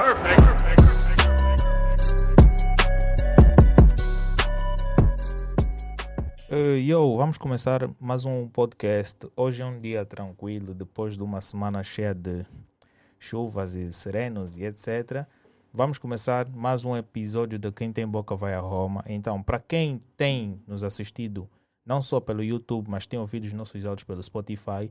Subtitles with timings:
[0.00, 0.40] Perfect.
[6.50, 9.18] Uh, yo, vamos começar mais um podcast.
[9.36, 12.46] Hoje é um dia tranquilo, depois de uma semana cheia de
[13.18, 15.26] chuvas e serenos e etc.
[15.70, 19.04] Vamos começar mais um episódio de Quem Tem Boca Vai a Roma.
[19.06, 21.46] Então, para quem tem nos assistido,
[21.84, 24.90] não só pelo YouTube, mas tem ouvido os nossos áudios pelo Spotify,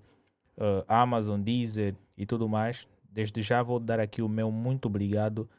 [0.55, 5.49] uh, Amazon, Deezer e tudo mais, desde já vou dar aqui o meu muito obrigado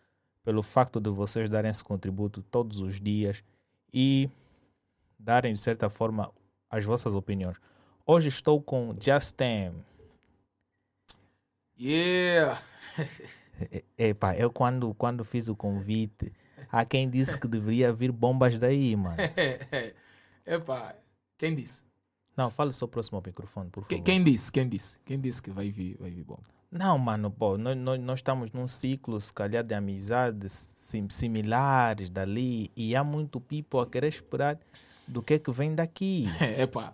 [0.42, 3.42] pelo facto de vocês darem esse contributo todos os dias
[3.92, 4.28] e
[5.18, 6.32] darem, de certa forma,
[6.70, 7.56] as vossas opiniões.
[8.06, 9.72] Hoje estou com Justin.
[11.78, 12.60] Yeah!
[13.70, 16.32] E- Epá, eu quando, quando fiz o convite,
[16.70, 19.16] há quem disse que deveria vir bombas daí, mano.
[20.46, 20.94] Epá,
[21.36, 21.82] quem disse?
[22.36, 24.02] Não, fala só próximo ao microfone, por favor.
[24.02, 24.50] Quem disse?
[24.50, 24.98] Quem disse?
[25.04, 26.38] Quem disse que vai vir, vai vir bom?
[26.70, 32.08] Não, mano, pô, nós, nós, nós estamos num ciclo, se calhar, de amizades sim, similares
[32.08, 34.56] dali, e há muito people a querer esperar
[35.06, 36.26] do que é que vem daqui.
[36.58, 36.92] Epá,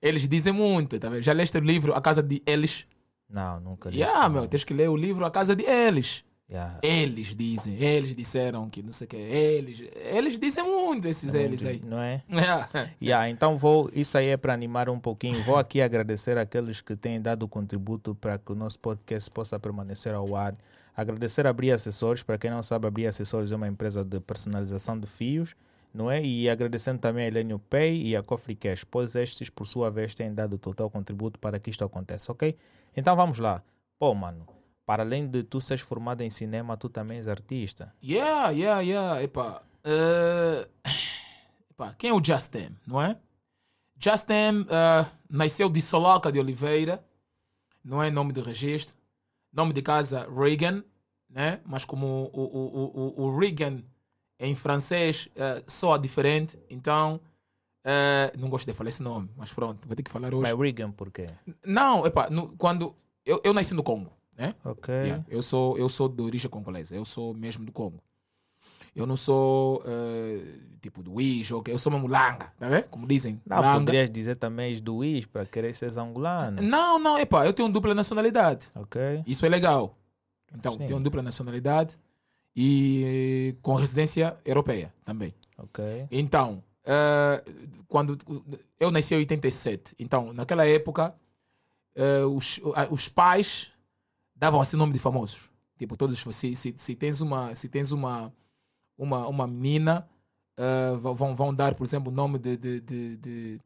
[0.00, 1.22] eles dizem muito, tá vendo?
[1.22, 2.86] Já leste o livro A Casa de Eles?
[3.28, 4.02] Não, nunca disse.
[4.02, 6.24] Yeah, meu, tens que ler o livro A Casa de Eles.
[6.50, 6.78] Yeah.
[6.82, 11.64] Eles dizem, eles disseram que não sei o que, eles, eles dizem muito esses eles
[11.64, 11.80] aí.
[11.84, 12.22] Não é?
[12.28, 12.68] Yeah.
[13.00, 15.40] Yeah, então vou, isso aí é para animar um pouquinho.
[15.44, 20.12] Vou aqui agradecer aqueles que têm dado contributo para que o nosso podcast possa permanecer
[20.12, 20.56] ao ar.
[20.96, 24.18] Agradecer a Bria Acessórios, para quem não sabe, a Bria Acessórios é uma empresa de
[24.18, 25.54] personalização de fios,
[25.94, 26.22] não é?
[26.22, 30.14] E agradecendo também a Elenio Pay e a Coffee Cash, pois estes, por sua vez,
[30.14, 32.56] têm dado total contributo para que isto aconteça, ok?
[32.96, 33.62] Então vamos lá.
[33.98, 34.46] Pô, mano,
[34.90, 37.94] para além de tu seres formado em cinema, tu também és artista.
[38.02, 39.22] Yeah, yeah, yeah.
[39.22, 40.68] Epá, eh,
[41.70, 43.16] epá, quem é o Justin, não é?
[43.96, 47.04] Justin eh, nasceu de Soloca de Oliveira,
[47.84, 48.96] não é nome de registro.
[49.52, 50.82] Nome de casa Reagan,
[51.28, 51.60] né?
[51.64, 53.84] Mas como o, o, o, o, Reagan
[54.40, 57.20] em francês eh, soa diferente, então
[57.84, 60.50] eh, não gosto de falar esse nome, mas pronto, vou ter que falar hoje.
[60.50, 61.28] Mas Reagan, por quê?
[61.64, 62.92] Não, epá, no- quando
[63.24, 64.54] eu, eu nasci no Congo, né?
[64.64, 64.92] Ok.
[64.94, 68.00] Yeah, Eu sou eu sou de origem congolesa, eu sou mesmo do Congo.
[68.96, 70.42] Eu não sou eh,
[70.80, 71.14] tipo do
[71.58, 71.72] ok?
[71.72, 72.88] eu sou mesmo langa, tá vendo?
[72.88, 73.78] Como dizem, Não, langa.
[73.80, 76.60] poderias dizer também és do Wish para querer ser angolano.
[76.60, 78.68] Não, não, epá, eu tenho dupla nacionalidade.
[78.74, 79.00] Ok.
[79.26, 79.96] Isso é legal.
[80.52, 80.86] Então, Sim.
[80.88, 81.96] tenho dupla nacionalidade
[82.56, 85.32] e com residência europeia também.
[85.56, 85.84] Ok.
[86.10, 87.44] Então, eh,
[87.86, 88.18] quando
[88.80, 91.14] eu nasci em 87, então naquela época
[91.94, 93.68] eh, os, a- os pais
[94.40, 95.48] davam assim nome de famosos.
[95.78, 98.32] Tipo, todos se, se, se tens uma se tens uma
[98.98, 100.06] uma, uma menina
[101.00, 103.60] va- vão, vão dar, por exemplo, o nome de, de, de, de,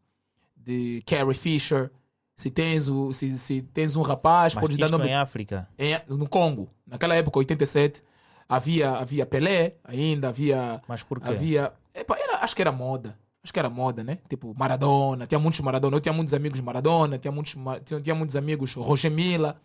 [0.57, 1.91] de Carrie Fisher.
[2.37, 5.69] Se tens, o, se, se tens um rapaz, Mas podes dar nome em África.
[5.79, 6.69] em- no Congo.
[6.87, 8.03] Naquela época, 87,
[8.49, 10.83] havia, havia Pelé ainda, havia.
[10.89, 11.29] Mas por quê?
[11.29, 13.17] havia epa, era, acho que era moda.
[13.43, 14.19] Acho que era moda, né?
[14.29, 15.27] Tipo, Maradona.
[15.29, 15.97] Tinha muitos Maradona.
[15.97, 17.19] Eu tinha muitos amigos Maradona.
[17.19, 19.61] Tinha muitos, tinha, tinha muitos amigos Roger Mila.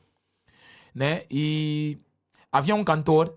[0.93, 1.23] Né?
[1.29, 1.97] E
[2.51, 3.35] havia um cantor.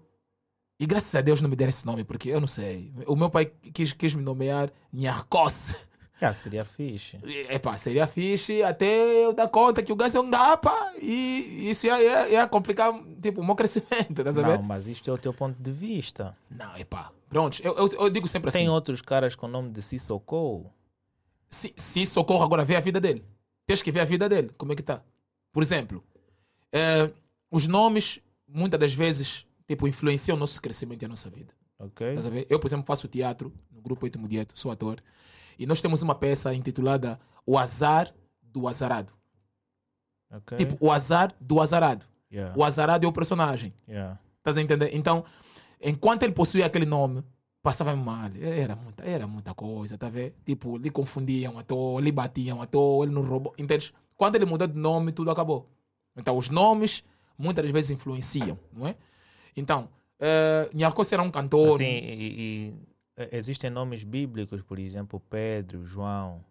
[0.79, 2.93] E graças a Deus não me deram esse nome, porque eu não sei.
[3.07, 5.75] O meu pai quis, quis me nomear Nharkos.
[6.21, 7.19] Ah, seria fixe.
[7.51, 11.87] Epá, seria fixe até eu dar conta que o gajo é um gapa e isso
[11.87, 14.59] ia, ia, ia complicar tipo, o meu crescimento, tá sabendo?
[14.59, 16.33] Não, mas isto é o teu ponto de vista.
[16.49, 17.11] Não, epá.
[17.29, 20.71] Pronto, eu, eu, eu digo sempre assim: Tem outros caras com o nome de Sissoko.
[21.51, 23.25] se, se socorro agora, vê a vida dele.
[23.67, 25.03] Tens que ver a vida dele, como é que tá.
[25.53, 26.05] Por exemplo,
[26.73, 27.11] eh,
[27.53, 28.19] os nomes
[28.49, 31.55] muitas das vezes tipo, influenciam o nosso crescimento e a nossa vida.
[31.79, 32.09] Ok?
[32.09, 32.47] Estás a ver?
[32.49, 35.01] Eu, por exemplo, faço teatro no grupo Oito Mudieto, sou ator.
[35.59, 38.12] E nós temos uma peça intitulada O Azar
[38.43, 39.12] do Azarado.
[40.33, 40.57] Ok.
[40.57, 42.07] Tipo, o azar do azarado.
[42.33, 42.55] Yeah.
[42.57, 43.75] O azarado é o personagem.
[43.87, 44.19] Yeah.
[44.39, 44.91] Estás a entender?
[44.95, 45.25] Então,
[45.79, 47.23] enquanto ele possuía aquele nome,
[47.62, 48.31] passava mal.
[48.41, 50.32] Era muita, era muita coisa, tá vendo?
[50.44, 53.55] Tipo, lhe confundiam à toa, lhe batiam à toa, ele não roubou.
[53.59, 53.93] Entende?
[54.17, 55.69] Quando ele mudou de nome, tudo acabou.
[56.17, 57.05] Então, os nomes
[57.38, 58.96] muitas das vezes influenciam, não é?
[59.56, 59.88] Então,
[60.20, 61.75] uh, Nhakos era um cantor.
[61.75, 62.75] Assim, e, e,
[63.17, 66.44] eh, existem nomes bíblicos, por exemplo, Pedro, João.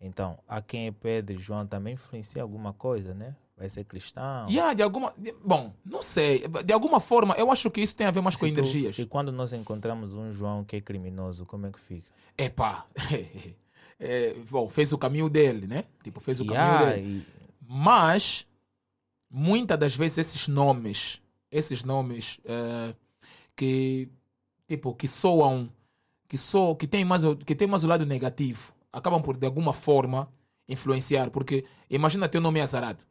[0.00, 3.34] Então, a quem é Pedro e João também influencia alguma coisa, né?
[3.56, 4.46] Vai ser cristão.
[4.50, 5.14] Yeah, de alguma.
[5.16, 6.44] de- bom, não sei.
[6.64, 8.98] De alguma forma, eu acho que isso tem a ver mais com Se tu- energias.
[8.98, 12.06] E quando nós encontramos um João que é criminoso, como é que fica?
[12.36, 12.86] Epá.
[13.98, 15.84] é, bom, fez o caminho dele, né?
[16.04, 17.08] Tipo, fez o E, caminho dele.
[17.08, 17.26] e-
[17.66, 18.46] Mas,
[19.30, 21.20] muitas das vezes, esses nomes,
[21.50, 22.94] esses nomes eh,
[23.54, 24.08] que,
[24.68, 25.70] tipo, que soam,
[26.28, 29.46] que, so, que, tem mais, o- que tem mais o lado negativo, acabam por, de
[29.46, 30.28] alguma forma,
[30.68, 31.30] influenciar.
[31.30, 33.04] Porque, imagina teu nome é azarado.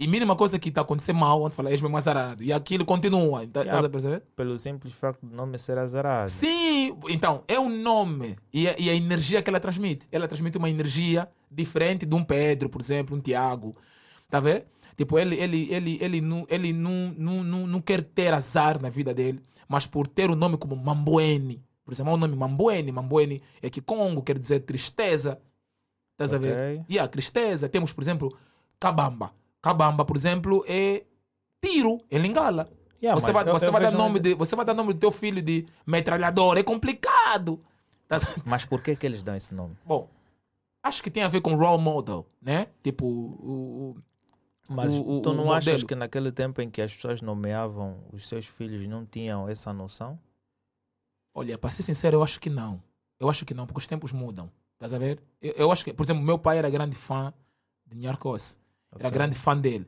[0.00, 2.40] E mínima coisa que está acontecendo mal, onde fala, és mesmo azarado.
[2.44, 3.44] E aquilo continua.
[3.48, 3.88] Tá, Yeah.
[3.88, 4.22] Perceber?
[4.36, 6.30] Pelo simples facto do nome ser azarado.
[6.30, 10.06] Sim, então, é um nome e a, e a energia que ela transmite.
[10.12, 13.74] Ela transmite uma energia diferente de um Pedro, por exemplo, um Tiago.
[14.30, 14.66] Tá vendo?
[14.98, 18.90] Tipo, ele, ele, ele, ele, não, ele não, não, não, não quer ter azar na
[18.90, 21.62] vida dele, mas por ter o nome como Mamboene.
[21.84, 22.90] Por exemplo, é o nome Mamboene.
[22.90, 25.40] Mamboene é que Congo quer dizer tristeza.
[26.12, 26.52] Estás a ver?
[26.88, 27.68] E a tristeza.
[27.68, 28.36] Temos, por exemplo,
[28.80, 29.32] Cabamba.
[29.62, 31.04] Cabamba, por exemplo, é
[31.64, 32.68] tiro, é lingala.
[33.00, 34.92] Yeah, você vai, eu- você, eu vai dar um nome de, você vai dar nome
[34.94, 36.58] do teu filho de metralhador.
[36.58, 37.60] É complicado.
[38.44, 39.76] Mas por que que eles dão esse nome?
[39.86, 40.08] Bom,
[40.82, 42.66] acho que tem a ver com role model, né?
[42.82, 43.96] Tipo, o-
[44.68, 45.88] Mas o- tu não achas modelo.
[45.88, 50.18] que naquele tempo em que as pessoas nomeavam os seus filhos não tinham essa noção?
[51.34, 52.82] olha, para ser sincero, eu acho que não.
[53.20, 54.50] Eu acho que não, porque os tempos mudam.
[54.74, 55.20] Estás a ver?
[55.40, 57.32] Eu, eu acho que, por exemplo, meu pai era grande fã
[57.86, 58.58] de Nyarkos.
[58.92, 59.10] Era Ok.
[59.10, 59.86] grande fã dele.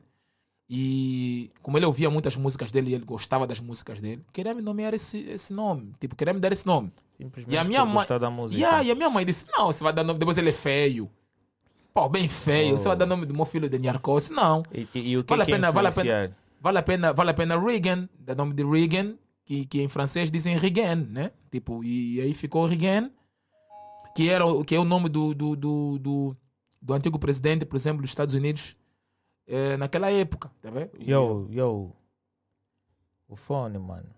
[0.69, 4.61] E como ele ouvia muitas músicas dele e ele gostava das músicas dele, queria me
[4.61, 5.93] nomear esse, esse nome.
[5.99, 6.91] Tipo, queria me dar esse nome.
[7.17, 8.57] Simplesmente E a minha mãe- da música.
[8.61, 11.09] Yeah, e a minha mãe disse: Não, você vai dar nome, depois ele é feio.
[11.93, 12.77] Pô, bem feio.
[12.77, 12.99] Você vai Oh.
[12.99, 14.29] dar nome do meu filho de Nyarkos?
[14.29, 14.63] Não.
[14.73, 16.37] E, e- e o que Vale a é pena- vale a pena.
[16.61, 20.29] Vale a pena, vale a pena Reagan, dá nome de Reagan, que, que em francês
[20.31, 21.31] dizem Reagan, né?
[21.51, 23.09] Tipo, e aí ficou Reagan,
[24.15, 26.37] que, era, o- que é o nome do, do, do, do,
[26.81, 28.75] do antigo presidente, por exemplo, dos Estados Unidos,
[29.47, 30.91] eh, naquela época, tá vendo?
[30.99, 31.91] Yo, yo.
[33.27, 34.09] O fone, mano.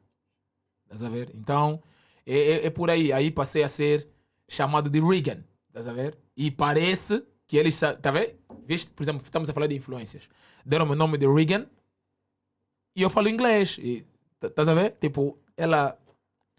[0.85, 1.31] Estás a ver?
[1.33, 1.81] Então,
[2.25, 3.11] é, é, é por aí.
[3.13, 4.07] Aí passei a ser
[4.49, 5.43] chamado de Reagan.
[5.69, 6.17] Estás a ver?
[6.35, 7.23] E parece
[7.53, 7.79] que eles.
[7.79, 8.33] Tá vendo?
[8.65, 8.91] Viste?
[8.91, 10.27] Por exemplo, estamos a falar de influências.
[10.65, 11.67] Deram o nome de Reagan
[12.95, 13.77] e eu falo inglês.
[13.79, 14.03] E,
[14.39, 14.97] tá- Estás a ver?
[14.99, 15.95] Tipo, ela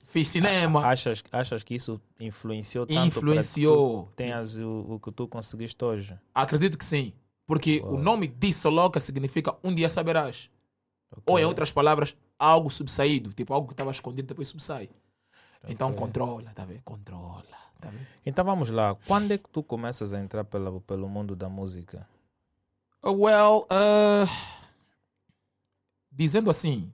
[0.04, 4.12] fez cinema, Achas, achas que isso influenciou tanto influenciou.
[4.14, 6.16] tenhas o, o que tu conseguiste hoje?
[6.32, 7.12] Acredito que sim.
[7.46, 7.98] Porque o Uau.
[8.02, 10.48] nome Dissoloca significa um dia saberás.
[11.10, 11.22] Ok.
[11.26, 13.32] Ou, em outras palavras, algo subsaído.
[13.32, 14.88] Tipo, algo que estava escondido depois subsai.
[15.66, 15.98] Então, Ok.
[15.98, 16.82] controla, tá vendo?
[16.84, 17.63] Controla.
[17.80, 17.90] Tá?
[18.24, 18.94] Então vamos lá.
[19.06, 22.08] Quando é que tu começas a entrar pela, pelo mundo da música?
[23.02, 24.26] Uh, Well, uh,
[26.10, 26.92] dizendo assim,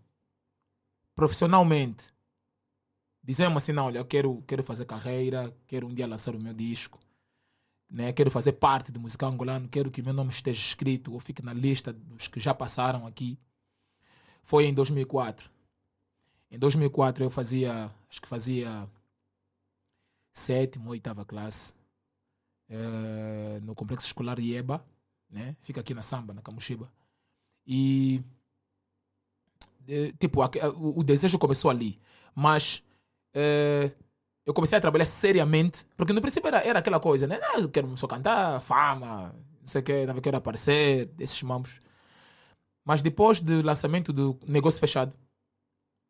[1.15, 2.13] profissionalmente,
[3.23, 6.55] dizendo assim, não, olha, eu quero, quero fazer carreira, quero um dia lançar o meu
[6.55, 6.99] disco,
[7.89, 8.13] né?
[8.13, 11.53] quero fazer parte do musical angolano, quero que meu nome esteja escrito ou fique na
[11.53, 13.39] lista dos que já passaram aqui.
[14.43, 15.51] Foi em 2004.
[16.51, 18.89] Em 2004 eu fazia, acho que fazia
[20.41, 21.73] sétima, oitava classe,
[22.69, 24.85] eh, no complexo escolar Ieba,
[25.31, 25.57] né?
[25.63, 26.91] Fica aqui na Samba, na Camuxiba.
[27.67, 28.23] E
[30.19, 31.99] tipo, a- o, o desejo começou ali,
[32.35, 32.83] mas
[33.35, 33.91] eh,
[34.47, 37.39] eu comecei a trabalhar seriamente, porque no princípio era, era aquela coisa, né?
[37.43, 41.79] Ah, eu quero só cantar, fama, não sei o que, eu quero aparecer, desses mamos.
[42.85, 45.15] Mas depois do lançamento do Negócio Fechado,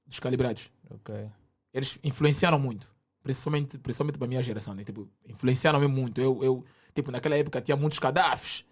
[0.06, 1.30] dos Calibrados, Ok.
[1.72, 2.86] eles influenciaram muito.
[3.22, 4.82] Principalmente, principalmente para a minha geração, né?
[4.84, 6.20] Tipo, influenciaram-me muito.
[6.20, 6.64] Eu, eu,
[6.94, 8.64] tipo, naquela época tinha muitos cadafes.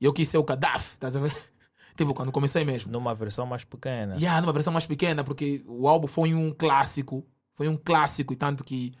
[0.00, 1.32] E eu quis ser o cadaf, estás a ver?
[1.96, 2.90] tipo, quando comecei mesmo.
[2.90, 4.16] Numa versão mais pequena.
[4.16, 7.24] Yeah, numa versão mais pequena, porque o álbum foi um clássico.
[7.54, 8.92] Foi um clássico e tanto que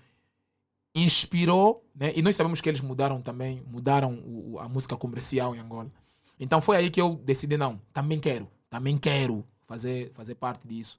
[0.94, 2.12] inspirou, né?
[2.14, 5.90] E nós sabemos que eles mudaram também, mudaram o- a música comercial em Angola.
[6.38, 10.98] Então foi aí que eu decidi, não, também quero, também quero fazer, fazer parte disso.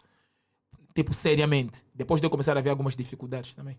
[0.95, 1.83] Tipo, seriamente.
[1.93, 3.77] Depois de eu começar a ver algumas dificuldades também.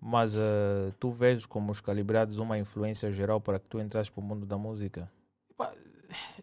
[0.00, 4.20] Mas eh, tu vês como os calibrados uma influência geral para que tu entrases para
[4.20, 5.10] o mundo da música?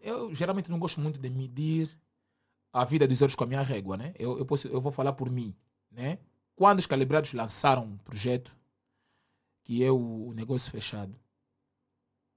[0.01, 1.89] Eu geralmente não gosto muito de medir
[2.73, 4.13] a vida dos outros com a minha régua, né?
[4.17, 5.55] Eu, eu, posso, eu vou falar por mim,
[5.91, 6.17] né?
[6.55, 8.55] Quando os calibrados lançaram um projeto,
[9.63, 11.15] que é o, o negócio fechado,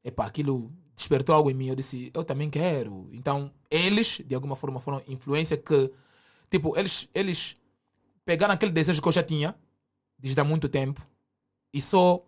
[0.05, 1.69] epá, aquilo despertou algo em mim.
[1.69, 3.09] Eu disse, eu também quero.
[3.13, 5.93] Então, eles, de alguma forma, foram influência que,
[6.51, 7.57] tipo, eles, eles
[8.25, 9.55] pegaram aquele desejo que eu já tinha,
[10.19, 11.07] desde há muito tempo,
[11.73, 12.23] e só.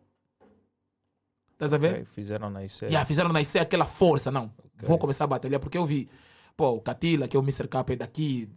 [1.53, 1.93] Estás a ver?
[1.93, 2.87] Ok, Fizeram nascer.
[2.87, 4.53] Yeah, fizeram nascer aquela força, não.
[4.81, 6.09] Vou começar a batalhar, porque eu vi,
[6.57, 7.67] pô, o Catila, que é o Mr.
[7.67, 8.49] K é daqui,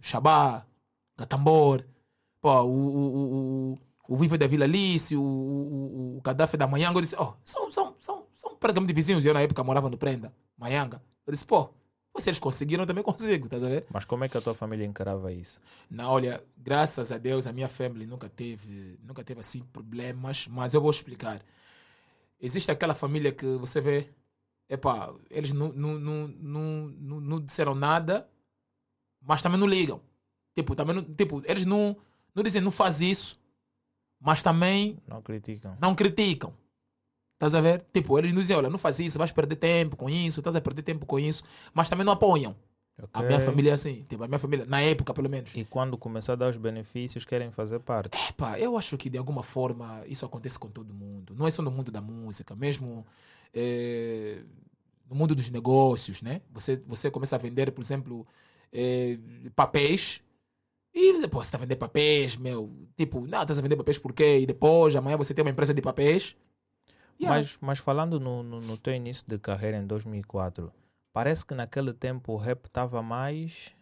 [0.00, 0.64] Xabá,
[1.16, 1.84] Gatambor,
[2.40, 6.98] pô, o, o, o, o, Viva da Vila Alice, o, o, o Gaddafi da Manhanga.
[6.98, 9.24] Eu disse, ó, são, são, são, são praticamente vizinhos.
[9.24, 11.02] Eu, na época, morava no Prenda, Manhanga.
[11.26, 11.70] Eu disse, pô,
[12.22, 13.86] se eles conseguiram, eu também consigo, tá a ver?
[13.92, 15.60] Mas como é que a tua família encarava isso?
[15.90, 20.74] Não, olha, graças a Deus a minha família nunca teve, nunca teve assim problemas, mas
[20.74, 21.42] eu vou explicar.
[22.40, 24.08] Existe aquela família que você vê,
[24.68, 26.60] epá, eles não, não, não, não,
[27.00, 28.28] não, não disseram nada,
[29.20, 30.00] mas também não ligam.
[30.54, 31.96] Tipo, também não, tipo, eles não,
[32.34, 33.40] não dizem não faz isso,
[34.20, 35.76] mas também Não criticam?
[35.80, 36.54] não criticam.
[37.46, 37.84] Estás a ver?
[37.92, 40.60] Tipo, eles nos dizem, olha, não faz isso, vais perder tempo com isso, estás a
[40.62, 42.56] perder tempo com isso, mas também não apoiam.
[43.12, 45.50] A minha família é assim, tipo, a minha família, na época pelo menos.
[45.54, 48.16] E quando começar a dar os benefícios, querem fazer parte.
[48.28, 51.34] Epá, eu acho que de alguma forma isso acontece com todo mundo.
[51.36, 53.04] Não é só no mundo da música, mesmo
[53.52, 54.38] eh,
[55.10, 56.40] no mundo dos negócios, né?
[56.52, 58.26] Você, você começa a vender, por exemplo,
[58.72, 59.18] eh,
[59.54, 60.22] papéis.
[60.94, 62.70] E pô, você está a vender papéis, meu.
[62.96, 64.38] Tipo, não, estás a vender papéis por quê?
[64.38, 66.36] E depois, amanhã você tem uma empresa de papéis.
[67.20, 67.40] Yeah.
[67.40, 70.72] Mas, mas falando no, no, no teu início de carreira em 2004,
[71.12, 73.72] parece que naquele tempo o rap estava mais,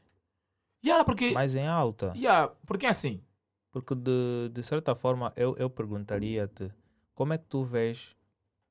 [0.84, 2.12] Yeah, porque, mais em alta.
[2.16, 3.22] yeah, porque é assim.
[3.70, 6.70] Porque de, de certa forma eu, eu perguntaria-te
[7.14, 8.14] como é que tu vês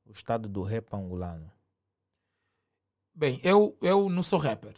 [0.06, 1.52] o estado do rap angolano?
[3.14, 4.74] Bem, eu, eu não sou rapper.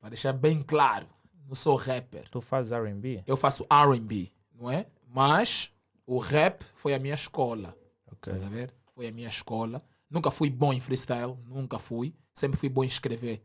[0.00, 1.06] Para deixar bem claro,
[1.48, 2.28] não sou rapper.
[2.30, 3.22] Tu fazes R&B?
[3.26, 4.86] Eu faço RB, não é?
[5.08, 5.72] Mas
[6.06, 7.76] o rap foi a minha escola.
[8.12, 8.32] Ok.
[8.32, 8.72] Estás a ver?
[8.96, 9.84] Foi a minha escola.
[10.10, 12.14] Nunca fui bom em freestyle, nunca fui.
[12.34, 13.42] Sempre fui bom em escrever.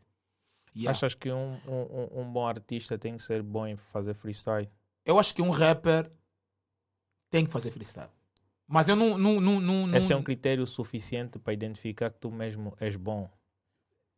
[0.74, 0.96] Yeah.
[0.96, 4.70] Achas que um, um, um- bom artista tem que ser bom em fazer freestyle?
[5.04, 6.10] Eu acho que um rapper
[7.30, 8.08] tem que fazer freestyle.
[8.66, 9.18] Mas eu não.
[9.18, 12.96] não, não, não, Esse é um não critério suficiente para identificar que tu mesmo és
[12.96, 13.28] bom.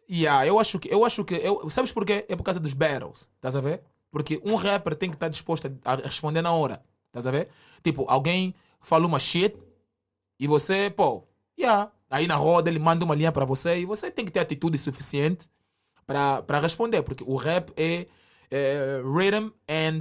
[0.08, 0.88] yeah, eu acho que.
[0.92, 2.24] Eu acho que eu, sabes porquê?
[2.28, 3.28] É por causa dos battles.
[3.34, 3.82] Estás a ver?
[4.12, 6.80] Porque um rapper tem que estar disposto a, a responder na hora.
[7.08, 7.48] Estás a ver?
[7.82, 9.58] Tipo, alguém fala uma shit
[10.38, 11.26] e você, pô,
[11.58, 11.90] yeah.
[12.10, 14.78] Aí na roda ele manda uma linha para você e você tem que ter atitude
[14.78, 15.48] suficiente
[16.06, 17.02] para responder.
[17.02, 18.06] Porque o rap é,
[18.50, 20.00] é rhythm and,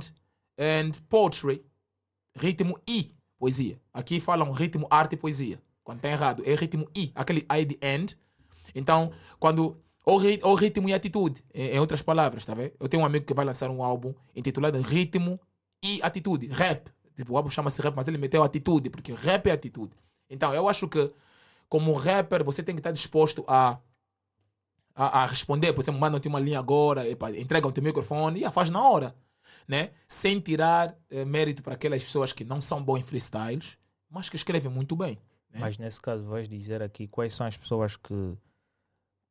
[0.60, 1.64] and poetry.
[2.36, 3.80] Ritmo e poesia.
[3.94, 5.62] Aqui falam ritmo, arte e poesia.
[5.84, 8.18] Quando está errado, é ritmo e, aquele I de end.
[8.74, 9.78] Então, quando.
[10.06, 12.74] Ou, ou ritmo e atitude, em, em outras palavras, tá vendo?
[12.78, 15.40] Eu tenho um amigo que vai lançar um álbum intitulado Ritmo
[15.82, 16.92] e Atitude, rap.
[17.16, 19.94] Tipo, o álbum chama-se rap, mas ele meteu atitude, porque rap é atitude.
[20.34, 21.12] Então, eu acho que,
[21.70, 23.80] como rapper, você tem que estar disposto a,
[24.96, 25.74] a, a responder.
[25.74, 29.16] Por exemplo, mandam-te uma linha agora, epa, entregam-te o microfone e a faz na hora.
[29.68, 29.92] Né?
[30.08, 33.78] Sem tirar eh, mérito para aquelas pessoas que não são bons em freestyles,
[34.10, 35.16] mas que escrevem muito bem.
[35.50, 35.60] né?
[35.60, 38.38] Mas nesse caso vais dizer aqui quais são as pessoas que,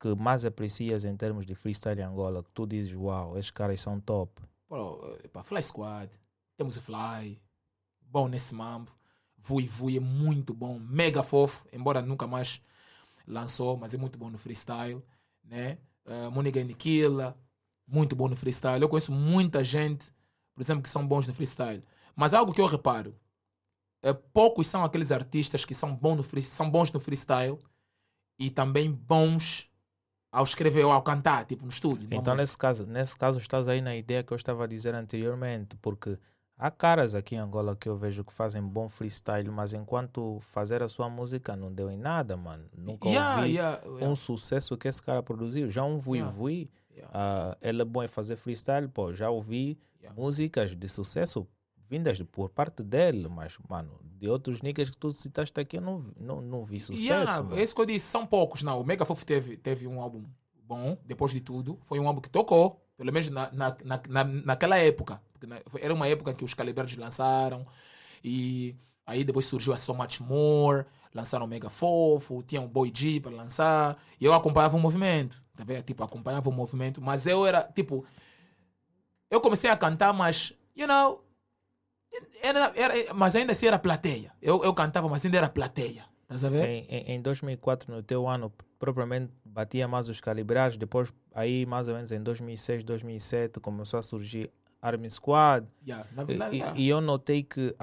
[0.00, 3.80] que mais aprecias em termos de freestyle em Angola, que tu dizes, uau, esses caras
[3.80, 4.40] são top.
[4.68, 6.10] Bro, epa, Fly Squad,
[6.56, 7.38] temos o Fly,
[8.00, 8.90] bom nesse mambo.
[9.42, 12.60] Vui Vui é muito bom, mega fofo, embora nunca mais
[13.26, 15.02] lançou, mas é muito bom no freestyle,
[15.44, 15.78] né?
[16.06, 17.36] Uh, Moniga Nikila,
[17.86, 18.80] muito bom no freestyle.
[18.80, 20.10] Eu conheço muita gente,
[20.54, 21.82] por exemplo, que são bons no freestyle.
[22.14, 23.14] Mas algo que eu reparo,
[24.02, 27.58] é, poucos são aqueles artistas que são, bons no free, são bons no freestyle
[28.38, 29.70] e também bons
[30.30, 32.08] ao escrever ou ao cantar, tipo no estúdio.
[32.10, 35.76] Então nesse caso, nesse caso estás aí na ideia que eu estava a dizer anteriormente,
[35.76, 36.18] porque
[36.56, 40.82] há caras aqui em Angola que eu vejo que fazem bom freestyle, mas enquanto fazer
[40.82, 42.64] a sua música não deu em nada, mano.
[42.76, 44.08] Nunca Yeah, ouvi yeah, yeah.
[44.08, 45.70] um sucesso que esse cara produziu.
[45.70, 46.36] Já um Vui Yeah.
[46.36, 47.10] Vui, Yeah.
[47.14, 49.78] ah, ele é bom em fazer freestyle, pô, já ouvi
[50.14, 51.46] músicas de sucesso
[51.88, 56.04] vindas por parte dele, mas, mano, de outros niggas que tu citaste aqui, eu não,
[56.18, 57.02] não, não vi sucesso.
[57.02, 57.58] Yeah, mano.
[57.58, 58.62] é que eu disse, são poucos.
[58.62, 60.24] Não, o Mega Fofo teve, teve um álbum
[60.64, 61.78] bom, depois de tudo.
[61.84, 65.20] Foi um álbum que tocou, pelo menos na, na, na- naquela época.
[65.66, 67.66] Foi- era uma época que os Calibrados lançaram.
[68.24, 70.84] E aí depois surgiu a So Much More,
[71.14, 73.96] lançaram o Mega Fofo, tinha o Boy G para lançar.
[74.20, 75.82] E eu acompanhava o movimento, tá vendo?
[75.82, 77.00] Tipo, acompanhava o movimento.
[77.00, 78.04] Mas eu era, tipo...
[79.30, 81.24] Eu comecei a cantar, mas, you know...
[82.42, 84.32] Era, era, mas ainda assim era plateia.
[84.42, 86.04] Eu, eu cantava, mas ainda era plateia.
[86.28, 86.66] A ver?
[86.66, 90.76] Em, em, em 2004, no teu ano, propriamente batia mais os calibrados.
[90.76, 94.50] Depois, aí mais ou menos em 2006, 2007, começou a surgir
[94.82, 95.66] Army Squad.
[95.86, 96.06] Yeah,
[96.76, 97.74] E, e- eu notei que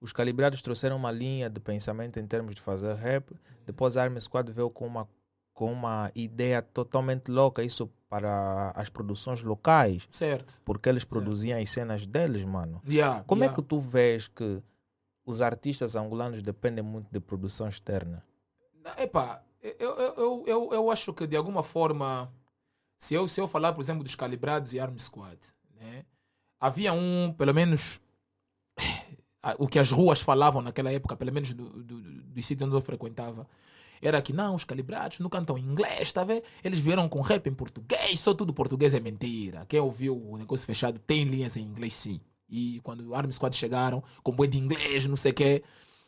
[0.00, 3.32] os calibrados trouxeram uma linha de pensamento em termos de fazer rap.
[3.64, 5.08] Depois a Army Squad veio com uma,
[5.54, 10.08] com uma ideia totalmente louca, isso para as produções locais.
[10.10, 10.54] certo.
[10.64, 12.82] Porque eles produziam as cenas deles, mano.
[12.88, 13.62] Yeah, Como é yeah.
[13.62, 14.62] que tu vês que
[15.24, 18.24] os artistas angolanos dependem muito de produção externa?
[18.96, 22.32] Epá, eu, eu, eu, eu, eu acho que de alguma forma,
[22.98, 25.38] se eu, se eu falar, por exemplo, dos Calibrados e Army Squad,
[25.78, 26.04] né?
[26.60, 28.00] Havia um, pelo menos,
[29.58, 32.76] o que as ruas falavam naquela época, pelo menos do, do, do, dos sítios onde
[32.76, 33.46] eu frequentava,
[34.00, 36.42] era que não, os Calibrados não cantam em inglês, tá vendo?
[36.62, 39.66] Eles vieram com rap em português, só tudo português é mentira.
[39.66, 42.20] Quem ouviu o negócio fechado tem linhas em inglês sim.
[42.48, 45.64] E quando o Army Squad chegaram, com boi de inglês, não sei o quê,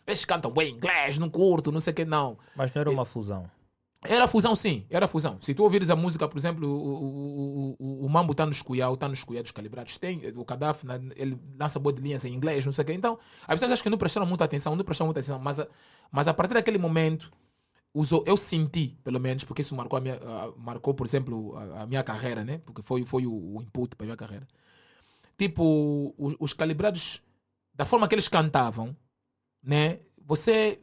[0.07, 2.39] eles cantam bem inglês, não curto, não sei o quê, não.
[2.55, 3.51] Mas não era uma fusão.
[4.03, 5.39] Era fusão, sim, era fusão.
[5.43, 8.97] Se tu ouvires a música, por exemplo, o, o, o, o, Mambo tá nos Cuyau,
[8.97, 12.65] tá nos Cuyau dos Calibrados, tem o Gaddafi, ele lança boa de linhas em inglês,
[12.65, 12.95] não sei o quê.
[12.95, 15.69] Então, as pessoas acham que não prestaram muita atenção, não prestaram muita atenção, mas a,
[16.11, 17.31] mas a partir daquele momento,
[17.95, 21.83] usou, eu senti, pelo menos, porque isso marcou, a minha, a- marcou por exemplo, a,
[21.83, 22.59] a minha carreira, né?
[22.65, 24.49] Porque foi, foi o, o input para a minha carreira.
[25.39, 27.23] Tipo, os, os calibrados,
[27.75, 28.95] da forma que eles cantavam,
[29.63, 30.01] né?
[30.27, 30.81] Você,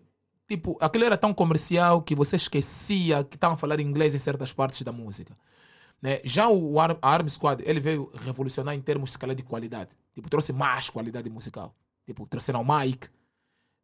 [0.48, 4.54] tipo, aquilo era tão comercial que você esquecia que estavam a falar inglês em certas
[4.54, 5.38] partes da música.
[6.01, 6.20] Né?
[6.24, 9.89] Já o Ar- a Arm Squad, ele veio revolucionar em termos de qualidade.
[10.13, 11.75] Tipo, trouxe mais qualidade musical.
[12.06, 13.08] Tipo, trouxeram o Mike,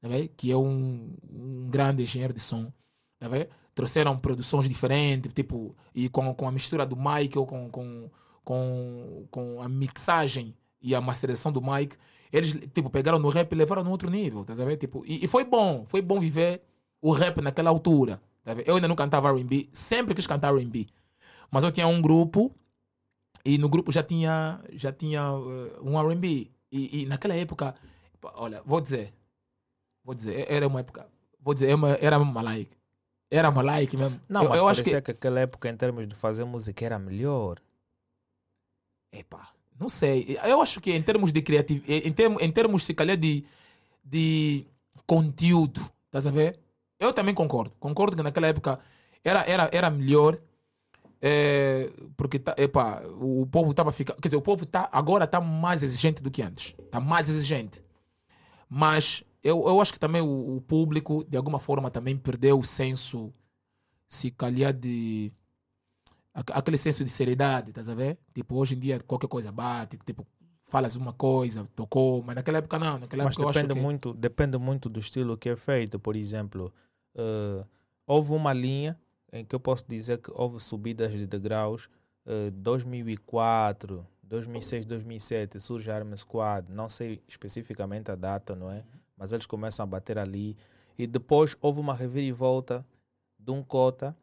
[0.01, 0.29] vendo?
[0.37, 2.71] que é um, um grande engenheiro de som.
[3.19, 3.47] Vendo?
[3.75, 8.09] Trouxeram produções diferentes, tipo, e com, com a mistura do Mike ou com, com,
[8.43, 11.97] com, com a mixagem e a masterização do Mike,
[12.33, 14.43] eles tipo, pegaram no rap e levaram no outro nível.
[14.43, 14.75] Tá vendo?
[14.75, 16.61] Tipo, e, e foi bom, foi bom viver
[16.99, 18.19] o rap naquela altura.
[18.43, 18.67] Tá vendo?
[18.67, 20.87] Eu ainda não cantava RB, sempre quis cantar RB.
[21.51, 22.51] Mas eu tinha um grupo
[23.45, 26.49] e no grupo já tinha, já tinha eh, um R&B.
[26.71, 27.75] E, e naquela época,
[28.35, 29.13] olha, vou dizer,
[30.03, 31.07] vou dizer, era uma época,
[31.39, 32.71] vou dizer, era uma- era malaic.
[33.29, 34.19] Era malaic mesmo.
[34.27, 35.11] Não, eu, mas eu acho que, que...
[35.11, 37.59] aquela época, em termos de fazer música, era melhor.
[39.11, 39.49] epá,
[39.79, 40.37] não sei.
[40.43, 43.43] Eu acho que em termos de criatividade, em, termos, em termos, se calhar, de,
[44.03, 44.65] de
[45.07, 46.59] conteúdo, estás a ver?
[46.99, 47.73] Eu também concordo.
[47.79, 48.79] Concordo que naquela época
[49.23, 50.39] era, era, era melhor.
[51.21, 54.19] é, porque tá, epá, o, o povo estava ficando.
[54.21, 56.73] Quer dizer, o povo tá, agora está mais exigente do que antes.
[56.79, 57.83] Está mais exigente.
[58.69, 62.63] Mas eu, eu acho que também o, o público, de alguma forma, também perdeu o
[62.65, 63.33] senso,
[64.09, 65.31] se calhar, de.
[66.33, 68.17] Aque- Aquele senso de seriedade, estás a ver?
[68.33, 70.25] Tipo, hoje em dia qualquer coisa bate, tipo,
[70.65, 72.97] falas uma coisa, tocou, mas naquela época não.
[72.99, 73.81] Naquela Mas época eu acho depende que.
[73.85, 75.99] muito, depende muito do estilo que é feito.
[75.99, 76.73] Por exemplo,
[77.15, 77.63] eh,
[78.07, 78.99] houve uma linha
[79.31, 81.87] em que eu posso dizer que houve subidas de degraus.
[82.25, 86.71] eh, 2004, 2006, 2007 surge a Arm Squad.
[86.71, 88.83] Não sei especificamente a data, não é?
[89.17, 90.57] Mas eles começam a bater ali.
[90.97, 92.85] E depois houve uma reviravolta
[93.37, 94.15] de um cota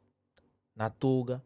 [0.75, 1.43] na Tuga,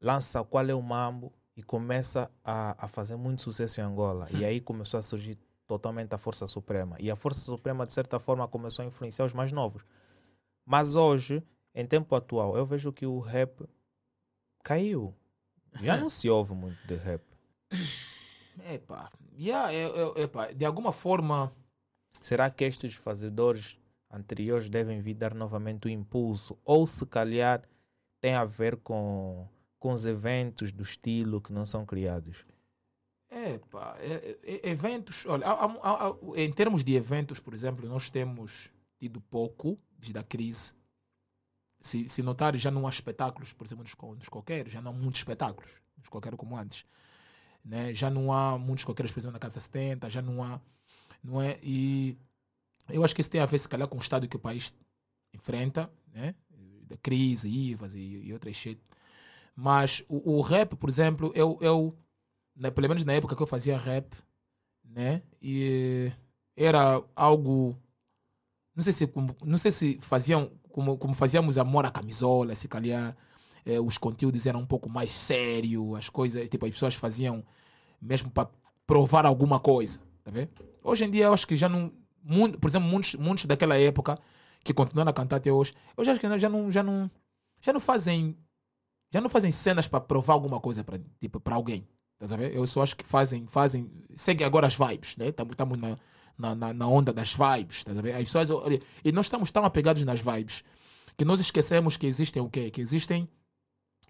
[0.00, 4.28] lança Qual é o Mambo e começa a, a fazer muito sucesso em Angola.
[4.30, 6.96] E aí começou a surgir totalmente a Força Suprema.
[7.00, 9.82] E a Força Suprema, de certa forma, começou a influenciar os mais novos.
[10.64, 11.42] Mas hoje,
[11.74, 13.66] em tempo atual, eu vejo que o rap
[14.62, 15.14] caiu.
[15.74, 17.22] Já não se ouve muito de rap.
[18.70, 21.52] Epá, yeah, eu, eu, epá, de alguma forma.
[22.22, 23.78] Será que estes fazedores
[24.10, 26.58] anteriores devem vir dar novamente o impulso?
[26.64, 27.62] Ou se calhar
[28.20, 29.46] tem a ver com,
[29.78, 32.44] com os eventos do estilo que não são criados?
[33.30, 35.26] Epá, é- é- eventos.
[35.26, 40.18] Olha, há- há- há- em termos de eventos, por exemplo, nós temos tido pouco desde
[40.18, 40.74] a crise.
[41.80, 44.94] Se, se notar, já não há espetáculos, por exemplo, nos, nos coqueiros, já não há
[44.94, 46.84] muitos espetáculos nos coqueiros como antes.
[47.64, 47.92] Né?
[47.92, 50.60] Já não há muitos coqueiros, por exemplo, na Casa 70, já não há.
[51.22, 51.58] Não é?
[51.62, 52.16] E
[52.88, 54.72] eu acho que isso tem a ver, se calhar, com o estado que o país
[55.34, 56.34] enfrenta, né?
[56.86, 58.80] da crise, IVAs e, e outras shit.
[59.56, 61.96] Mas o, o rap, por exemplo, eu, eu
[62.74, 64.14] pelo menos na época que eu fazia rap,
[64.84, 65.22] né?
[65.42, 66.12] E
[66.56, 67.76] era algo.
[68.74, 69.10] Não sei se,
[69.44, 73.16] não sei se faziam como, como fazíamos amor à camisola, se calhar
[73.64, 77.42] eh, os conteúdos eram um pouco mais sérios, as coisas, tipo, as pessoas faziam
[78.00, 78.48] mesmo para
[78.86, 80.50] provar alguma coisa, tá vendo?
[80.82, 81.92] Hoje em dia eu acho que já não.
[82.22, 84.18] mun- Por exemplo, muitos, muitos daquela época
[84.64, 87.10] que continuam a cantar até hoje, eu já acho que já não, já não,
[87.62, 88.36] já não fazem.
[89.10, 91.86] Já não fazem cenas para provar alguma coisa para tipo, pra alguém.
[92.14, 92.54] Estás a ver?
[92.54, 95.28] Eu só acho que fazem, fazem, seguem agora as vibes, né?
[95.28, 95.98] Estamos na,
[96.54, 98.14] na, na, onda das vibes, estás a ver?
[98.14, 100.64] As pessoas, e nós estamos tão apegados nas vibes
[101.16, 102.70] que nós esquecemos que existem o quê?
[102.70, 103.28] Que existem,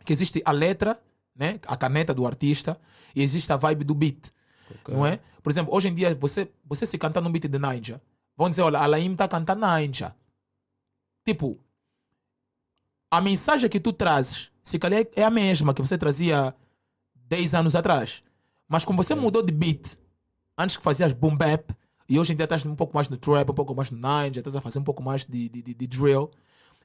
[0.04, 1.00] que existe a letra,
[1.34, 1.60] né?
[1.66, 2.80] A caneta do artista
[3.14, 4.32] e existe a vibe do beat,
[4.88, 5.20] não é?
[5.42, 8.00] Por exemplo, hoje em dia você, você se cantar num beat de Ninja,
[8.36, 10.14] vão dizer, olha, a Laim está cantando Ninja.
[11.24, 11.58] Tipo,
[13.10, 16.52] a mensagem que tu trazes, se calhar é a mesma que você trazia
[17.14, 18.20] 10 anos atrás.
[18.68, 19.22] Mas como você Ok.
[19.22, 19.96] mudou de beat,
[20.58, 21.72] antes que fazias boom bap,
[22.08, 24.40] e hoje em dia estás um pouco mais no trap, um pouco mais no ninja,
[24.40, 26.32] estás a fazer um pouco mais de, de, de, de drill.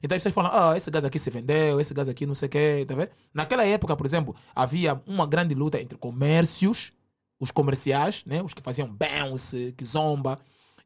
[0.00, 2.46] Então as pessoas falam, ah, esse gajo aqui se vendeu, esse gajo aqui não sei
[2.46, 3.10] o quê, tá vendo?
[3.34, 6.92] Naquela época, por exemplo, havia uma grande luta entre comércios,
[7.40, 8.40] os comerciais, né?
[8.44, 10.38] Os que faziam bounce, que zomba,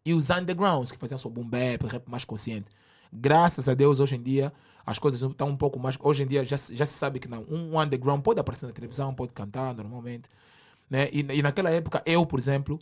[0.03, 2.71] e os undergrounds, que faziam só boom bap, rap mais consciente.
[3.13, 4.51] Graças a Deus, hoje em dia,
[4.87, 5.99] as coisas estão um pouco mais.
[6.01, 7.45] Hoje em dia já, se- já se sabe que não.
[7.51, 10.31] Um underground pode aparecer na televisão, pode cantar normalmente.
[10.89, 11.09] Né?
[11.13, 12.79] E, e naquela época, eu, por exemplo,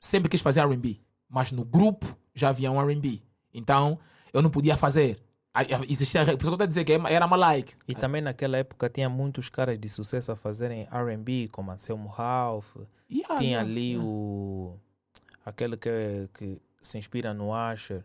[0.00, 1.00] sempre quis fazer RB.
[1.28, 3.20] Mas no grupo já havia um RB.
[3.52, 3.98] Então,
[4.32, 5.20] eu não podia fazer.
[5.88, 6.24] Existia.
[6.24, 7.74] Por isso que eu estou a dizer que era malaic.
[7.88, 12.76] E também naquela época tinha muitos caras de sucesso a fazerem R&B, como Anselmo Ralph.
[13.10, 14.04] Yeah, tinha yeah, ali yeah.
[14.06, 14.78] o...
[15.44, 18.04] Aquele que, que se inspira no Asher.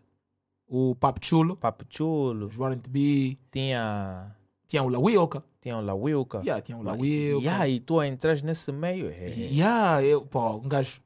[0.67, 4.35] O Papo Chulo, Papo Chulo, os Warrant B, tinha,
[4.67, 5.43] tinha o La Wilka.
[5.61, 6.39] tinha o La Wilka.
[6.39, 7.41] Yeah, tinha o La Wilka.
[7.43, 9.07] Yeah, e tu entras nesse meio.
[9.09, 9.27] É.
[9.29, 11.01] Yeah, eu, pô, um gajo,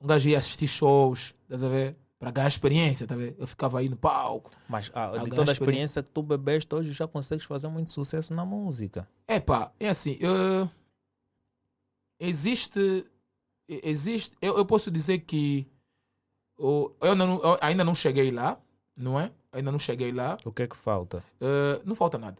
[0.00, 1.96] um gajo ia assistir shows, estás a ver?
[2.18, 3.36] Para ganhar experiência, tá a ver?
[3.38, 4.50] Eu ficava aí no palco.
[4.68, 8.32] Mas ah, de toda a experiência- que tu bebeste hoje, já consegues fazer muito sucesso
[8.34, 9.06] na música.
[9.28, 10.68] É pá, é assim, eh,
[12.18, 13.04] existe,
[13.68, 15.66] existe, eu, eu posso dizer que
[16.58, 18.58] o- eu, não, eu ainda não cheguei lá,
[18.96, 19.30] não é?
[19.52, 21.22] Ainda não cheguei lá, O que é que falta?
[21.40, 22.38] Eh, não falta nada.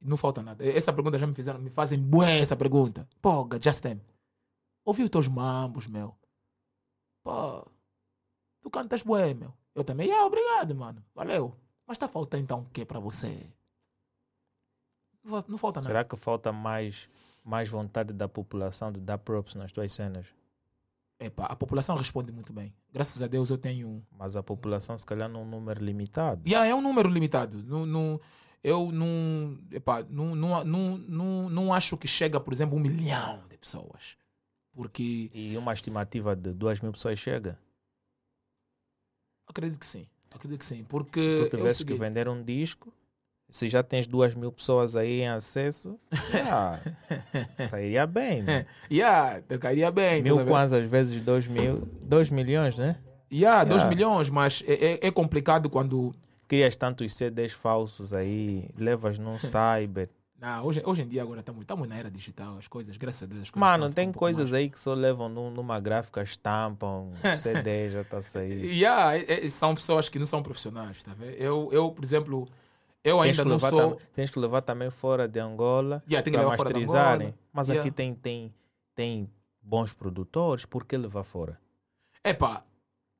[0.00, 0.64] Não falta nada.
[0.64, 3.08] Essa pergunta já me fizeram, me fazem bué essa pergunta.
[3.20, 4.00] Pô, Justin,
[4.84, 6.14] ouvi os teus mambos, meu.
[7.24, 7.66] Pô,
[8.60, 9.52] tu cantas bué, meu.
[9.74, 11.04] Eu também, ah, obrigado, mano.
[11.14, 11.54] Valeu.
[11.86, 13.46] Mas tá faltando então o que pra você?
[15.46, 15.88] Não falta nada.
[15.88, 17.08] Será que falta mais,
[17.44, 20.26] mais vontade da população de dar props nas tuas cenas?
[21.20, 22.72] Epá, a população responde muito bem.
[22.92, 24.06] Graças a Deus eu tenho.
[24.16, 26.42] Mas a população, se calhar, num número limitado.
[26.46, 27.60] Yeah, é um número limitado.
[27.64, 28.20] Não, não,
[28.62, 33.42] eu não, epá, não, não, não, não, não acho que chega, por exemplo, um milhão
[33.48, 34.16] de pessoas.
[34.72, 37.58] Porque E uma estimativa de 2 mil pessoas chega.
[39.48, 40.06] acredito que sim.
[40.30, 40.84] Acredito que sim.
[40.84, 41.20] Porque.
[41.20, 42.92] Se é tu o tivesse que seguinte, vender um disco,
[43.50, 45.98] se já tens 2 mil pessoas aí em acesso,
[46.32, 46.80] yeah,
[47.70, 48.42] sairia bem.
[48.42, 48.66] Né?
[48.90, 50.22] Yeah, cairia bem.
[50.22, 50.50] Mil a ver?
[50.50, 52.96] kwanzas vezes 2 mil, 2 milhões, né?
[53.32, 53.88] Yeah, 2 Yeah.
[53.96, 54.72] milhões, mas é,
[55.04, 56.14] é, é complicado quando.
[56.46, 60.08] Crias tantos CDs falsos aí, levas num cyber.
[60.40, 63.26] Não, hoje, hoje em dia agora estamos, estamos na era digital, as coisas, graças a
[63.26, 63.42] Deus.
[63.42, 67.10] As coisas Mano, tem um coisas mais- aí que só levam num- numa gráfica, estampam,
[67.36, 68.64] CD já tá saindo.
[68.64, 71.32] Yeah, é- é- são pessoas que não são profissionais, tá vendo?
[71.32, 72.48] Eu, eu, por exemplo,
[73.04, 73.78] eu Tens ainda que, não levar sou.
[73.96, 77.26] tam- tens que levar também fora de Angola Yeah, para masterizarem.
[77.28, 77.38] Angola.
[77.52, 77.88] Mas Yeah.
[77.88, 78.54] aqui tem, tem,
[78.94, 79.30] tem
[79.60, 81.60] bons produtores, por que levar fora?
[82.24, 82.64] Epá,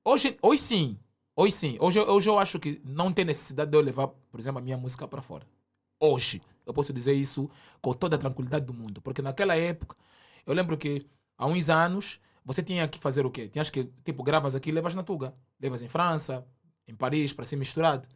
[0.05, 0.99] hoje, hoje sim,
[1.37, 1.77] hoje sim.
[1.81, 4.77] Hoje, hoje eu acho que não tem necessidade de eu levar, por exemplo, a minha
[4.77, 5.47] música para fora.
[6.01, 9.01] Hoje, eu posso dizer isso com toda a tranquilidade do mundo.
[9.01, 9.97] Porque naquela época,
[10.47, 13.49] eu lembro que há uns anos, você tinha que fazer o quê?
[13.49, 15.35] Tinhas que, tipo, gravas aqui e levas na Tuga.
[15.61, 16.47] Levas em França,
[16.87, 18.07] em Paris, para ser misturado.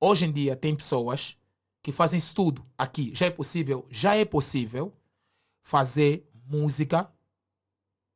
[0.00, 1.36] Hoje em dia, tem pessoas
[1.82, 3.12] que fazem isso tudo aqui.
[3.14, 4.92] Já é possível, já é possível
[5.62, 7.10] fazer música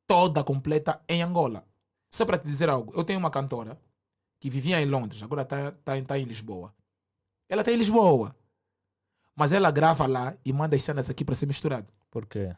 [0.06, 1.64] toda completa em Angola.
[2.12, 3.80] Só para te dizer algo, eu tenho uma cantora
[4.40, 6.74] que vivia em Londres, agora está tá, tá em Lisboa.
[7.48, 8.34] Ela está em Lisboa,
[9.36, 11.92] mas ela grava lá e manda as cenas aqui para ser misturado.
[12.10, 12.54] Por quê?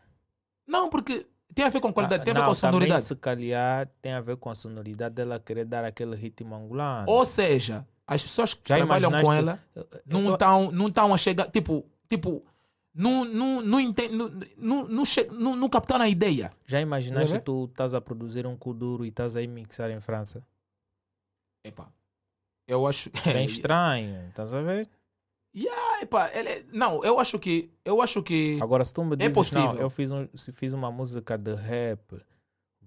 [0.66, 3.02] Não, porque tem a ver com qualidade, Ah, tem a ver não, com sonoridade.
[3.02, 7.10] Também, se calhar tem a ver com a sonoridade dela querer dar aquele ritmo angolano.
[7.10, 9.62] Ou seja, as pessoas que Já trabalham com ela
[10.06, 12.44] não tô- estão não tão a chegar, tipo, tipo,
[12.94, 16.52] não, não, não, ente- não, não, não, não, não captaram a ideia.
[16.66, 17.40] Já imaginaste vê?
[17.40, 20.44] tu estás a produzir um kuduro e estás aí mixar em França?
[21.64, 21.92] Epa,
[22.66, 23.10] eu acho.
[23.26, 24.88] É estranho, estás a ver?
[25.70, 27.70] Ah, epa, ele é- não, eu acho que.
[27.84, 28.58] Eu acho que.
[28.60, 29.76] Agora, se tu me dizes, não, possível.
[29.76, 32.00] eu fiz, um, se fiz uma música de rap,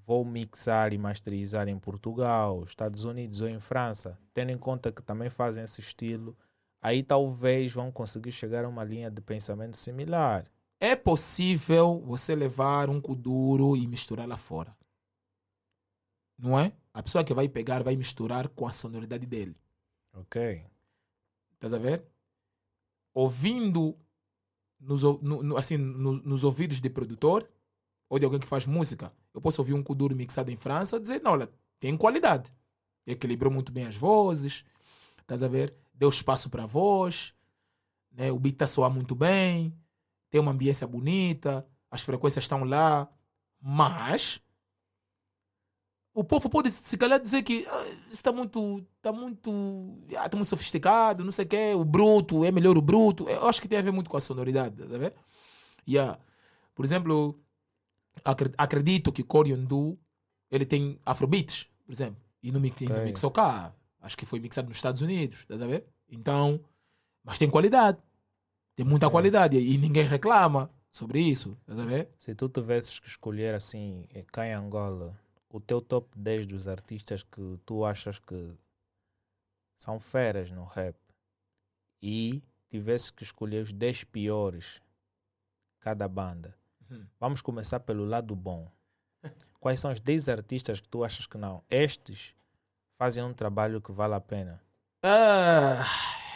[0.05, 5.01] vou mixar e masterizar em Portugal, Estados Unidos ou em França, tendo em conta que
[5.01, 6.37] também fazem esse estilo,
[6.81, 10.45] aí talvez vão conseguir chegar a uma linha de pensamento similar.
[10.79, 14.75] É possível você levar um kuduro e misturar lá fora.
[16.37, 16.73] Não é?
[16.93, 19.55] A pessoa que vai pegar vai misturar com a sonoridade dele.
[20.13, 20.63] Ok?
[21.53, 22.05] Estás a ver?
[23.13, 23.97] Ouvindo
[24.79, 27.49] nos, no- no- assim, no- nos ouvidos de produtor
[28.09, 30.99] ou de alguém que faz música, eu posso ouvir um kuduro mixado em França e
[30.99, 32.51] dizer, não, olha, tem qualidade.
[33.05, 34.63] Equilibrou muito bem as vozes,
[35.21, 35.75] estás a ver?
[35.93, 37.33] Deu espaço para a voz,
[38.11, 38.31] né?
[38.31, 39.73] o beat está soar muito bem,
[40.29, 43.09] tem uma ambiência bonita, as frequências estão lá,
[43.61, 44.41] mas
[46.15, 49.51] o povo pode se calhar dizer que ah, isso está muito, está muito,
[50.17, 53.27] ah, tá muito sofisticado, não sei o quê, o bruto, é melhor o bruto.
[53.29, 55.13] Eu acho que tem a ver muito com a sonoridade, tá vendo?
[55.87, 56.17] Yeah.
[56.73, 57.37] Por exemplo,
[58.57, 59.97] acredito que Coriandu,
[60.49, 63.73] ele tem afrobeats, por exemplo, e não, e não mixou cá.
[64.01, 65.87] Acho que foi mixado nos Estados Unidos, tá a ver?
[66.09, 66.59] Então,
[67.23, 67.97] mas tem qualidade.
[68.75, 72.09] Tem muita qualidade e ninguém reclama sobre isso, tá a ver?
[72.19, 75.17] Se tu tivesses que escolher assim, eh, cá em Angola,
[75.49, 78.53] o teu top 10 dos artistas que tu achas que
[79.79, 80.95] são feras no rap
[82.01, 84.81] e tivesses que escolher os 10 piores
[85.79, 86.57] cada banda,
[87.19, 88.71] Vamos começar pelo lado bom.
[89.59, 91.63] Quais são os 10 artistas que tu achas que não?
[91.69, 92.33] Estes
[92.91, 94.61] fazem um trabalho que vale a pena.
[95.03, 95.85] Ah,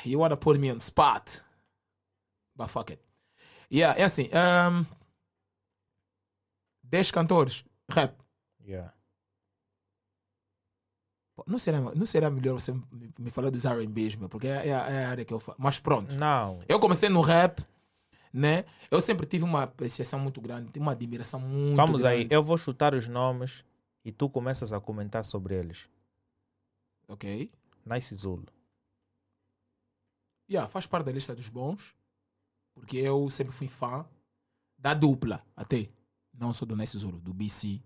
[0.05, 1.41] you wanna put me on spot.
[2.55, 3.01] But fuck it.
[3.71, 4.29] Yeah, é assim.
[4.33, 4.85] Um,
[6.83, 8.15] 10 cantores, rap.
[8.65, 8.93] Yeah.
[11.47, 12.73] Não será, não será melhor você
[13.17, 15.61] me, falar dos R&Bs, porque é, é a área que eu faço.
[15.61, 16.13] Mas pronto.
[16.15, 16.61] Não.
[16.67, 17.65] Eu comecei no rap,
[18.31, 18.65] né?
[18.91, 22.33] Eu sempre tive uma apreciação muito grande, uma admiração muito Vamos aí, grande.
[22.35, 23.63] eu vou chutar os nomes
[24.05, 25.87] e tu começas a comentar sobre eles.
[27.07, 27.51] Ok?
[27.85, 28.45] Nice Zulu.
[30.49, 31.95] Yeah, faz parte da lista dos bons,
[32.73, 34.05] porque eu sempre fui fã
[34.77, 35.89] da dupla, até.
[36.33, 37.81] Não só do Nice Zulu, do BC.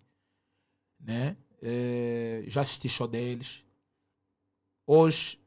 [1.00, 1.36] Né?
[1.62, 3.64] Eh, já assisti show deles.
[4.86, 5.40] Hoje,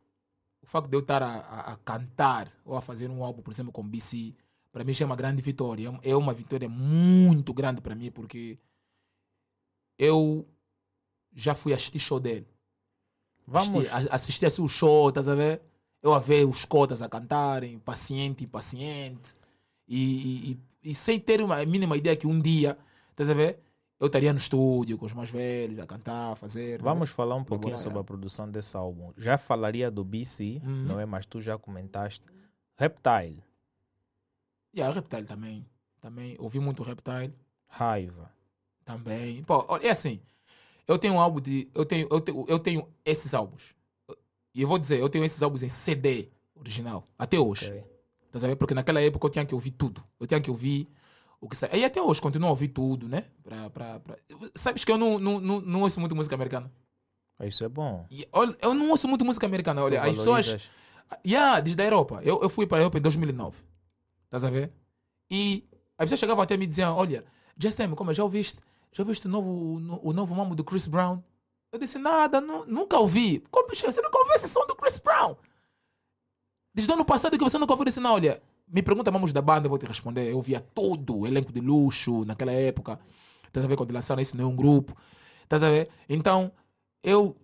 [0.60, 3.52] o facto de eu estar a, a- a cantar ou a fazer um álbum, por
[3.52, 4.34] exemplo, com BC,
[4.76, 5.88] para mim é uma grande vitória.
[6.02, 8.58] É É uma vitória muito grande para mim, porque
[9.98, 10.46] eu
[11.34, 12.46] já fui assistir show dele.
[13.46, 15.62] Vamos, Assisti, assisti assim o show, estás a ver?
[16.02, 18.46] Eu a ver os cotas a cantarem, paciente.
[19.88, 22.76] E, e, e- e sem ter uma mínima ideia que um dia,
[23.12, 23.58] estás a ver?
[23.98, 26.78] Eu estaria no estúdio com os mais velhos a cantar, a fazer.
[26.80, 28.00] tá vamos falar um pouquinho Agora, sobre é.
[28.02, 29.10] a produção desse álbum.
[29.16, 30.84] Já falaria do BC, Uhum.
[30.84, 31.06] não é?
[31.06, 32.22] Mas tu já comentaste.
[32.76, 33.42] Reptile,
[34.76, 35.66] E a Reptile também.
[36.02, 36.36] Também.
[36.38, 37.34] Ouvi muito Reptile.
[37.66, 38.30] Raiva.
[38.84, 39.42] Também.
[39.42, 40.20] Pô, olha, é assim.
[40.86, 41.68] Eu tenho um álbum de.
[41.74, 43.74] Eu tenho, eu tenho, eu tenho esses álbuns.
[44.54, 47.08] E eu vou dizer, eu tenho esses álbuns em CD original.
[47.18, 47.66] Até hoje.
[47.66, 47.84] ok?
[48.26, 48.56] Estás a ver?
[48.56, 50.04] Porque naquela época eu tinha que ouvir tudo.
[50.20, 50.86] Eu tinha que ouvir
[51.40, 51.70] o que sai.
[51.72, 53.24] E até hoje continuo a ouvir tudo, né?
[53.42, 54.16] Pra, pra, pra...
[54.54, 56.70] Sabes que eu não, não, não, não ouço muito música americana.
[57.40, 58.06] Isso é bom.
[58.10, 59.82] E, olha, eu não ouço muito música americana.
[59.82, 60.70] Olha, Tu as pessoas.
[61.24, 62.20] Yeah, desde a Europa.
[62.22, 63.56] Eu, eu fui para a Europa em 2009.
[64.36, 64.72] Estás a ver?
[65.30, 65.64] E
[65.98, 67.24] as pessoas chegavam até me diziam: Olha,
[67.58, 68.60] Justin, como já ouviste?
[68.92, 71.22] Já ouviste o novo, o no- o novo mambo do Chris Brown?
[71.72, 73.40] Eu disse: Nada, nu- nunca ouvi.
[73.50, 75.36] Como, bicho, você nunca ouviu esse som do Chris Brown?
[76.74, 78.42] Desde o ano passado que você nunca ouviu esse não, olha.
[78.68, 80.30] Me pergunta mamos da banda, eu vou te responder.
[80.30, 82.98] Eu ouvia tudo, o elenco de luxo naquela época.
[83.46, 84.96] Estás a ver quando lançaram isso nenhum grupo.
[85.44, 85.88] Estás a ver?
[86.08, 86.50] Então,
[87.02, 87.36] eu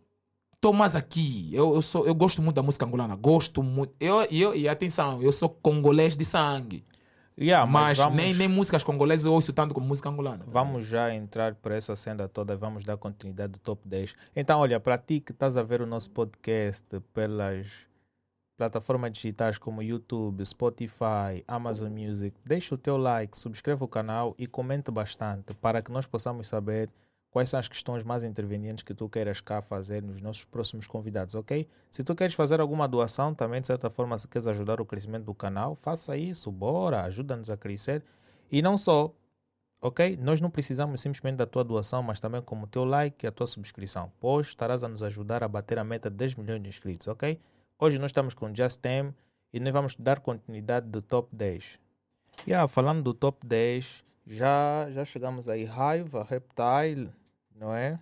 [0.62, 1.50] estou mais aqui.
[1.52, 3.16] Eu, eu, sou, eu gosto muito da música angolana.
[3.16, 3.92] Gosto muito.
[3.98, 6.84] Eu, e eu, e atenção, eu sou congolês de sangue.
[7.36, 10.44] Yeah, mas mas vamos, nem, nem músicas congolesas eu ouço tanto como música angolana.
[10.46, 12.56] vamos já entrar por essa senda toda.
[12.56, 14.14] Vamos dar continuidade do top 10.
[14.36, 17.66] Então, olha, para ti que estás a ver o nosso podcast pelas
[18.56, 24.46] plataformas digitais como YouTube, Spotify, Amazon Music, deixa o teu like, subscreva o canal e
[24.46, 26.88] comente bastante para que nós possamos saber
[27.32, 31.34] quais são as questões mais intervenientes que tu queiras cá fazer nos nossos próximos convidados,
[31.34, 31.66] ok?
[31.90, 35.24] Se tu queres fazer alguma doação também, de certa forma, se queres ajudar o crescimento
[35.24, 38.04] do canal, faça isso, bora, ajuda-nos a crescer.
[38.50, 39.10] E não só,
[39.80, 40.18] ok?
[40.18, 43.32] Nós não precisamos simplesmente da tua doação, mas também como o teu like e a
[43.32, 46.68] tua subscrição, pois estarás a nos ajudar a bater a meta de 10 milhões de
[46.68, 47.40] inscritos, ok?
[47.78, 49.12] Hoje nós estamos com Just Tem
[49.54, 51.80] e nós vamos dar continuidade do top 10.
[52.46, 55.64] Yeah, falando do top 10, já, já chegamos aí.
[55.64, 57.10] Raiva, Reptile,
[57.62, 57.98] não é?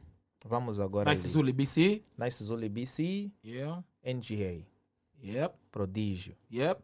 [0.46, 1.10] Vamos agora.
[1.10, 1.32] Nice ali.
[1.32, 2.02] Zulu BC.
[2.18, 3.84] Nice Zuli BC, Yeah.
[4.02, 4.64] NGA,
[5.22, 5.54] Yep.
[5.70, 6.80] Prodígio, Yep.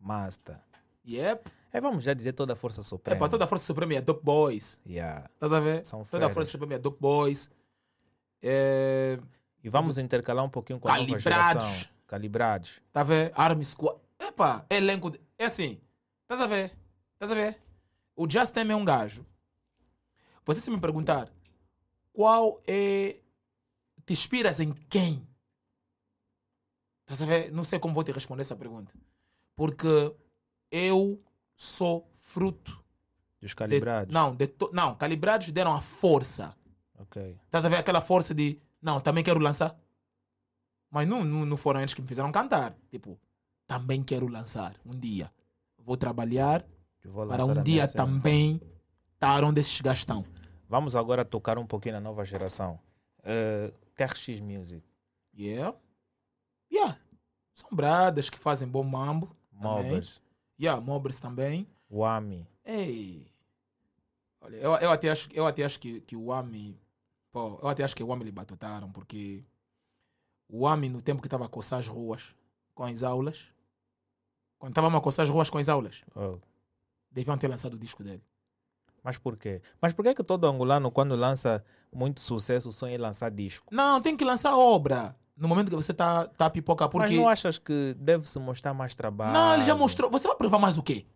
[0.00, 0.60] Master.
[1.06, 1.48] Yep.
[1.72, 3.18] É, vamos já dizer toda a Força É Suprema.
[3.20, 4.76] para toda a Força Suprema é Dope Boys.
[4.84, 5.24] Yeah.
[5.34, 5.86] Estás a ver?
[5.86, 6.30] São toda a.
[6.30, 7.48] Força Suprema é Dope Boys.
[8.42, 9.18] É,
[9.62, 11.64] E vamos intercalar um pouquinho com a nova Calibrados.
[11.68, 11.90] geração.
[12.08, 12.80] Calibrados.
[12.92, 13.30] Tá a ver?
[13.36, 14.00] Army Squad.
[14.18, 15.10] Epa, elenco.
[15.10, 15.20] De...
[15.38, 15.78] É assim.
[16.22, 16.72] Estás a ver?
[17.14, 17.56] Estás a ver?
[18.16, 19.24] O Justin é um gajo.
[20.44, 21.30] Você se me perguntar
[22.12, 23.16] qual é.
[24.06, 25.26] Te inspiras em quem?
[27.02, 27.52] Estás a ver?
[27.52, 28.92] Não sei como vou te responder essa pergunta.
[29.56, 30.14] Porque
[30.70, 31.22] eu
[31.56, 32.82] sou fruto.
[33.40, 34.12] Dos de- calibrados.
[34.12, 36.54] não, de to- não, calibrados deram a força.
[36.98, 37.38] Ok.
[37.46, 39.78] Estás a ver aquela força de não, também quero lançar.
[40.90, 42.74] Mas não, não, não foram eles que me fizeram cantar.
[42.90, 43.18] Tipo,
[43.66, 45.32] também quero lançar um dia.
[45.78, 46.64] Vou trabalhar
[47.04, 48.60] vou para um dia também
[49.14, 50.24] estar onde esses gajos estão.
[50.70, 52.78] Vamos agora tocar um pouquinho na nova geração.
[53.24, 54.86] Uh, TRX Music,
[55.36, 55.76] Yeah.
[56.72, 56.96] Yeah.
[57.52, 59.36] São bradas que fazem bom mambo.
[59.50, 60.22] Mobbers,
[60.60, 61.66] Yeah, Mobres também.
[61.90, 62.46] Wami.
[62.64, 63.26] Ei.
[64.40, 66.80] Olha, eu, eu até acho, eu até acho que, que o AMI.
[67.32, 69.44] Pô, eu até acho que o AMI lhe batotaram, porque
[70.48, 72.32] o AMI, no tempo que estava a coçar as ruas
[72.74, 73.44] com as aulas,
[74.58, 76.38] quando estava a coçar as ruas com as aulas, Oh.
[77.10, 78.22] deviam ter lançado o disco dele.
[79.02, 79.62] Mas por quê?
[79.80, 83.66] Mas por que, que todo angolano, quando lança muito sucesso, sonha em lançar disco?
[83.70, 87.08] Não, tem que lançar obra no momento que você está tá a pipocar, porque.
[87.08, 89.32] Mas não achas que deve se mostrar mais trabalho?
[89.32, 90.10] Não, ele já mostrou.
[90.10, 91.06] Você vai provar mais o quê?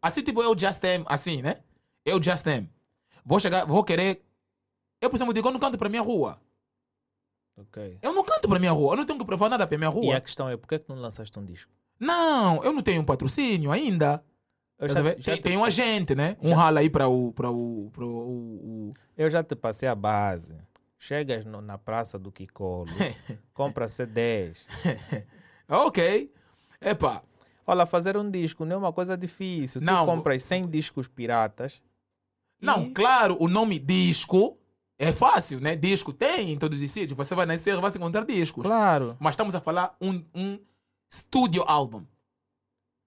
[0.00, 1.58] Assim, tipo, eu just am, assim, né?
[2.04, 2.66] Eu just am.
[3.24, 4.22] Vou chegar, vou querer.
[5.00, 6.40] Eu, por exemplo, digo, eu não canto para minha rua.
[7.56, 7.98] Ok.
[8.02, 8.94] Eu não canto para minha rua.
[8.94, 10.16] Eu não tenho que provar nada para minha E rua.
[10.16, 11.70] a questão é, por que, que não lançaste um disco?
[12.00, 14.22] Não, eu não tenho um patrocínio ainda.
[14.80, 16.36] Já, já tem, te, tem um agente, né?
[16.42, 17.32] Um já- rala aí para o.
[17.32, 18.02] Para o, o,
[18.90, 20.56] o- eu já te passei a base.
[20.98, 22.90] chegas no- na praça do Kikolo,
[23.54, 24.56] compra C10.
[25.68, 26.30] ok.
[26.80, 27.22] Epá,
[27.66, 29.80] Olha, fazer um disco não é uma coisa difícil.
[29.80, 30.04] Não.
[30.04, 31.80] Tu compras 100 discos piratas.
[32.60, 34.58] não, e- claro, o nome disco
[34.98, 35.74] é fácil, né?
[35.74, 37.16] Disco tem em todos os sítios.
[37.16, 38.62] Você vai nascer, vai se encontrar discos.
[38.64, 39.16] Claro.
[39.18, 40.58] Mas estamos a falar um, um
[41.12, 42.04] studio album,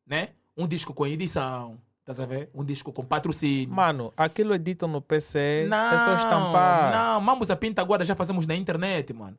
[0.07, 0.29] né?
[0.57, 2.49] Um disco com edição, estás a ver?
[2.53, 3.73] Um disco com patrocínio.
[3.73, 6.91] Mano, aquilo editam no PC, não, é só estampar.
[6.91, 9.37] não, Mambos a Pinta agora já fazemos na internet, mano.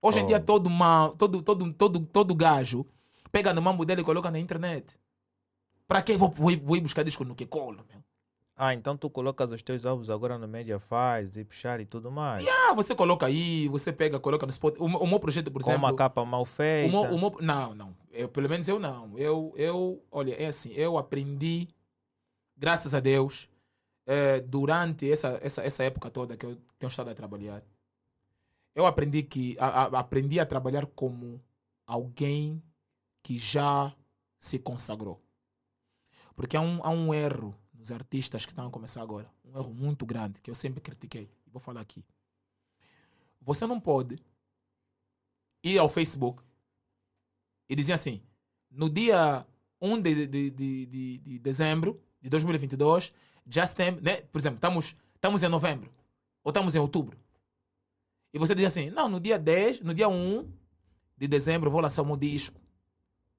[0.00, 0.26] Hoje em Oh.
[0.26, 2.86] dia todo, ma, todo, todo, todo, todo gajo
[3.32, 4.98] pega no mambo dele e coloca na internet.
[5.88, 8.03] Pra que vou, vou, vou ir buscar disco no que colo, meu?
[8.56, 12.46] Ah, então tu colocas os teus álbuns agora no Mediafire, Zipchar e tudo mais.
[12.46, 14.76] Ah, você coloca aí, você pega, coloca no spot.
[14.78, 15.88] O, o meu projeto, por Com exemplo.
[15.88, 16.88] uma capa mal o feita.
[16.90, 17.96] meu, o meu- não, não.
[18.12, 19.18] Eu, pelo menos eu não.
[19.18, 21.66] Eu, eu, olha, é assim, eu aprendi,
[22.56, 23.48] graças a Deus,
[24.06, 27.60] eh, durante essa, essa, essa época toda que eu tenho estado a trabalhar,
[28.72, 31.40] eu aprendi que a, a- aprendi a trabalhar como
[31.84, 32.62] alguém
[33.20, 33.92] que já
[34.38, 35.20] se consagrou.
[36.36, 37.52] Porque há um, há um erro
[37.84, 39.30] nos artistas que estão a começar agora.
[39.44, 41.30] Um erro muito grande que eu sempre critiquei.
[41.52, 42.02] Vou falar aqui.
[43.42, 44.18] Você não pode
[45.62, 46.42] ir ao Facebook
[47.68, 48.22] e dizer assim:
[48.70, 49.46] no dia
[49.82, 53.12] 1 de, de, de, de, de dezembro de 2022,
[53.46, 54.22] Justin, né?
[54.22, 55.92] por exemplo, estamos, estamos em novembro
[56.42, 57.18] ou estamos em outubro.
[58.32, 60.50] E você diz assim: não, no dia 10, no dia 1
[61.18, 62.58] de dezembro, vou lançar um disco.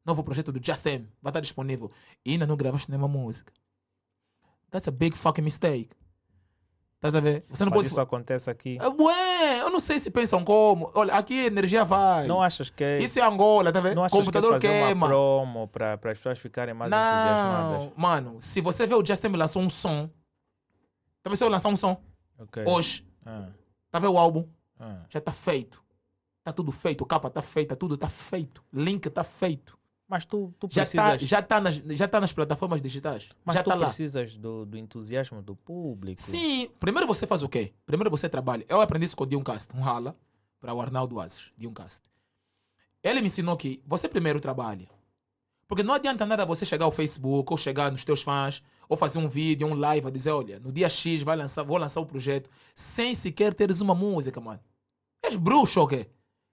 [0.06, 1.92] Novo projeto do Justin vai estar disponível.
[2.24, 3.52] E ainda não gravaste nenhuma música.
[4.72, 5.90] That's a big fucking mistake.
[6.96, 7.46] Estás a ver?
[7.50, 7.88] Você não Mas pode.
[7.90, 8.78] isso acontece aqui.
[8.82, 10.92] Ah, Ué, eu não sei se pensam como.
[10.96, 12.26] Olha, aqui a energia vai.
[12.26, 13.96] Não achas que é, Isso é Angola, tá vendo?
[13.96, 15.06] não achas Computador que é fazer queima.
[15.06, 17.92] uma promo para as pessoas ficarem mais Não, entusiasmadas?
[17.96, 20.08] mano, se você vê o Justin lançou um som,
[21.22, 22.02] tá vendo se eu lançar um som
[22.40, 22.64] Ok.
[22.66, 23.50] hoje, Ah,
[23.92, 24.48] tá vendo o álbum?
[24.80, 25.02] ah.
[25.10, 25.84] Já tá feito.
[26.44, 28.64] Tá tudo feito, capa tá feita, tudo tá feito.
[28.74, 29.78] Link tá feito.
[30.08, 33.30] Mas tu, tu Já tá, precisas, já tá, nas, já tá nas plataformas digitais.
[33.44, 36.22] mas já tu tá precisas do, do entusiasmo do público.
[36.22, 37.74] Sim, primeiro você faz o quê?
[37.86, 38.64] Primeiro você trabalha.
[38.70, 40.16] Eu aprendi isso com o Diuncast, um rala,
[40.60, 42.02] para o Arnaldo Ases, Diuncast.
[43.02, 44.88] Ele me ensinou que você primeiro trabalha.
[45.68, 49.18] Porque não adianta nada você chegar ao Facebook ou chegar nos teus fãs ou fazer
[49.18, 52.06] um vídeo, um live a dizer, olha, no dia X vai lançar, vou lançar o
[52.06, 54.60] projeto sem sequer teres uma música, mano.
[55.24, 56.08] És bruxo ou quê?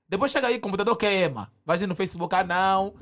[0.08, 1.52] Depois chega aí, computador queima.
[1.64, 2.94] Vai no Facebook, ah não,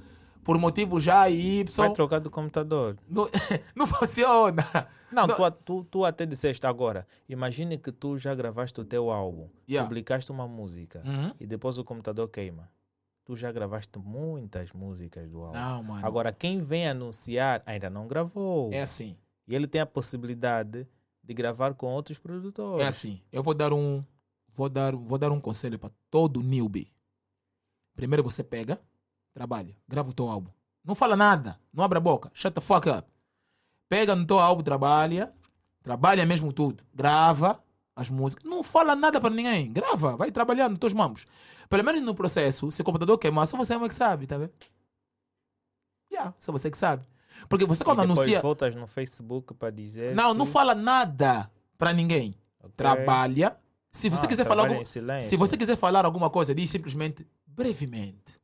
[0.44, 1.64] por motivo já Y.
[1.76, 2.96] Vai trocar do computador.
[3.08, 3.28] Não,
[3.74, 4.64] não funciona.
[5.12, 5.34] Não, Não.
[5.36, 7.06] Tu, tu, tu até disseste agora.
[7.28, 9.86] Imagine que tu já gravaste o teu álbum, Yeah.
[9.88, 11.34] publicaste uma música Uhum.
[11.40, 12.70] e depois o computador queima.
[13.24, 15.58] Tu já gravaste muitas músicas do álbum.
[15.58, 16.06] Não, mano.
[16.06, 18.72] Agora, quem vem anunciar ainda não gravou.
[18.72, 19.16] É assim.
[19.46, 20.86] E ele tem a possibilidade
[21.22, 22.84] de gravar com outros produtores.
[22.84, 24.04] É assim, eu vou dar um
[24.52, 26.90] vou dar, vou dar um conselho para todo newbie.
[27.94, 28.80] Primeiro você pega,
[29.34, 30.50] trabalha, grava o teu álbum.
[30.84, 33.06] Não fala nada, não abre a boca, shut the fuck up.
[33.88, 35.32] Pega no teu álbum, trabalha,
[35.82, 37.62] trabalha mesmo tudo, grava
[37.94, 41.26] as músicas, não fala nada para ninguém, grava, vai trabalhando nos teus mãos.
[41.68, 44.52] Pelo menos no processo, se o computador queimar, só você é que sabe, tá vendo?
[46.12, 47.06] Yeah, só você que sabe.
[47.48, 48.40] Porque você E quando depois anuncia.
[48.42, 50.14] voltas no Facebook para dizer.
[50.14, 52.34] Não, não que- fala nada para ninguém.
[52.62, 52.72] Ok.
[52.76, 53.56] Trabalha.
[53.92, 58.38] Se você Ah, quiser falar algum, se você quiser falar alguma coisa, diz simplesmente brevemente.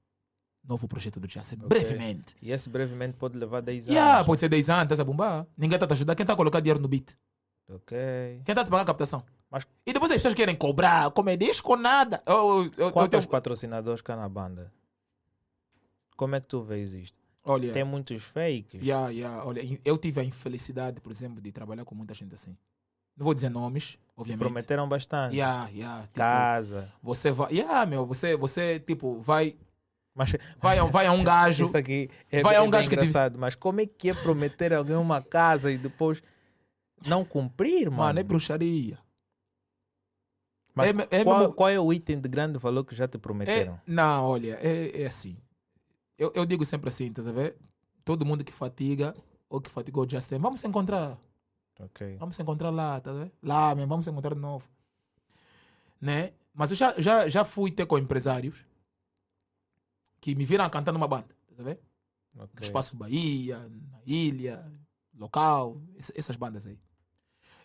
[0.68, 1.68] Novo projeto do Jason, Ok.
[1.68, 2.34] brevemente.
[2.42, 3.94] E esse brevemente pode levar 10 anos.
[3.94, 5.46] Yeah, pode ser 10 anos, estás a bombar.
[5.56, 6.14] Ninguém está a te ajudar.
[6.16, 7.10] Quem está a colocar dinheiro no beat?
[7.68, 7.96] Ok.
[8.44, 9.24] Quem está a te pagar a captação?
[9.50, 12.20] Mas- E depois as pessoas querem cobrar, como disco ou nada.
[12.26, 14.72] Eu, eu, eu, eu Quantos tenho- patrocinadores cá na banda?
[16.16, 17.16] Como é que tu vês isto?
[17.44, 18.82] Olha, Tem muitos fakes?
[18.82, 22.56] yeah, yeah, olha, eu tive a infelicidade, por exemplo, de trabalhar com muita gente assim.
[23.16, 24.40] Não vou dizer nomes, obviamente.
[24.40, 25.36] Prometeram bastante.
[25.36, 26.92] Yeah, yeah, tipo, Casa.
[27.02, 27.52] Você vai.
[27.52, 29.56] Yeah, meu, você, você tipo, vai,
[30.16, 31.66] Mas vai, a- vai a um gajo.
[31.66, 33.38] isso aqui é, vai a é um bem gajo que engraçado.
[33.38, 36.22] Mas como é que é prometer a alguém uma casa e depois
[37.06, 38.02] não cumprir, mano?
[38.02, 38.98] Mano, é bruxaria.
[40.74, 43.16] Mas é- é qual, mesmo- qual é o item de grande valor que já te
[43.16, 43.80] É, prometeram?
[43.86, 45.36] não, olha, é, é assim.
[46.18, 47.56] Eu, eu digo sempre assim, tá a ver?
[48.04, 49.14] Todo mundo que fatiga
[49.50, 51.18] ou que fatigou o Justin, vamos se encontrar.
[51.78, 52.16] Ok.
[52.18, 53.32] Vamos se encontrar lá, tá a ver?
[53.42, 54.66] Lá, mesmo, vamos se encontrar de novo.
[56.00, 56.32] Né?
[56.54, 58.56] Mas eu já, já, já fui ter com empresários
[60.20, 61.80] que me viram cantar numa banda, tá a ver?
[62.34, 62.48] No.
[62.60, 64.70] Espaço Bahia, na Ilha,
[65.18, 66.78] local, ess- essas bandas aí.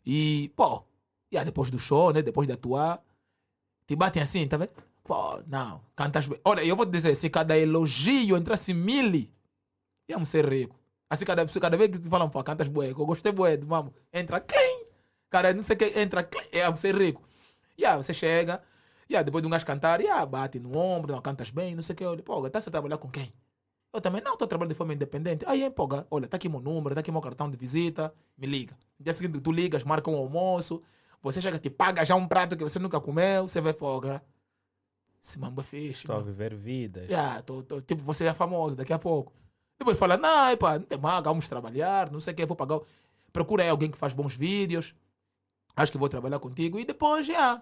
[0.05, 0.83] E, pô,
[1.31, 2.21] e aí depois do show, né?
[2.21, 3.03] Depois de atuar,
[3.87, 4.71] te batem assim, tá vendo?
[5.03, 6.39] Pô, não, cantas bem.
[6.45, 9.27] Olha, eu vou te dizer, se cada elogio entrasse mil,
[10.07, 10.79] íamos ser ricos.
[11.09, 14.39] Assim, cada, cada vez que te falam, pô, cantas bué, eu gostei bué, mamo, entra,
[14.39, 14.85] clean.
[15.29, 17.21] Cara, não sei o que, entra, clean, íamos ser rico.
[17.77, 18.61] E aí, você chega,
[19.11, 21.93] Yeah, depois de um gajo cantar, yeah, bate no ombro, não cantas bem, não sei
[21.93, 22.05] o que.
[22.05, 23.29] Olha, pô, estás a trabalhar com quem?
[23.93, 25.43] Eu também não estou trabalhando de forma independente.
[25.45, 28.73] Aí, pô, olha, tá aqui meu número, tá aqui meu cartão de visita, me liga.
[28.97, 30.81] No dia seguinte tu ligas, marca um almoço,
[31.21, 33.99] você chega te paga já um prato que você nunca comeu, você vai, pô,
[35.21, 36.01] esse mambo é fixe.
[36.03, 37.09] Estou a viver vidas.
[37.09, 39.33] Yeah, tô, tô- tipo, você é famoso daqui a pouco.
[39.77, 42.77] Depois fala, não, epa, não tem maga, vamos trabalhar, não sei o que, vou pagar.
[42.77, 42.85] o-"
[43.33, 44.95] Procura aí alguém que faz bons vídeos,
[45.75, 46.79] acho que vou trabalhar contigo.
[46.79, 47.61] E depois, já,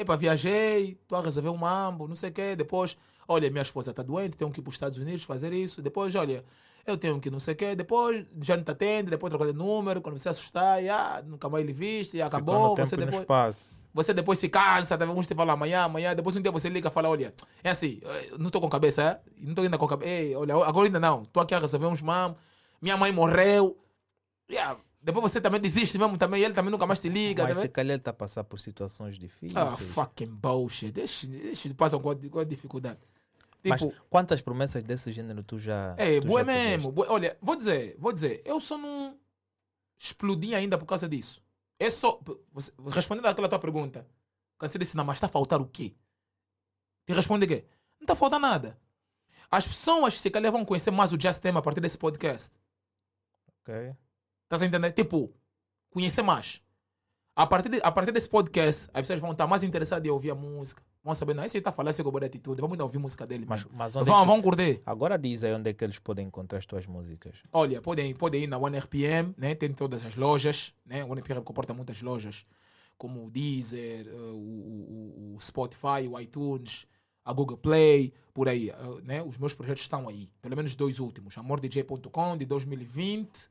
[0.00, 2.56] epa, viajei, estou a resolver um mambo, não sei o que.
[2.56, 2.96] Depois,
[3.28, 5.82] olha, minha esposa está doente, tenho que ir para os Estados Unidos fazer isso.
[5.82, 6.44] Depois, olha,
[6.86, 7.74] eu tenho que não sei o que.
[7.74, 11.64] Depois, já não te atende, depois troca de número, quando você assustar, já, nunca mais
[11.66, 12.76] lhe viste, Ficou acabou.
[12.76, 13.66] Você e depois, espaço.
[13.92, 16.14] você depois se cansa, tá, vamos te falar amanhã, amanhã.
[16.14, 19.02] Depois um dia você liga e fala: Olha, é assim, eu não estou com cabeça,
[19.02, 19.20] é?
[19.38, 20.10] Não estou ainda com cabeça.
[20.10, 21.22] Ei, olha, agora ainda não.
[21.22, 22.38] Estou aqui a resolver uns mamos.
[22.80, 23.76] Minha mãe morreu.
[24.50, 24.78] Yeah.
[25.02, 26.42] Depois você também desiste mesmo, também.
[26.42, 27.44] Ele também nunca mais te liga.
[27.44, 29.56] Mas tá se calhar ele está a passar por situações difíceis.
[29.56, 30.92] Ah, fucking bullshit.
[30.92, 33.00] Deixa, deixa passam com, a- com a dificuldade.
[33.64, 35.94] Mas Tipo, quantas promessas desse gênero tu já.
[35.98, 36.92] é, tu boa já mesmo.
[37.08, 39.18] Olha, vou dizer, vou dizer, eu só não
[39.98, 41.42] explodi ainda por causa disso.
[41.78, 42.20] É só.
[42.52, 44.06] você- Respondendo àquela tua pergunta,
[44.58, 45.94] quando você disse, não, mas está a faltar o quê?
[47.06, 47.64] Te responde o quê?
[47.98, 48.78] Não está a faltar nada.
[49.50, 52.52] As pessoas, se calhar, vão conhecer mais o Just Them a partir desse podcast.
[53.62, 53.94] Ok.
[54.50, 54.90] Estás a entender?
[54.90, 55.32] Tipo,
[55.90, 56.60] conhecer mais.
[57.36, 60.32] A partir, de- a partir desse podcast, as pessoas vão estar mais interessadas em ouvir
[60.32, 60.82] a música.
[61.04, 63.46] Vão saber, não, esse aí está falando assim com boa atitude, vamos ouvir música dele.
[63.48, 64.82] Mas, mas onde é Vão, que- vão curtir.
[64.84, 67.36] Agora diz aí onde é que eles podem encontrar as tuas músicas.
[67.52, 69.54] Olha, podem, podem ir na One RPM, né?
[69.54, 70.74] tem todas as lojas.
[70.84, 71.04] Né?
[71.04, 72.44] One RPM comporta muitas lojas,
[72.98, 76.86] como o Deezer, eh, o, o- o Spotify, o iTunes,
[77.24, 78.70] a Google Play, por aí.
[78.70, 79.22] eh, né?
[79.22, 83.48] Os meus projetos estão aí, pelo menos dois últimos: AmorDJ.com de 2020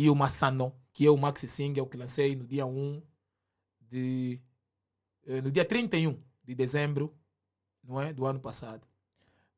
[0.00, 3.02] e o Massano, que é o maxi single que lancei no dia 1
[3.80, 4.40] de.
[5.26, 7.12] eh, no dia 31 de dezembro
[7.82, 8.12] não é?
[8.12, 8.86] do ano passado.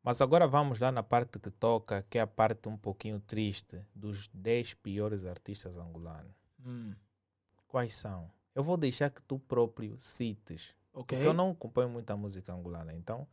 [0.02, 3.84] Mas agora vamos lá na parte que toca, que é a parte um pouquinho triste
[3.94, 6.34] dos 10 piores artistas angolanos.
[6.64, 6.94] Hum,
[7.68, 8.30] Quais são?
[8.54, 10.74] Eu vou deixar que tu próprio cites.
[10.92, 11.16] ok?
[11.18, 13.28] Porque eu não acompanho muita música angolana, então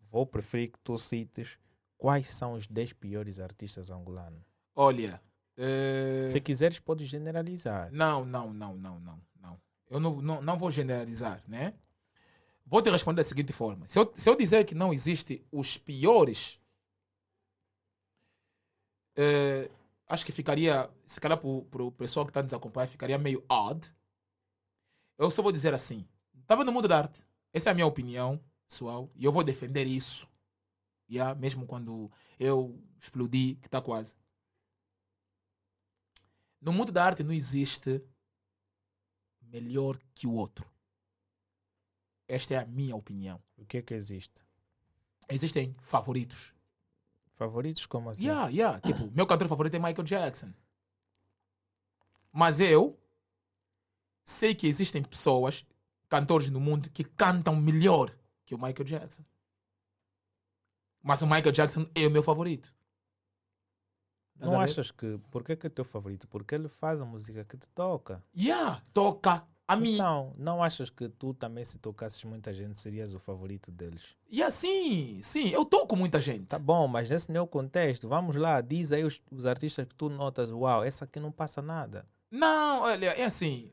[0.00, 1.58] vou preferir que tu cites
[1.98, 4.42] quais são os 10 piores artistas angolanos.
[4.74, 5.20] Olha.
[5.62, 7.92] Eh, Se quiseres, podes generalizar.
[7.92, 9.60] Não, não, não, não, não, não.
[9.90, 11.74] Eu não, não, não vou generalizar, né?
[12.64, 13.86] Vou te responder da seguinte forma.
[13.86, 16.58] Se eu, se eu dizer que não existe os piores,
[19.16, 19.70] eh,
[20.08, 23.92] acho que ficaria, se calhar para o pessoal que está nos acompanhando, ficaria meio odd.
[25.18, 26.06] Eu só vou dizer assim.
[26.40, 27.22] Estava no mundo da arte.
[27.52, 29.10] Essa é a minha opinião pessoal.
[29.14, 30.26] E eu vou defender isso.
[31.10, 34.14] Yeah, mesmo quando eu explodi, que está quase.
[36.60, 38.02] No mundo da arte não existe
[39.40, 40.70] melhor que o outro.
[42.28, 43.42] Esta é a minha opinião.
[43.56, 44.42] O que é que existe?
[45.28, 46.52] Existem favoritos.
[47.34, 48.26] Favoritos como assim?
[48.26, 48.80] Yeah, yeah.
[48.80, 50.52] Tipo, meu cantor favorito é Michael Jackson.
[52.32, 52.98] Mas eu
[54.24, 55.66] sei que existem pessoas,
[56.08, 59.24] cantores no mundo, que cantam melhor que o Michael Jackson.
[61.02, 62.72] Mas o Michael Jackson é o meu favorito.
[64.40, 65.18] Estás Não achas que.
[65.30, 66.26] Por que, que é teu favorito?
[66.26, 68.22] Porque ele faz a música que te toca.
[68.34, 69.94] Yeah, toca a mim.
[69.94, 74.02] Então, não achas que tu também, se tocasses muita gente, serias o favorito deles?
[74.30, 76.46] E assim, sim, eu toco muita gente.
[76.46, 80.08] Tá bom, mas nesse meu contexto, vamos lá, diz aí os, os artistas que tu
[80.08, 82.06] notas, uau, essa aqui não passa nada.
[82.30, 83.70] Não, olha, é assim.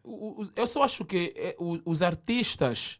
[0.55, 2.99] Eu só acho que é, o- os artistas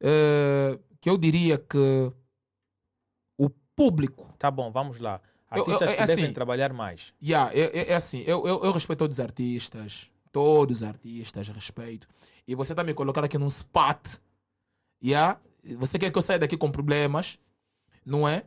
[0.00, 2.12] eh, que eu diria que
[3.38, 4.32] o público.
[4.38, 5.20] Tá bom, vamos lá.
[5.50, 6.32] Eu- eu- Artistas é que devem assim.
[6.34, 7.12] trabalhar mais.
[7.22, 10.08] Yeah, é, é- assim, eu, eu, eu respeito todos os artistas.
[10.32, 12.06] Todos os artistas, respeito.
[12.46, 14.16] E você tá me colocando aqui num spot.
[15.02, 15.40] Yeah?
[15.78, 17.38] Você quer que eu saia daqui com problemas,
[18.04, 18.44] não é?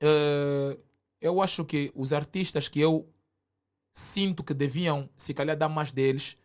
[0.00, 0.78] Eh,
[1.20, 3.08] eu acho que os artistas que eu
[3.92, 6.36] sinto que deviam, se calhar, dar mais deles.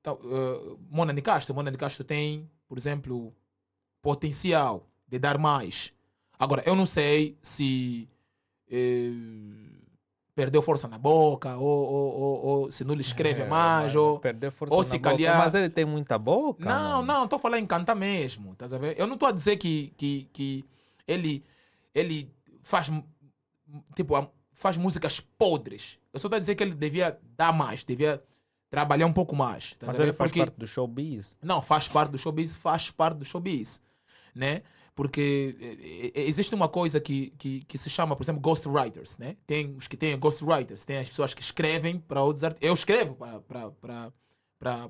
[0.00, 1.54] Então, uh, Mona de Castro.
[1.54, 3.34] Mona de Castro tem, por exemplo,
[4.00, 5.92] potencial de dar mais.
[6.38, 8.08] Agora, eu não sei se
[8.70, 9.10] eh,
[10.34, 14.20] perdeu força na boca, ou, ou, ou, ou se não lhe escreve É, mais, ou...
[14.20, 16.64] perder força ou na se boca, calhar- Mas ele tem muita boca.
[16.64, 17.02] Não, mano.
[17.06, 18.94] não, estou falando em cantar mesmo, estás a ver?
[18.98, 20.64] Eu não estou a dizer que, que, que
[21.06, 21.44] ele,
[21.94, 22.30] ele
[22.62, 22.88] faz,
[23.96, 24.14] tipo,
[24.52, 25.98] faz músicas podres.
[26.12, 28.22] Eu só estou a dizer que ele devia dar mais, devia
[28.70, 29.64] trabalhar um pouco mais.
[29.72, 31.36] estás Mas ele faz Porque- parte do showbiz.
[31.42, 33.80] não, faz parte do showbiz, faz parte do showbiz,
[34.34, 34.62] né?
[34.98, 39.36] Porque eh, eh, existe uma coisa que, que, que se chama, por exemplo, ghostwriters, né?
[39.46, 42.68] Tem os que têm ghostwriters, tem as pessoas que escrevem para outros artistas.
[42.68, 44.10] Eu escrevo para,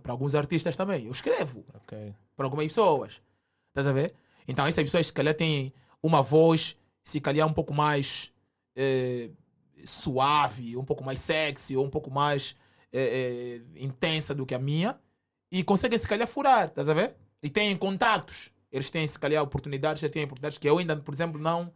[0.09, 2.15] alguns artistas também, eu escrevo Ok.
[2.35, 3.21] para algumas pessoas.
[3.69, 4.15] Estás a ver?
[4.49, 8.33] Então essas pessoas se calhar têm uma voz, se calhar um pouco mais
[8.75, 9.29] eh,
[9.85, 12.57] suave, um pouco mais sexy, ou um pouco mais
[12.91, 14.99] eh, eh, intensa do que a minha,
[15.53, 17.15] e conseguem se calhar furar, estás a ver?
[17.43, 18.51] E têm contatos.
[18.71, 21.73] Eles têm se calhar oportunidades, já têm oportunidades que eu ainda, por exemplo, não,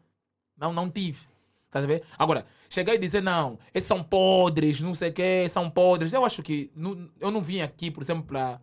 [0.56, 1.20] não, não tive.
[1.66, 2.04] Estás a ver?
[2.18, 6.12] Agora, chegar e dizer, não, esses são podres, não sei o quê, são podres.
[6.12, 8.60] Eu acho que não, eu não vim aqui, por exemplo, para.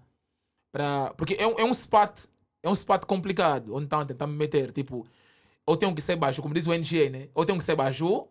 [0.71, 2.25] Pra, porque é, é um spot,
[2.61, 4.71] é um spot complicado, onde estão a tentar me meter.
[4.71, 5.07] Tipo,
[5.65, 7.29] ou tenho que ser baixo, como diz o NGA, né?
[7.33, 8.27] Ou tenho que ser baixo,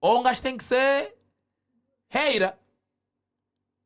[0.00, 1.16] ou um gajo tem que ser
[2.08, 2.58] reira.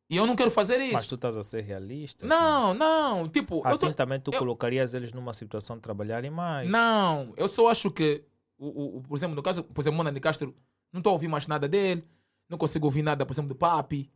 [0.08, 0.92] E eu não quero fazer isso.
[0.92, 2.24] Mas tu estás a ser realista?
[2.26, 6.70] Não, não, tipo, Assim tô- também tu eu- colocarias eles numa situação de trabalharem mais.
[6.70, 8.22] Não, eu só acho que,
[8.56, 10.54] o, o- por exemplo, no caso, por exemplo, Mona de Castro,
[10.92, 12.04] não estou a ouvir mais nada dele,
[12.48, 14.08] não consigo ouvir nada, por exemplo, do Papi.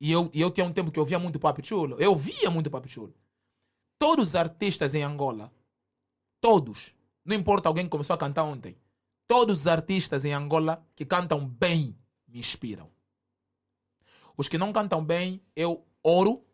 [0.00, 1.96] E eu, e eu tinha um tempo que eu ouvia muito Papi Chulo.
[1.98, 3.12] Eu ouvia muito Papi Chulo.
[3.98, 5.50] Todos os artistas em Angola,
[6.40, 6.92] todos,
[7.24, 8.76] não importa alguém que começou a cantar ontem,
[9.26, 11.96] todos os artistas em Angola que cantam bem
[12.28, 12.88] me inspiram.
[14.36, 16.44] Os que não cantam bem, eu oro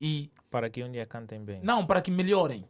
[0.00, 1.60] e Para que um dia cantem bem.
[1.62, 2.68] não, para que melhorem.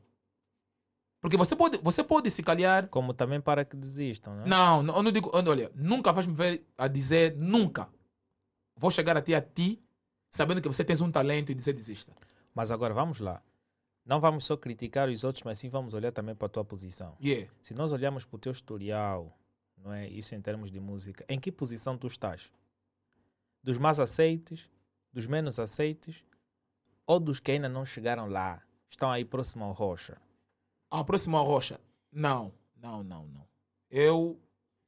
[1.21, 4.45] Porque você pode, você pode se calhar Como também para que desistam, né?
[4.47, 5.31] Não, não, eu não digo.
[5.33, 7.89] Olha, nunca vais me ver a dizer nunca.
[8.77, 9.83] Vou chegar até a ti
[10.31, 12.13] sabendo que você tens um talento e dizer desista.
[12.55, 13.43] Mas agora vamos lá.
[14.05, 17.17] Não vamos só criticar os outros, mas sim vamos olhar também para a tua posição.
[17.21, 17.51] Yeah.
[17.63, 19.37] Se nós olharmos para o teu historial,
[19.77, 20.07] não é?
[20.07, 22.49] Isso em termos de música, em que posição tu estás?
[23.67, 24.71] Dos mais aceites,
[25.13, 26.23] dos menos aceites,
[27.05, 30.17] ou dos que ainda não chegaram lá, estão aí próximo ao Rocha?
[30.89, 31.81] A próxima rocha.
[32.13, 33.45] Não, não, não, não.
[33.91, 34.41] Eu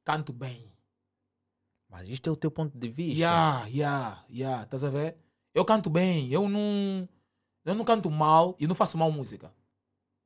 [0.05, 0.71] canto bem.
[1.89, 3.19] Mas isto é o teu ponto de vista.
[3.19, 4.63] Yeah, yeah, yeah.
[4.63, 5.17] Estás a ver?
[5.53, 6.29] Eu canto bem.
[6.31, 7.07] Eu não.
[7.65, 9.51] Eu não canto mal e não faço mal música.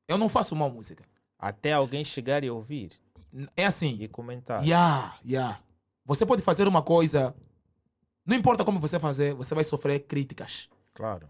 [0.06, 1.04] Eu não faço mal música.
[1.36, 2.92] Até alguém chegar e ouvir
[3.56, 3.98] É assim.
[4.00, 4.62] e comentar.
[4.62, 5.60] Yeah, yeah.
[6.04, 7.34] Você pode fazer uma coisa.
[8.24, 10.68] Não importa como você fazer, você vai sofrer críticas.
[10.94, 11.28] Claro.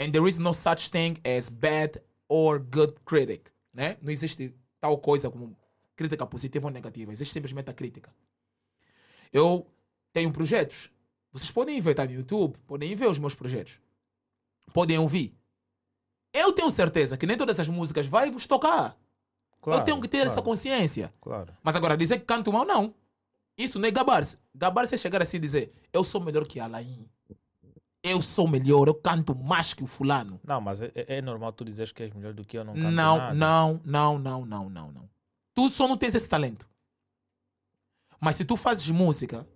[0.00, 3.50] And there is no such thing as bad or good critic.
[3.72, 3.96] Né?
[4.00, 5.56] Não existe tal coisa como
[5.94, 7.12] crítica positiva ou negativa.
[7.12, 8.10] Existe simplesmente a crítica.
[9.32, 9.66] Eu
[10.12, 10.90] tenho projetos.
[11.32, 13.80] Vocês podem ver, tá no YouTube, podem ver os meus projetos.
[14.72, 15.34] Podem ouvir.
[16.32, 18.96] Eu tenho certeza que nem todas as músicas vai vos tocar.
[19.60, 21.12] claro eu tenho que ter claro, essa consciência.
[21.20, 21.54] Claro.
[21.62, 22.94] Mas agora, dizer que canto mal, não.
[23.56, 24.38] Isso não é gabar-se.
[24.54, 27.08] Gabar-se é chegar assim e dizer: Eu sou melhor que Alain.
[28.02, 30.40] Eu sou melhor, eu canto mais que o fulano.
[30.42, 32.74] Não, mas é, é- é normal tu dizeres que és melhor do que eu, não
[32.74, 33.34] canto Não, nada.
[33.34, 35.10] não, não, não, não, não, não.
[35.54, 36.68] Tu só não tens esse talento.
[38.20, 39.46] Mas se tu fazes música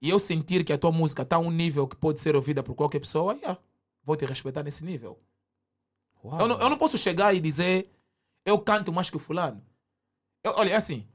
[0.00, 2.62] e eu sentir que a tua música está a um nível que pode ser ouvida
[2.62, 3.58] por qualquer pessoa, yeah,
[4.02, 5.18] vou te respeitar nesse nível.
[6.38, 7.90] Eu não, eu não posso chegar e dizer
[8.44, 9.62] eu canto mais que o fulano.
[10.42, 11.06] Eu- olha, é assim,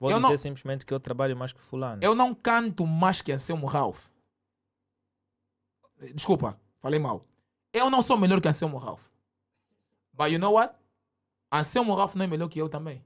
[0.00, 2.02] Vou eu dizer não- simplesmente que eu trabalho mais que fulano.
[2.02, 4.06] eu não canto mais que Anselmo Ralph.
[6.14, 7.24] Desculpa, falei mal.
[7.72, 9.02] Eu não sou melhor que Anselmo Ralph.
[10.12, 10.74] But you know what?
[11.52, 13.04] Anselmo Ralph não é melhor que eu também.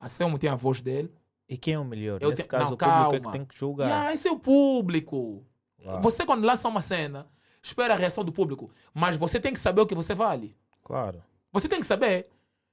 [0.00, 1.12] Anselmo tem a voz dele.
[1.48, 2.20] E quem é o melhor?
[2.22, 3.32] Eu Nesse te- caso, não, o público é que calma.
[3.32, 3.86] tem que julgar.
[3.86, 5.44] Yeah, esse é o público.
[5.84, 6.00] Uau.
[6.02, 7.26] Você, quando lança uma cena,
[7.62, 8.70] espera a reação do público.
[8.94, 10.56] Mas você tem que saber o que você vale.
[10.82, 11.22] Claro.
[11.52, 12.28] Você tem que saber.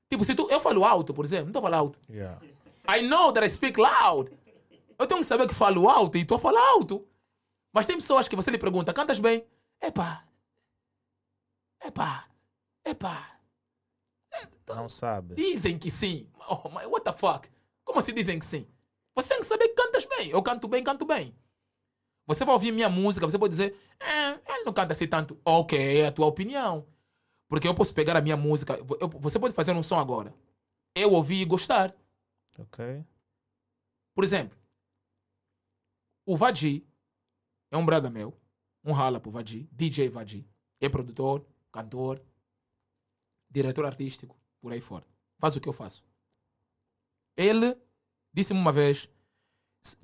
[0.09, 1.99] Tipo, se tu, eu falo alto, por exemplo, não estou falar alto.
[2.09, 2.39] Yeah.
[2.97, 4.31] I know that I speak loud.
[4.97, 7.07] Eu tenho que saber que falo alto e estou a falar alto.
[7.73, 9.45] Mas tem pessoas que você lhe pergunta, cantas bem?
[9.81, 10.25] Epá.
[11.83, 12.27] Epá.
[12.85, 13.39] Epá.
[14.67, 15.35] Não sabe.
[15.35, 16.27] Dizem que sim.
[16.49, 17.47] Oh, mas what the fuck?
[17.85, 18.67] Como assim dizem que sim?
[19.15, 20.29] Você tem que saber que cantas bem.
[20.29, 21.35] Eu canto bem, canto bem.
[22.27, 25.39] Você vai ouvir minha música, você pode dizer, eh, ele não canta assim tanto.
[25.43, 26.85] Ok, é a tua opinião.
[27.47, 28.77] Porque eu posso pegar a minha música.
[28.99, 30.33] eu- você pode fazer um som agora.
[30.95, 31.95] Eu ouvir e gostar.
[32.59, 33.05] Ok.
[34.13, 34.57] Por exemplo,
[36.25, 36.85] o Vadi
[37.71, 38.37] é um brother meu,
[38.83, 40.47] um rala pro Vadi, DJ Vadi.
[40.81, 42.23] É produtor, cantor,
[43.49, 45.05] diretor artístico, por aí fora.
[45.37, 46.03] Faz o que eu faço.
[47.37, 47.75] Ele
[48.33, 49.09] disse-me uma vez: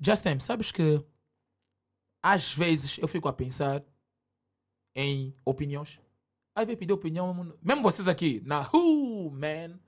[0.00, 1.04] Justin, sabes que
[2.22, 3.84] às vezes eu fico a pensar
[4.94, 6.00] em opiniões.
[6.54, 9.78] Às vezes pedir opinião, mesmo vocês aqui, na Who, man.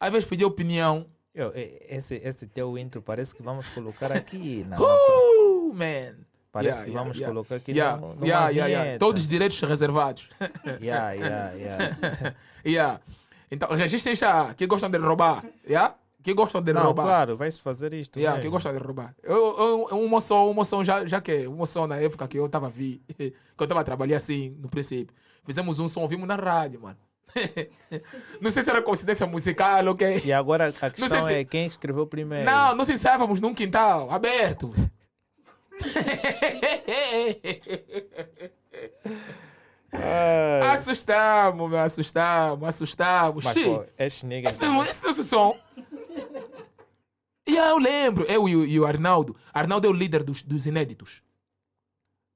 [0.00, 1.52] Às vezes pedir opinião Eu,
[1.88, 4.64] esse, esse teu intro parece que vamos colocar aqui.
[4.66, 6.16] Na, Uh, man.
[6.50, 7.28] parece Yeah, que yeah, vamos yeah.
[7.34, 8.98] colocar aqui Yeah, no, numa yeah, yeah.
[8.98, 10.30] Todos os direitos reservados.
[10.80, 12.34] Yeah, yeah, yeah.
[12.64, 13.00] yeah.
[13.50, 14.54] Então, registrem já.
[14.54, 15.44] Que gostam de roubar.
[15.68, 15.94] Yeah?
[16.22, 17.04] Que gostam de Não, roubar.
[17.04, 19.14] claro, vai-se fazer isto Yeah, que gostam de roubar.
[19.22, 19.36] Eu,
[19.90, 22.68] eu, uma só, uma só já, já que uma só na época que eu tava
[22.70, 25.14] vi, que eu tava trabalhando assim no princípio.
[25.44, 26.96] Fizemos um som, ouvimos na rádio, mano.
[28.40, 30.22] não sei se era coincidência musical, ok?
[30.24, 32.44] E agora a questão se- é quem escreveu primeiro.
[32.44, 34.72] Não, nós ensaiávamos num quintal aberto.
[39.92, 43.44] Ai, assustamos, meu, assustamos, assustamos.
[43.44, 44.48] pô, este nigga.
[44.48, 45.56] esse não, esse não é o som.
[47.48, 49.36] Yeah, eu lembro, eu e o, e o Arnaldo.
[49.54, 51.22] Arnaldo é o líder dos, dos inéditos.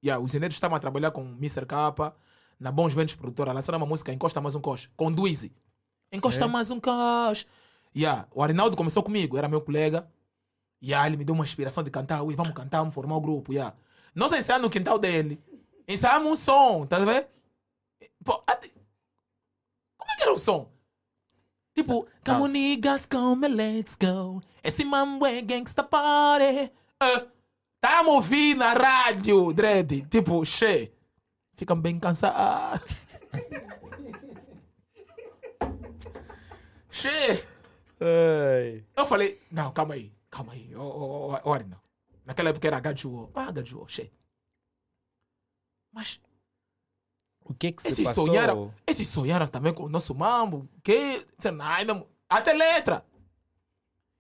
[0.05, 1.67] Yeah, os inéditos estavam a trabalhar com o Mr.
[1.67, 2.15] K
[2.61, 3.53] na Bons Ventos Produtora.
[3.53, 5.51] Lançaram uma música Encosta Mais Um Cox, com Duizy.
[6.13, 6.49] Encosta É?
[6.49, 7.47] Mais Um Cox.
[7.97, 10.09] Yeah, o Arnaldo começou comigo, era meu colega.
[10.83, 12.23] Yeah, ele me deu uma inspiração de cantar.
[12.23, 13.53] Ui, vamos cantar, vamos formar o grupo.
[13.53, 13.75] Yeah.
[14.15, 15.41] Nós ensaiamos no quintal dele.
[15.89, 17.27] Ensaiamos um som, tá vendo?
[18.25, 18.69] Pô, até-
[19.99, 20.71] Como é que era o som?
[21.75, 24.43] Tipo, come on niggas, come let's go.
[24.63, 26.71] Esse mambo é gangsta party.
[27.03, 27.29] Uh,
[27.81, 30.07] tá a ouvir na rádio, dread.
[30.11, 30.93] Tipo, che.
[31.61, 32.81] Ficam bem cansados.
[36.91, 37.45] che.
[38.97, 40.75] Eu falei, não, calma aí, calma aí.
[40.75, 41.79] Ô, Arno.
[42.25, 43.31] Naquela época era Gajuo.
[43.35, 44.11] Ah, Gajuo, che.
[45.93, 46.19] Mas
[47.45, 48.27] O que que se esses passou?
[48.27, 50.67] sonharam, esses sonharam também com o nosso mambo.
[50.83, 51.27] Que,
[52.27, 53.05] até letra.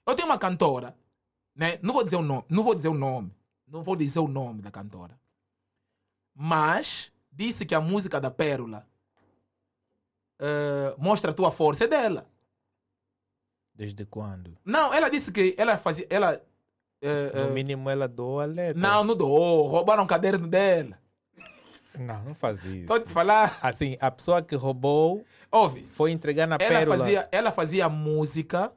[0.06, 0.94] Eu tenho uma cantora,
[1.54, 1.78] né?
[1.80, 3.34] Não vou dizer o nome, não vou dizer o nome,
[3.66, 5.18] não vou dizer o nome da cantora.
[6.34, 7.10] Mas
[7.40, 8.86] disse que a música da Pérola
[10.38, 12.26] eh, mostra a tua força é dela.
[13.74, 14.56] Desde quando?
[14.64, 16.40] Não, ela disse que ela fazia, ela
[17.00, 18.80] eh, No eh, mínimo ela doou a letra.
[18.80, 20.98] não, não doou, roubaram o caderno dela.
[21.98, 22.92] Não, não faz isso.
[22.92, 25.84] A te falar, Assim, a pessoa que roubou ouve.
[25.86, 26.98] foi entregar na ela pérola.
[26.98, 28.70] fazia, ela fazia música.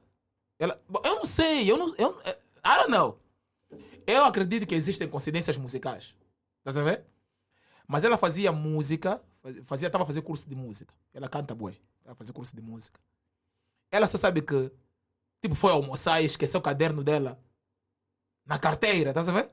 [0.58, 2.18] Ela, eu não sei, eu não, eu,
[2.66, 3.20] I don't know.
[4.08, 6.16] Eu acredito que existem coincidências musicais.
[6.64, 7.04] Tá sabendo?
[7.88, 9.22] Mas ela fazia música,
[9.64, 10.94] fazia, estava a fazer curso de música.
[11.14, 13.00] Ela canta bué, estava a fazer curso de música.
[13.92, 14.72] Ela só sabe que,
[15.42, 17.40] tipo, foi almoçar e esqueceu o caderno dela
[18.46, 19.52] na carteira, tá sabendo?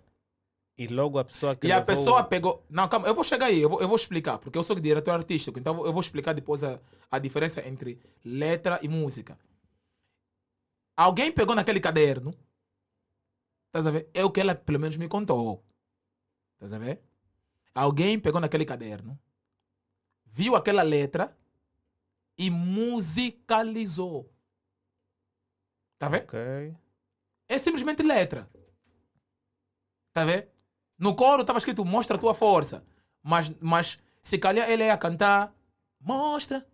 [0.78, 2.64] E logo a pessoa que E a levou- pessoa pegou.
[2.70, 5.11] Não, calma, eu vou chegar aí, eu vou, eu vou explicar, porque eu sou diretor
[5.11, 9.39] artístico, então eu vou explicar depois a, a diferença entre letra e música.
[10.97, 12.33] Alguém pegou naquele caderno,
[13.72, 14.09] tá a ver?
[14.14, 15.62] É o que ela pelo menos me contou.
[16.59, 17.03] Tá a ver?
[17.75, 19.18] Alguém pegou naquele caderno,
[20.27, 21.37] viu aquela letra
[22.37, 24.33] e musicalizou.
[25.99, 26.27] Tá vendo?
[27.49, 28.51] É simplesmente letra.
[30.12, 30.49] Tá vendo?
[30.99, 32.85] No coro estava escrito mostra a tua força.
[33.23, 35.55] Mas, mas se calhar ele ia cantar
[36.01, 36.66] mostra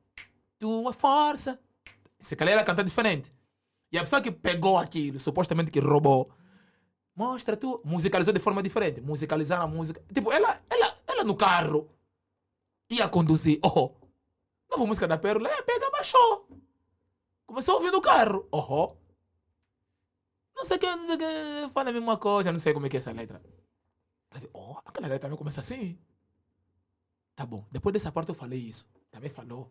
[0.59, 1.61] tua força.
[2.18, 3.32] Se calhar ele ia cantar diferente.
[3.90, 6.30] E a pessoa que pegou aquilo, supostamente que roubou,
[7.14, 9.01] mostra tu, musicalizou de forma diferente.
[9.01, 10.03] Musicalizar a música.
[10.12, 10.55] Tipo, ela
[11.27, 11.91] no carro
[12.89, 13.59] ia conduzir.
[13.62, 13.93] Oh,
[14.70, 16.49] nova música da Pérola, é, pega, baixou.
[17.47, 18.49] Começou a ouvir no carro.
[18.51, 18.97] Oh,
[20.57, 22.87] não sei o que, não sei o que, fala a mesma coisa, não sei como
[22.87, 23.43] é que é essa letra.
[24.53, 25.99] Oh, aquela letra também começa assim.
[27.35, 28.87] Tá bom, depois dessa parte eu falei isso.
[29.11, 29.70] Também falou.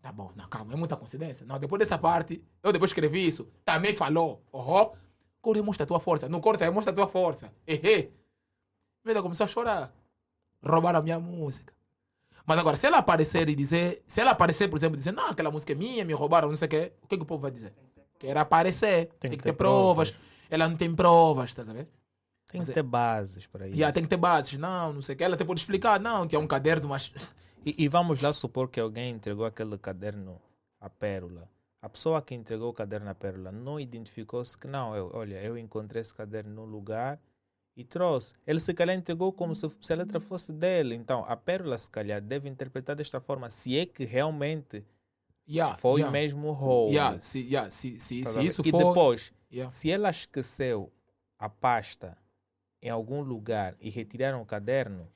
[0.00, 1.44] Tá bom, não, calma, é muita coincidência.
[1.44, 3.52] Não, depois dessa parte, eu depois escrevi isso.
[3.64, 4.42] Também falou.
[4.50, 4.92] Oh,
[5.40, 6.28] Corre, mostra a tua força.
[6.28, 7.52] Não corta, mostra a tua força.
[7.66, 8.12] Ehe.
[9.04, 9.94] Vida começou a chorar.
[10.62, 11.72] Roubaram a minha música.
[12.46, 15.50] Mas agora, se ela aparecer e dizer, se ela aparecer, por exemplo, dizer, não, aquela
[15.50, 17.50] música é minha, me roubaram, não sei o quê, o que, que o povo vai
[17.50, 17.72] dizer?
[18.18, 20.12] Quer aparecer, tem, que ter provas.
[20.50, 21.88] Ela não tem provas, tá sabendo?
[22.50, 23.80] Tem Mas que é- ter bases para isso.
[23.80, 25.24] Ela tem que ter bases, não, não sei o que.
[25.24, 27.12] Ela até pode explicar, não, tinha um caderno, mas.
[27.62, 30.40] E, e vamos lá supor que alguém entregou aquele caderno
[30.80, 31.46] à pérola.
[31.82, 35.58] A pessoa que entregou o caderno à pérola não identificou-se que não, eu, olha, eu
[35.58, 37.20] encontrei esse caderno num lugar
[37.80, 38.34] e trouxe.
[38.46, 40.94] Ele se calhar entregou como se, se a letra fosse dele.
[40.94, 44.84] Então, a pérola se calhar deve interpretar desta forma, se é que realmente
[45.48, 46.92] Yeah, foi yeah, mesmo roubo.
[46.92, 48.78] yeah, se, yeah, se, se, Tá se isso e for.
[48.88, 49.68] depois, yeah.
[49.68, 50.92] se ela esqueceu
[51.36, 52.16] a pasta
[52.80, 55.10] em algum lugar e retiraram o caderno,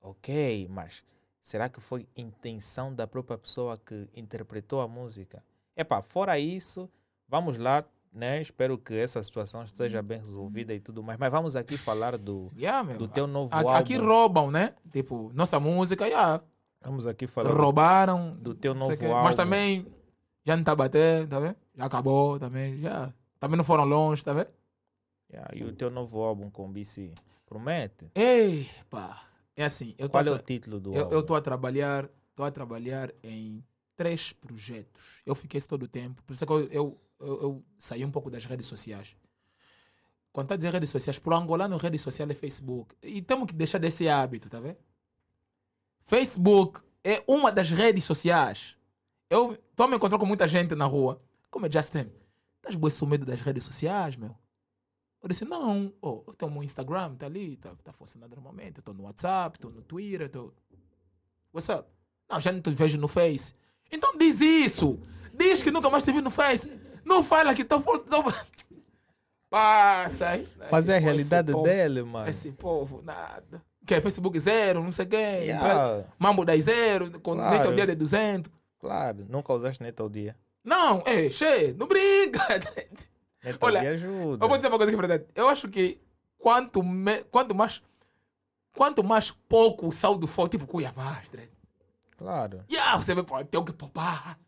[0.00, 1.04] ok, mas
[1.40, 5.44] será que foi intenção da própria pessoa que interpretou a música?
[5.76, 6.90] Epá, fora isso,
[7.28, 8.40] vamos lá, né?
[8.42, 11.18] Espero que essa situação esteja bem resolvida e tudo mais.
[11.18, 13.70] Mas vamos aqui falar do, Yeah, do teu novo álbum.
[13.70, 14.74] Aqui roubam, né?
[14.92, 16.42] Tipo, nossa música, yeah,
[16.82, 18.36] Vamos aqui falar roubaram.
[18.36, 19.06] do teu novo o quê.
[19.06, 19.22] álbum.
[19.22, 19.86] Mas também
[20.44, 21.56] já não tá batendo, tá vendo?
[21.76, 23.12] Já acabou também, já.
[23.38, 24.48] Também não foram longe, tá vendo?
[25.32, 27.12] Yeah, e o teu novo álbum com BC.
[27.46, 28.10] Promete?
[28.14, 29.22] Ei, pá.
[29.56, 31.14] É assim, eu tô, Qual é a o título do eu, álbum?
[31.14, 33.62] eu tô a trabalhar, tô a trabalhar em
[33.96, 35.20] três projetos.
[35.24, 38.04] Eu fiquei esse todo o tempo, por isso é que eu, eu, eu, eu saí
[38.04, 39.16] um pouco das redes sociais.
[40.32, 42.94] Quando tá dizendo redes sociais, por angolano, rede social é Facebook.
[43.02, 44.78] E temos que deixar desse hábito, tá vendo?
[46.00, 48.76] Facebook é uma das redes sociais.
[49.28, 51.22] Eu estou me encontrando com muita gente na rua.
[51.50, 52.10] Como é Justin?
[52.56, 54.34] Estás boi medo das redes sociais, meu?
[55.22, 58.80] Eu disse, não, oh, eu tenho um Instagram, tá ali, tá, tá funcionando normalmente.
[58.84, 60.52] Eu no WhatsApp, tô no Twitter, tô.
[61.52, 61.88] What's up?
[62.28, 63.54] Não, já não te vejo no Face.
[63.90, 64.98] Então diz isso!
[65.34, 66.70] Diz que nunca mais te vi no Face.
[67.04, 67.80] Não fala que tô.
[67.80, 68.24] tô...
[69.50, 70.48] Passa aí.
[70.70, 72.28] Mas é a realidade povo, dele, mano.
[72.28, 73.62] Esse povo, nada.
[73.84, 75.18] Que é Facebook zero, não sei quem.
[75.20, 76.04] Yeah.
[76.18, 77.56] Mambo 10 zero, com Claro.
[77.56, 78.50] net ao dia de 200.
[78.78, 80.36] Claro, nunca usaste net ao dia.
[80.64, 82.40] Não, é, che, não brinca.
[83.42, 84.44] Net Olha, ajuda.
[84.44, 85.24] Eu vou dizer uma coisa que é verdade.
[85.34, 86.00] Eu acho que
[86.38, 87.82] quanto, me, quanto mais.
[88.74, 91.50] Quanto mais pouco o saldo for, tipo Cuiabá, Dre.
[92.16, 92.64] Claro.
[92.70, 94.38] Yeah, você eu tenho que poupar.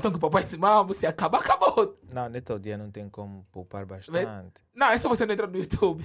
[0.00, 1.98] Tenho que esse mambo, se acabar, acabou.
[2.12, 4.62] Não, net ao dia não tem como poupar bastante.
[4.74, 6.04] Não, é só você não entrar no YouTube.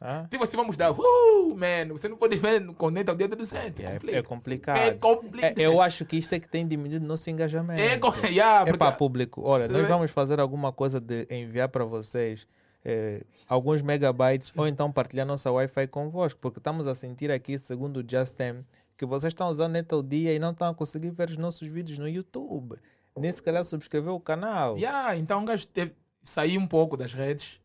[0.00, 0.28] Hã?
[0.30, 3.34] Tipo assim, vamos dar, uh, man, você não pode ver com net ao dia de
[3.34, 3.84] 200.
[3.84, 4.16] É, complica.
[4.18, 4.78] é complicado.
[4.78, 5.58] É complicado.
[5.58, 7.80] É, eu acho que isto é que tem diminuído o nosso engajamento.
[7.80, 9.42] É, com- yeah, É porque- para público.
[9.42, 9.86] Olha, nós bem?
[9.86, 12.46] vamos fazer alguma coisa de enviar para vocês
[12.84, 17.98] eh, alguns megabytes ou então partilhar nossa Wi-Fi convosco, porque estamos a sentir aqui, segundo
[17.98, 18.64] o Justin,
[18.96, 21.66] que vocês estão usando net ao dia e não estão a conseguir ver os nossos
[21.66, 22.76] vídeos no YouTube.
[23.20, 24.76] Nem se calhar subscrever o canal.
[24.76, 27.60] Yeah, então o gajo teve, saí um pouco das redes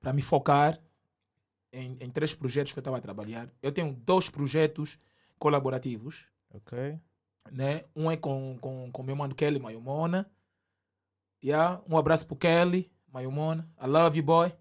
[0.00, 0.78] para me focar
[1.72, 3.48] em, em três projetos que eu estava a trabalhar.
[3.62, 4.98] Eu tenho dois projetos
[5.38, 6.98] colaborativos, Ok?
[7.50, 7.84] né?
[7.96, 10.30] Um é com com com meu mano Kelly Mayumona.
[11.42, 13.68] Yeah, um abraço pro Kelly Mayumona.
[13.80, 14.52] I love you, boy.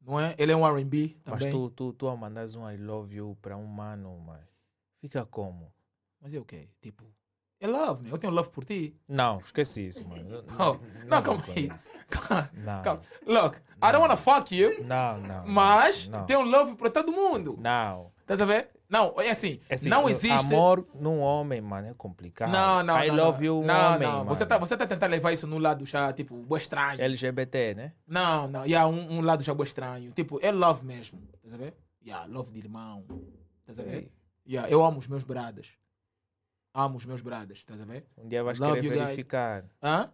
[0.00, 0.34] Não é?
[0.38, 1.50] Ele é um R&B Mas também.
[1.50, 4.40] tu, tu, tu a mandas um I love you para um mano, mas
[5.00, 5.72] fica como?
[6.20, 6.68] Mas é o quê?
[6.82, 7.04] Tipo,
[7.60, 8.10] é love, man.
[8.10, 8.94] Eu tenho love por ti.
[9.08, 10.44] Não, esquece isso, mano.
[10.58, 10.76] Oh,
[11.06, 11.70] não, calma aí.
[12.08, 13.00] Calma, Não.
[13.26, 15.46] Look, I don't wanna fuck you, Não, não.
[15.46, 16.26] mas não.
[16.26, 17.56] tenho love para todo mundo.
[17.58, 18.12] Não.
[18.26, 18.70] Tá a ver?
[18.88, 20.46] Não, é assim, É assim, não existe.
[20.46, 22.52] Amor num homem, mano, é complicado.
[22.52, 23.44] Não, não, I não, love não.
[23.46, 24.18] you, um não, homem, não.
[24.18, 24.28] mano.
[24.28, 27.00] Você tá, você tá tentando levar isso num lado já, tipo, boa estranho.
[27.00, 27.92] LGBT, né?
[28.06, 30.12] Não, não, yeah, um, um lado já boa estranho.
[30.12, 31.20] Tipo, é love mesmo.
[31.48, 31.74] Tá a ver?
[32.06, 33.04] Yeah, love de irmão.
[33.66, 34.12] Tá a ver?
[34.46, 35.72] Yeah, eu amo os meus bradas.
[36.74, 38.04] Amo os meus bradas, tá a ver?
[38.18, 39.04] Um dia vais Love querer guys.
[39.04, 39.64] verificar.
[39.80, 40.10] Hã?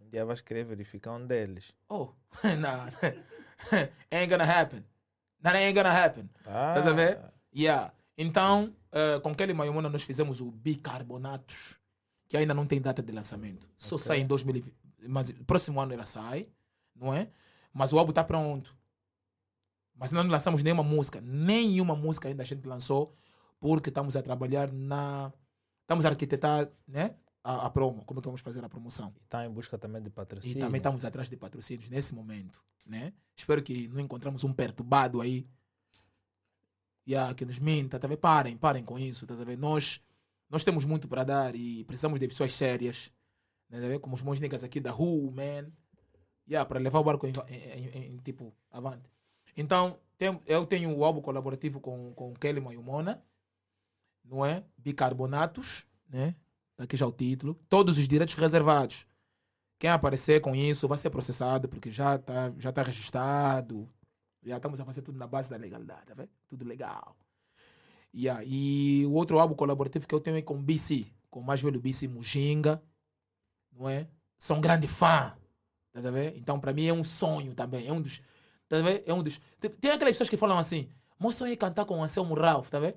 [0.00, 1.74] Um dia vais querer verificar um deles.
[1.88, 2.12] Oh,
[2.60, 2.86] não.
[4.10, 4.84] ain't gonna happen.
[5.42, 6.30] That ain't gonna happen.
[6.46, 7.20] Ah, Estás a ver?
[7.54, 7.92] Yeah.
[8.16, 11.74] Então, eh, com Kelly Mayomona nós fizemos o Bicarbonatos,
[12.28, 13.68] que ainda não tem data de lançamento.
[13.76, 14.06] Só Ok.
[14.06, 14.72] sai em 2020.
[15.08, 16.48] Mas próximo ano ela sai,
[16.94, 17.28] não é?
[17.72, 18.74] Mas o álbum está pronto.
[19.96, 21.20] Mas não lançamos nenhuma música.
[21.20, 23.14] Nenhuma música ainda a gente lançou,
[23.60, 25.32] porque estamos a trabalhar na.
[25.84, 27.14] Estamos a arquitetar né?
[27.42, 28.04] a, a promo.
[28.04, 29.12] Como é que vamos fazer a promoção?
[29.16, 30.58] E está em busca também de E patrocínio.
[30.58, 33.12] também estamos atrás de patrocínios nesse momento, né?
[33.36, 35.46] Espero que não encontramos um perturbado aí.
[37.06, 38.08] Yeah, que nos minta, tá?
[38.16, 39.34] Parem, parem com isso, tá?
[39.58, 40.00] Nós,
[40.48, 43.10] nós temos muito para dar e precisamos de pessoas sérias,
[43.68, 43.78] né?
[43.92, 43.98] tá?
[44.00, 45.70] Como os meus niggas aqui da Who, man.
[46.48, 49.02] Yeah, para levar o barco em, em- em- em, tipo, avante.
[49.56, 53.22] Então, tem, eu tenho o álbum colaborativo com, com Kelly Mayumona,
[54.24, 54.64] não é?
[54.78, 56.34] Bicarbonatos, né?
[56.76, 57.54] Tá aqui já o título.
[57.68, 59.06] Todos os direitos reservados.
[59.78, 63.88] Quem aparecer com isso vai ser processado porque já está já tá registrado.
[64.42, 66.30] Já estamos a fazer tudo na base da legalidade, tá vendo?
[66.48, 67.16] Tudo legal.
[68.14, 68.42] Yeah.
[68.44, 71.80] E o outro álbum colaborativo que eu tenho é com BC, com o mais velho
[71.80, 72.82] BC Mujinga,
[73.72, 74.06] não é?
[74.38, 75.34] Sou um grande fã,
[75.92, 76.36] tá ver?
[76.36, 78.22] Então para mim é um sonho também, é um dos,
[78.68, 79.02] tá ver?
[79.06, 79.40] É um dos.
[79.58, 82.78] Tem, aquelas pessoas que falam assim, meu sonho é cantar com o Anselmo Ralph, tá
[82.78, 82.96] ver?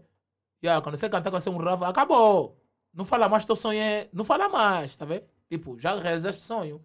[0.64, 2.60] Yeah, quando você cantar com o Anselmo Ralph, acabou.
[2.94, 5.28] Não fala mais teu sonho é, não fala mais, tá ver?
[5.50, 6.84] Tipo, já realizaste sonho.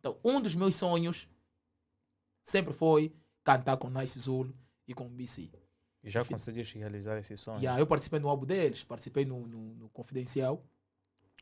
[0.00, 1.28] Então, um dos meus sonhos
[2.44, 3.14] sempre foi
[3.44, 4.54] cantar com Nice Zulu
[4.86, 5.50] e com BC.
[6.02, 6.34] E já Enfim.
[6.34, 7.58] conseguiste realizar esse sonho.
[7.58, 10.64] Yeah, eu participei no álbum deles, participei no, no, no Confidencial.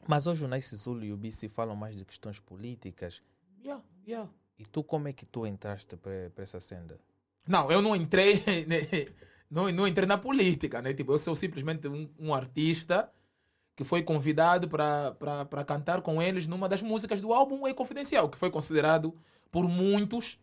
[0.06, 3.22] Mas hoje o Nice Zulu e o BC falam mais de questões políticas.
[3.62, 4.30] Yeah, yeah.
[4.58, 7.00] E tu, como é que tu entraste para essa senda?
[7.46, 8.80] Não, eu não entrei, né,
[9.50, 10.94] não, não entrei na política, né?
[10.94, 13.10] Tipo, eu sou simplesmente um, um artista
[13.76, 18.36] que foi convidado para cantar com eles numa das músicas do álbum É Confidencial, que
[18.38, 19.14] foi considerado
[19.50, 20.38] por muitos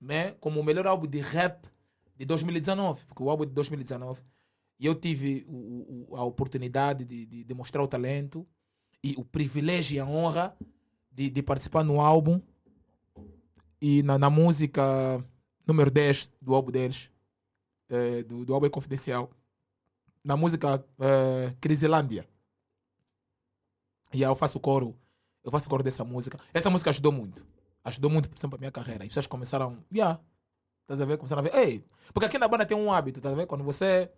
[0.00, 1.66] né, como o melhor álbum de rap
[2.16, 4.22] de 2019, porque o álbum é de 2019
[4.78, 8.46] e eu tive o- o- a oportunidade de, de, de mostrar o talento
[9.04, 10.56] e o privilégio e a honra
[11.12, 12.40] de, de participar no álbum
[13.80, 14.82] e na, na música
[15.66, 17.10] número 10 do álbum deles,
[17.90, 19.30] eh, do, do álbum É Confidencial,
[20.24, 22.26] na música eh, Crisilândia.
[24.12, 24.96] E aí eu faço coro,
[25.44, 26.38] eu faço coro dessa música.
[26.52, 27.46] Essa música ajudou muito.
[27.84, 29.02] Ajudou muito, por exemplo, a minha carreira.
[29.04, 30.20] As pessoas começaram, yeah,
[30.82, 31.16] estás a ver?
[31.16, 33.46] Começaram a ver, ei, porque aqui na banda tem um hábito, estás a ver?
[33.46, 34.10] Quando você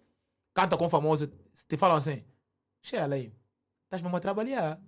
[0.54, 1.26] canta com um famoso,
[1.68, 2.24] te falam assim,
[2.82, 3.32] cheia aí,
[3.84, 4.80] estás mesmo a trabalhar.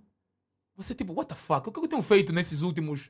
[0.75, 1.69] Você tipo, what the fuck?
[1.69, 3.09] O que eu tenho feito nesses últimos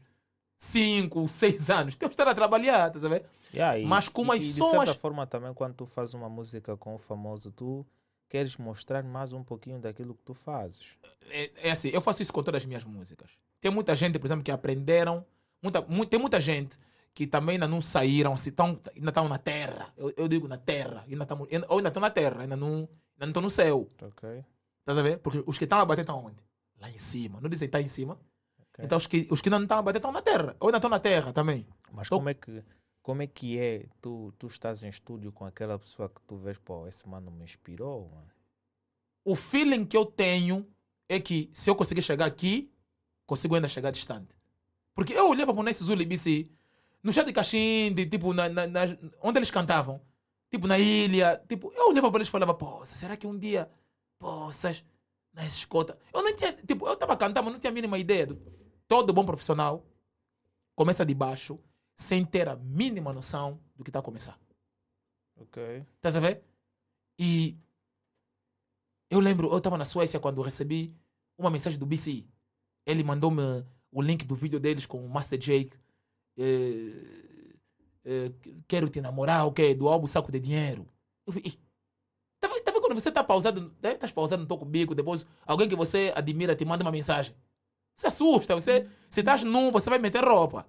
[0.58, 1.96] 5, 6 anos?
[1.96, 3.26] Tenho estar a trabalhar, estás a ver?
[3.56, 6.30] Yeah, e- Mas como e, as e de certa forma também quando tu fazes uma
[6.30, 7.86] música com o famoso, tu
[8.28, 10.82] queres mostrar mais um pouquinho daquilo que tu fazes.
[11.30, 13.30] é, é assim, eu faço isso com todas as minhas músicas.
[13.62, 15.26] Tem muita gente, por exemplo, que aprenderam.
[15.62, 16.78] Muita, mu- tem muita gente
[17.14, 19.92] que também ainda não saíram, assim, tão, ainda estão na terra.
[19.96, 21.04] Eu, eu digo na terra.
[21.10, 22.90] Ainda tamo, ainda- ou ainda estão na terra, ainda não ainda
[23.22, 23.90] não estão no céu.
[24.02, 24.44] Ok?
[24.82, 25.18] Estás a ver?
[25.20, 26.36] Porque os que estão a bater estão onde?
[26.80, 27.40] Lá em cima.
[27.42, 28.20] Não dizem que está em cima.
[28.60, 28.84] Ok.
[28.86, 30.56] Então os que, os que não estão a bater estão na terra.
[30.60, 31.66] Ou ainda estão na terra também.
[31.92, 32.62] Mas como é que
[33.06, 36.58] como é que é tu, tu estás em estúdio com aquela pessoa que tu vês,
[36.58, 38.32] pô, esse mano me inspirou, mano.
[39.24, 40.68] O feeling que eu tenho
[41.08, 42.74] é que se eu conseguir chegar aqui,
[43.28, 44.36] consigo ainda chegar distante.
[44.96, 46.50] Porque eu olhava para o Nesse Zuli BC,
[47.04, 50.02] no chá de Caxinde, tipo, na, na- nas- onde eles cantavam,
[50.50, 53.70] tipo, na ilha, tipo, eu olhava para eles e falava, poça, será que um dia,
[54.18, 54.84] poças,
[55.32, 55.96] na escota.
[56.12, 58.26] Eu não tinha, tipo, eu estava a cantar, mas não tinha a mínima ideia.
[58.26, 58.36] Do,
[58.88, 59.86] todo bom profissional
[60.76, 61.60] começa de baixo,
[61.96, 64.40] sem ter a mínima noção do que está a começar.
[65.38, 65.86] Ok.
[65.96, 66.44] Estás a ver?
[67.20, 67.58] E
[69.10, 70.94] eu lembro, eu estava na Suécia quando recebi
[71.38, 72.26] uma mensagem do BC.
[72.86, 75.78] Ele mandou-me o link do vídeo deles com o Master Jake.
[76.38, 77.56] eh,
[78.06, 78.32] eh,
[78.68, 79.74] quero te namorar, o?
[79.74, 80.88] Do álbum Saco de Dinheiro.
[81.26, 81.52] Eu vi, "Ih,
[82.42, 83.94] tá tá vendo quando você está pausado, né?
[83.94, 87.36] Estás pausado no toco bico, depois alguém que você admira te manda uma mensagem.
[87.98, 90.68] Você assusta, você, se estás nu, você vai meter roupa.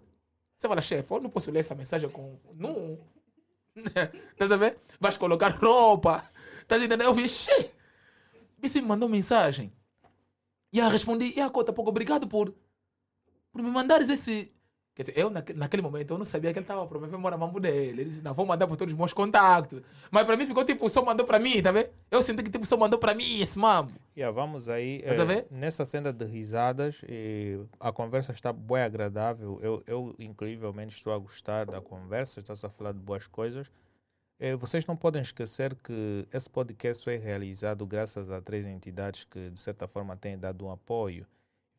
[0.57, 2.39] Você fala, chefe, eu não posso ler essa mensagem com.
[4.33, 4.79] Estás a ver?
[4.99, 6.31] Vais colocar roupa.
[6.63, 7.03] Estás entendendo?
[7.03, 7.71] Eu vi, xê.
[8.63, 9.73] Você me mandou mensagem.
[10.73, 12.55] E eu respondi, e a cota, pouco obrigado por,
[13.53, 14.53] por me mandares esse.
[14.97, 17.39] Quer dizer, eu naque- naquele momento eu não sabia que ele estava a promover o
[17.39, 18.01] mambo dele.
[18.01, 19.83] Ele disse, não, vou mandar para todos os meus contactos.
[20.11, 21.91] Mas para mim ficou tipo, só mandou para mim, tá vendo?
[22.11, 23.93] Eu senti que tipo, só mandou para mim esse mambo.
[24.17, 25.03] Yeah, vamos aí.
[25.27, 25.47] Ver?
[25.51, 27.03] nessa cena de risadas,
[27.79, 29.61] a conversa está bem agradável.
[29.63, 32.41] Eu, eu, incrivelmente, estou a gostar da conversa.
[32.41, 33.67] Estás a falar de boas coisas.
[34.41, 39.51] Eh, vocês não podem esquecer que esse podcast foi realizado graças a três entidades que,
[39.51, 41.27] de certa forma, têm dado um apoio.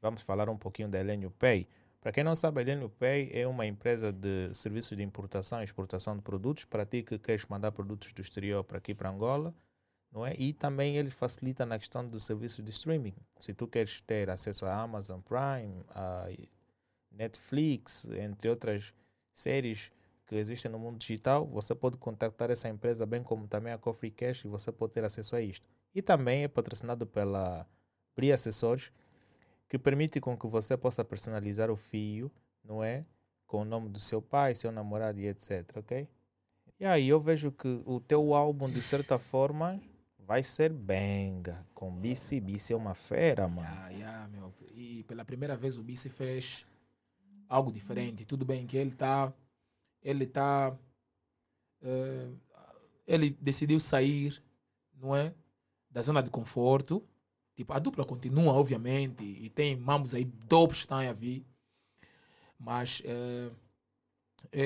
[0.02, 1.68] Vamos falar um pouquinho da Elenio Pay.
[2.08, 5.66] Para quem não sabe, a Elenio Pay é uma empresa de serviços de importação e
[5.66, 6.64] exportação de produtos.
[6.64, 9.54] Para ti que queres mandar produtos do exterior para aqui, para Angola,
[10.10, 10.34] não é?
[10.38, 13.14] E também ele facilita na questão dos serviços de streaming.
[13.42, 16.30] Se tu queres ter acesso a Amazon Prime, a
[17.12, 18.94] Netflix, entre outras
[19.36, 19.92] séries
[20.28, 24.12] que existem no mundo digital, você pode contactar essa empresa, bem como também a Coffee
[24.12, 25.70] Cash, e você pode ter acesso a isto.
[25.94, 27.68] E também é patrocinado pela
[28.16, 28.94] Pri Acessórios,
[29.70, 32.32] que permite com que você possa personalizar o fio,
[32.64, 33.06] não é?
[33.46, 36.08] Com o nome do seu pai, seu namorado e etc, ok?
[36.80, 39.82] E aí eu vejo que o teu álbum, de certa forma,
[40.20, 41.66] vai ser benga.
[41.74, 43.68] Com BC, BC é uma fera, mano.
[43.72, 44.54] Ah, yeah, meu.
[44.74, 46.66] E pela primeira vez o Bici fez
[47.48, 48.26] algo diferente.
[48.26, 49.34] Tudo bem que ele tá.
[50.04, 50.78] Ele tá.
[51.82, 52.30] eh,
[53.08, 54.42] ele decidiu sair,
[54.94, 55.34] não é?
[55.90, 57.04] Da zona de conforto.
[57.58, 61.46] Tipo, a dupla continua, obviamente, e tem mambos aí dopes que estão a vir.
[62.60, 63.52] Mas eh,
[64.52, 64.62] é,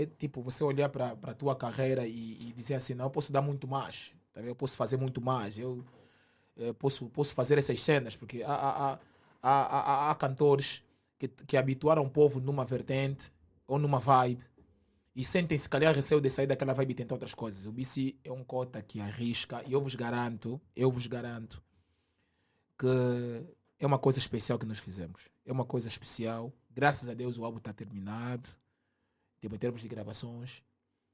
[0.00, 3.10] é- é tipo você olhar para a tua carreira e, e dizer assim: não, eu
[3.10, 5.58] posso dar muito mais, tá eu posso fazer muito mais.
[5.58, 5.84] Eu,
[6.58, 8.92] eh, posso, posso fazer essas cenas, porque há, há,
[9.42, 10.82] há, há- há cantores
[11.18, 13.32] que, que habituaram o povo numa vertente
[13.66, 14.44] ou numa vibe
[15.16, 17.66] e sentem se calhar receio de sair daquela vibe e tentar outras coisas.
[17.66, 21.62] O BC é um cota que arrisca e eu vos garanto, eu vos garanto
[22.82, 25.28] que é uma coisa especial que nós fizemos.
[25.46, 26.52] É uma coisa especial.
[26.68, 28.50] Graças a Deus o álbum está terminado.
[29.40, 30.62] Tipo, em termos de gravações,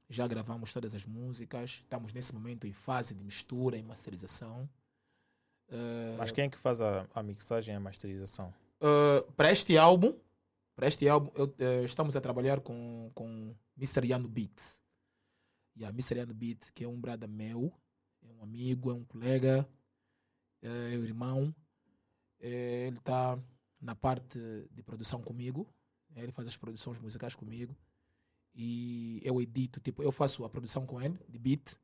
[0.08, 1.82] já gravamos todas as músicas.
[1.82, 4.66] Estamos nesse momento em fase de mistura e masterização.
[6.16, 8.54] Mas quem é que faz a, a mixagem e a masterização?
[8.80, 10.14] Uh, para este álbum,
[10.74, 14.06] para este álbum, eu, eh, estamos a trabalhar com, com Mr.
[14.06, 14.78] Yano Beat.
[15.76, 16.20] Yeah, Mr.
[16.20, 17.72] Yano Beat, que é um brada meu,
[18.22, 19.68] é um amigo, é um colega,
[20.62, 21.54] é um irmão.
[22.40, 23.38] Eh, ele está
[23.80, 24.38] na parte
[24.72, 25.68] de produção comigo.
[26.10, 26.22] né?
[26.22, 27.76] Ele faz as produções musicais comigo.
[28.54, 31.76] E eu edito, tipo, eu faço a produção com ele, de beat.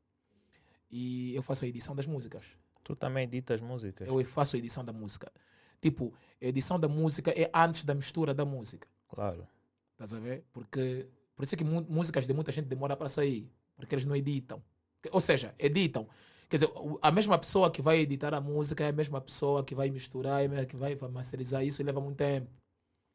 [0.91, 2.45] E eu faço a edição das músicas
[2.85, 4.07] Tu também editas músicas?
[4.07, 5.33] eu faço a edição da música.
[5.81, 8.87] Tipo, a edição da música é antes da mistura da música.
[9.09, 9.49] Claro.
[9.93, 10.45] Estás a ver?
[10.53, 14.15] Porque por isso é que músicas de muita gente demora para sair, porque eles não
[14.15, 14.63] editam.
[15.11, 16.07] Ou seja, editam.
[16.55, 19.75] Quer dizer, a mesma pessoa que vai editar a música é a mesma pessoa que
[19.75, 22.49] vai misturar, é a mesma que vai masterizar isso e leva muito tempo.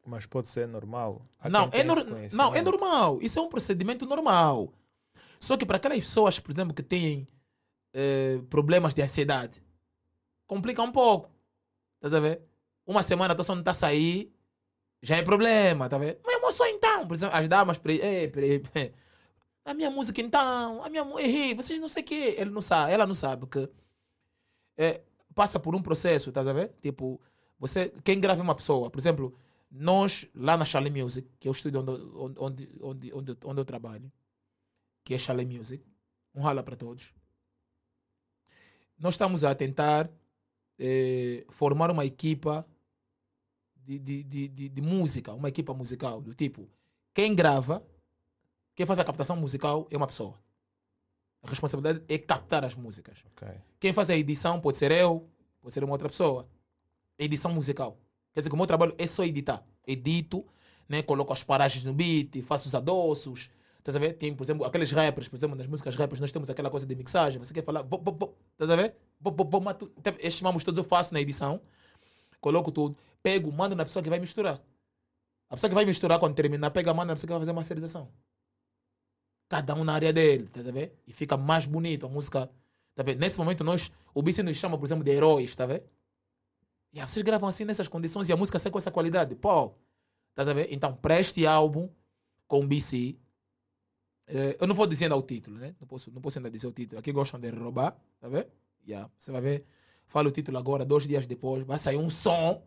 [0.05, 1.21] Mas pode ser normal.
[1.39, 3.17] Há Não, é nor- não, é normal.
[3.21, 4.73] Isso é um procedimento normal.
[5.39, 7.25] Só que para aquelas pessoas, por exemplo, que têm
[7.93, 9.63] eh, problemas de ansiedade,
[10.45, 11.31] complica um pouco.
[11.95, 12.41] Estás a ver?
[12.85, 14.35] Uma semana a tua não está a sair,
[15.01, 16.17] já é problema, tá vendo?
[16.25, 18.01] Mas emoção então, por exemplo, as damas, pre...
[18.01, 18.61] Ei, pre...
[19.69, 22.35] a minha música então, a minha errei, vocês não sei o quê.
[22.39, 23.69] Ele não sabe, ela não sabe que
[24.75, 25.03] é,
[25.35, 26.73] passa por um processo, estás a ver?
[26.81, 27.21] Tipo,
[27.59, 29.37] você, quem grava uma pessoa, por exemplo,
[29.69, 33.65] nós lá na Charlie Music, que é o estúdio onde, onde, onde, onde, onde eu
[33.65, 34.11] trabalho,
[35.03, 35.85] que é Charlie Music,
[36.33, 37.13] um rala para todos.
[38.97, 40.09] Nós estamos a tentar
[40.79, 42.65] eh, formar uma equipa
[43.75, 46.67] de, de, de, de, de música, uma equipa musical, do tipo,
[47.13, 47.85] quem grava,
[48.79, 50.39] quem faz a captação musical é uma pessoa.
[51.43, 53.17] A responsabilidade é captar as músicas.
[53.33, 53.45] Ok.
[53.77, 55.27] Quem faz a edição pode ser eu,
[55.59, 56.47] pode ser uma outra pessoa.
[57.17, 57.97] Edição musical.
[58.33, 59.65] Quer dizer que o meu trabalho é só editar.
[59.85, 60.47] Edito,
[60.87, 63.49] né, coloco as paragens no beat, faço os adoços.
[63.79, 64.13] Estás a ver?
[64.13, 66.95] Tem, por exemplo, aqueles rappers, por exemplo, nas músicas rappers, nós temos aquela coisa de
[66.95, 67.37] mixagem.
[67.37, 68.95] Você quer falar, bo, bo, bo, estás a ver?
[69.19, 69.91] Bo, bo, bo, matu.
[70.19, 71.59] Estes mamos todos eu faço na edição,
[72.39, 74.61] coloco tudo, pego, mando na pessoa que vai misturar.
[75.49, 77.55] A pessoa que vai misturar, quando terminar, pega, manda na pessoa que vai fazer a
[77.55, 78.09] masterização.
[79.49, 80.95] Cada um na área dele, estás a ver?
[81.07, 82.49] E fica mais bonito a música.
[82.95, 83.19] Tá vendo?
[83.19, 85.83] Nesse momento, nós, o BC nos chama, por exemplo, de heróis, tá vendo?
[86.93, 89.35] E vocês gravam assim nessas condições e a música sai com essa qualidade.
[89.35, 89.73] Pô,
[90.29, 90.67] estás a ver?
[90.71, 91.89] Então, para este álbum,
[92.47, 93.15] com o BC,
[94.27, 95.75] eh, eu não vou dizendo o título, né?
[95.79, 96.99] Não posso, não posso ainda dizer o título.
[96.99, 98.47] Aqui gostam de roubar, tá vendo?
[98.87, 99.09] Yeah.
[99.17, 99.65] Você vai ver,
[100.07, 102.63] fala o título agora, dois dias depois, vai sair um som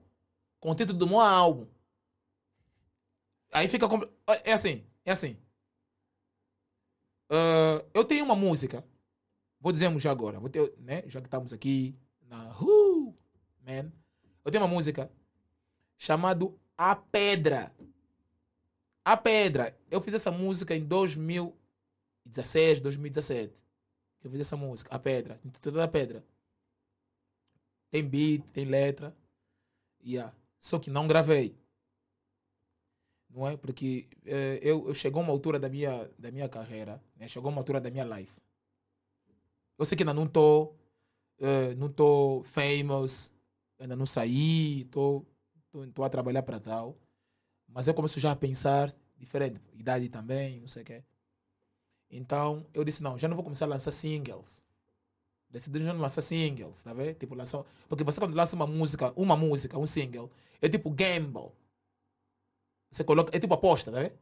[0.60, 1.66] com o título do meu álbum.
[3.52, 3.88] Aí fica.
[3.88, 4.06] compl-
[4.44, 5.36] É assim, é assim.
[7.34, 8.84] Ah, eu tenho uma música,
[9.58, 11.02] vou dizer já agora, vou ter, né?
[11.06, 11.96] Já que estamos aqui
[12.28, 13.16] na uh,
[13.66, 13.90] man.
[14.44, 15.10] Eu tenho uma música
[15.96, 17.74] chamado A Pedra.
[19.02, 19.74] A Pedra.
[19.90, 23.64] Eu fiz essa música em 2016, 2017.
[24.22, 25.40] Eu fiz essa música, A Pedra.
[25.42, 26.22] Intitulada A Pedra.
[27.90, 29.16] Tem beat, tem letra.
[30.04, 30.34] Yeah.
[30.60, 31.56] Só que não gravei.
[33.34, 33.56] Não é?
[33.56, 37.26] Porque eh, eu, eu chegou uma altura da minha, da minha carreira, né?
[37.26, 38.40] chegou uma altura da minha life.
[39.78, 40.76] Eu sei que ainda não estou
[41.76, 43.28] não estou famous,
[43.76, 45.26] ainda não saí, estou
[46.04, 46.96] a trabalhar para tal.
[47.66, 51.02] Mas eu começo já a pensar diferente, idade também, não sei o quê.
[52.10, 54.62] Então eu disse: não, já não vou começar a lançar singles.
[55.50, 57.14] Decidi já não lançar singles, tá vendo?
[57.14, 57.62] Tipo, lançar...
[57.86, 60.30] Porque você quando lança uma música, uma música, um single,
[60.62, 61.50] é tipo gamble.
[62.92, 64.12] Você coloca, é tipo aposta, tá vendo?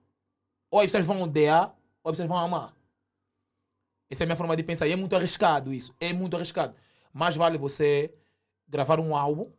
[0.70, 2.74] Ou as pessoas vão odiar, ou as pessoas vão amar.
[4.08, 4.86] Essa é a minha forma de pensar.
[4.86, 5.94] E é muito arriscado isso.
[6.00, 6.74] É muito arriscado.
[7.12, 8.14] Mais vale você
[8.68, 9.50] gravar um álbum,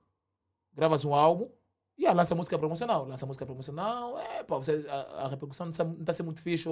[0.74, 1.50] gravas um álbum
[1.98, 3.06] e ah, lança música promocional.
[3.06, 6.68] Lança música promocional, é, pá, você, a, a repercussão não está tá sendo muito fixe,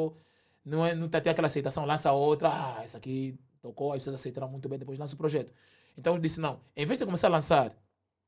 [0.64, 1.86] não, é, não está tendo aquela aceitação.
[1.86, 5.52] Lança outra, ah, essa aqui tocou, aí vocês aceitaram muito bem, depois lança o projeto.
[5.98, 7.76] Então eu disse: não, em vez de começar a lançar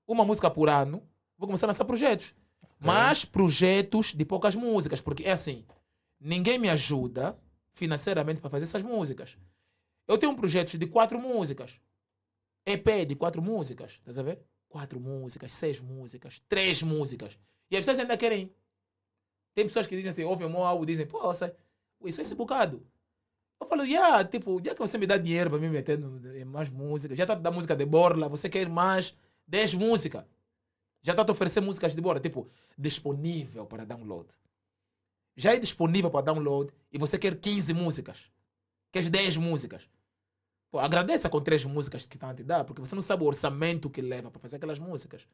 [0.05, 1.01] uma música por ano,
[1.37, 2.35] vou começar a lançar projetos.
[2.83, 5.63] Mas projetos de poucas músicas, porque é assim,
[6.19, 7.37] ninguém me ajuda
[7.73, 9.37] financeiramente para fazer essas músicas.
[10.07, 11.79] Eu tenho um projeto de quatro músicas.
[12.65, 14.39] EP de quatro músicas, estás a ver?
[14.67, 17.37] Quatro músicas, seis músicas, três músicas.
[17.69, 18.53] E as pessoas ainda querem.
[19.53, 22.85] Tem pessoas que dizem assim, ouvem meu álbum dizem, pô, isso é esse bocado.
[23.59, 25.99] Eu falo, yeah, tipo, já que você me dá dinheiro para me meter
[26.35, 29.15] em mais músicas, já está a dar música de borla, você quer mais
[29.47, 30.25] 10 músicas.
[31.01, 34.29] Já está a oferecer músicas de borla, tipo, disponível para download.
[35.35, 38.17] Já é disponível para download e você quer 15 músicas.
[38.91, 39.87] Quer 10 músicas.
[40.69, 43.27] Pô, agradeça com três músicas que estão a te dar, porque você não sabe o
[43.27, 45.27] orçamento que leva para fazer aquelas músicas.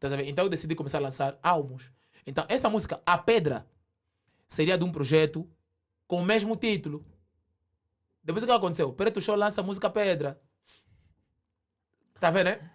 [0.00, 0.08] Tá?
[0.22, 1.90] Então eu decidi começar a lançar álbuns.
[2.26, 3.66] Então essa música, A Pedra,
[4.48, 5.48] seria de um projeto
[6.06, 7.04] com o mesmo título.
[8.24, 8.92] Depois o que aconteceu?
[8.92, 10.40] Preto Show lança a música Pedra.
[12.18, 12.70] Tá vendo, né?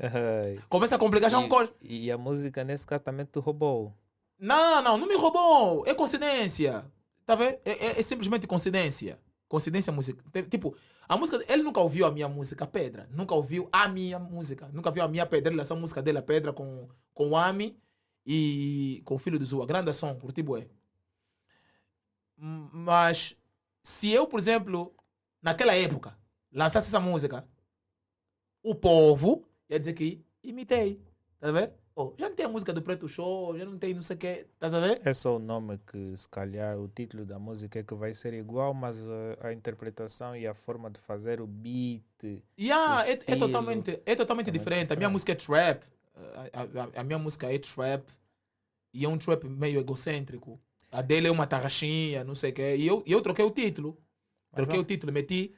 [0.68, 1.72] Começa a complicar já um coisa.
[1.82, 3.94] E, a música nesse caso também tu roubou.
[4.38, 5.86] Não, não, não me roubou.
[5.86, 6.84] É coincidência.
[7.26, 7.58] Tá vendo?
[7.64, 9.18] É, é- é simplesmente coincidência.
[9.48, 10.24] Coincidência música.
[10.32, 10.74] Te- Tipo,
[11.08, 11.44] a música.
[11.52, 13.08] Ele nunca ouviu a minha música Pedra.
[13.12, 14.68] Nunca ouviu a minha música.
[14.72, 15.50] Nunca viu a minha Pedra.
[15.50, 17.76] Ele lançou a música dele, a Pedra, com, com o Ami
[18.24, 19.66] e com o filho do Zua.
[19.66, 20.66] Grande ação, curti bué.
[22.36, 23.36] Mas,
[23.82, 24.94] se eu, por exemplo,
[25.42, 26.16] naquela época,
[26.52, 27.46] lançasse essa música,
[28.62, 31.00] o povo ia dizer que imitei.
[31.38, 31.72] Tá vendo?
[31.94, 34.18] Oh, já não tem a música do Preto Show, já não tem não sei o
[34.18, 34.46] que.
[34.58, 35.00] Tá a ver?
[35.04, 38.32] É só o nome que, se calhar, o título da música é que vai ser
[38.32, 42.02] igual, mas eh, a interpretação e a forma de fazer o beat.
[42.58, 44.92] Yeah, é, é estilo totalmente, é totalmente também diferente.
[44.92, 45.12] A minha diferente.
[45.12, 45.82] música é trap.
[46.54, 46.60] A,
[46.98, 48.08] a- a minha música é trap.
[48.94, 50.60] E é um trap meio egocêntrico.
[50.90, 52.76] A dele é uma tarraxinha, não sei o que.
[52.76, 53.96] E eu, eu troquei o título.
[54.54, 55.54] Troquei o título, meti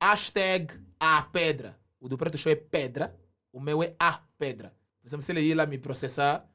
[0.00, 1.76] hashtag a pedra.
[2.00, 3.18] O do Preto Show é pedra.
[3.52, 4.74] O meu é a pedra.
[5.00, 6.48] Por exemplo, se ele ir lá me processar,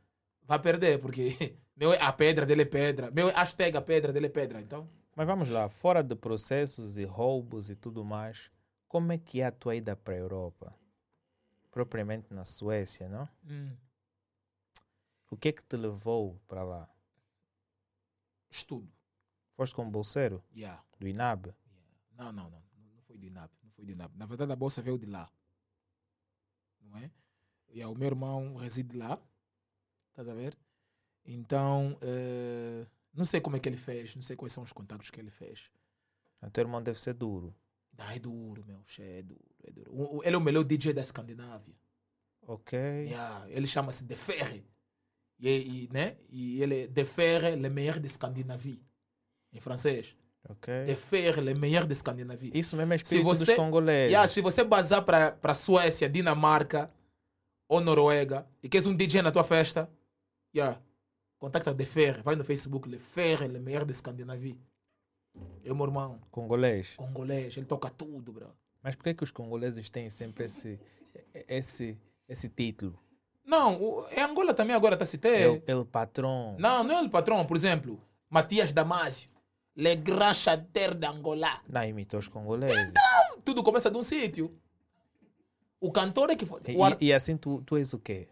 [0.44, 3.10] vai perder, porque meu, a pedra dele é pedra.
[3.12, 4.62] Meu hashtag a pedra dele é pedra.
[4.62, 8.52] Então, Mas vamos lá, fora de processos e roubos e tudo mais,
[8.88, 10.76] como é que é a tua ida para a Europa?
[11.72, 13.28] Propriamente na Suécia, não?
[13.50, 13.76] hum,
[15.30, 16.90] O que é que te levou para lá?
[18.50, 18.92] estudo.
[19.56, 20.84] Foste como bolseiro Yeah.
[21.00, 21.54] do INAB?
[22.18, 22.62] Não, não, não.
[22.78, 23.50] Não não foi do INAP.
[23.82, 24.16] Foi do INAP.
[24.16, 25.28] Na verdade, a bolsa veio de lá.
[26.82, 27.10] Não é?
[27.70, 29.20] E o meu irmão reside lá.
[30.12, 30.56] Estás a ver?
[31.26, 34.16] Então, eh, não sei como é que ele fez.
[34.16, 35.72] Não sei quais são os contactos que ele fez.
[36.42, 37.56] O teu irmão deve ser duro.
[37.98, 38.84] É duro, meu.
[39.00, 39.92] É duro, é duro.
[39.94, 41.76] O- o- Ele é o melhor DJ da Escandinávia.
[42.44, 42.78] Ok.
[42.80, 44.64] Yeah, ele chama-se De Ferre.
[45.40, 45.50] E,
[45.86, 46.18] e, né?
[46.30, 48.84] e ele é De Ferre, le meilleur de Scandinavie.
[49.52, 50.16] Em francês.
[50.50, 50.86] Ok.
[50.86, 52.52] De Ferre, le meilleur de Scandinavie.
[52.54, 54.12] Isso mesmo é Se espírito você- dos congoleses.
[54.12, 56.92] Yeah, se você bazar para para Suécia, Dinamarca
[57.70, 59.90] ou Noruega e queres um DJ na tua festa,
[60.56, 60.82] yeah,
[61.38, 62.22] contacta De Ferre.
[62.24, 64.60] Vai no Facebook, Le Ferre, le meilleur de Scandinavie.
[65.64, 66.94] É o meu irmão, Congolês.
[66.98, 67.56] congolês.
[67.56, 68.52] Ele toca tudo, bro.
[68.84, 70.78] Mas por que, que os congoleses têm sempre esse,
[71.48, 73.00] esse, esse título?
[73.46, 75.40] Não, o- em Angola também agora está se ter.
[75.42, 76.56] El, el patrão.
[76.60, 79.30] Não, não é o patrão, por exemplo, Matias Damasio,
[79.76, 81.62] Le Grand Chanteur d'Angola.
[81.68, 82.94] Não imita os congoleses.
[83.46, 84.56] Tudo começa de um sítio.
[85.80, 86.62] O cantor é que foi.
[86.68, 88.28] E, e assim tu, tu és o quê?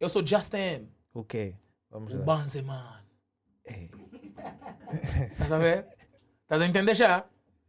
[0.00, 1.54] Eu sou Just M, O quê?
[1.90, 2.24] Vamos o lá.
[2.24, 2.98] Banzeman.
[5.32, 5.86] Estás a ver?
[6.42, 7.24] Estás a entender já?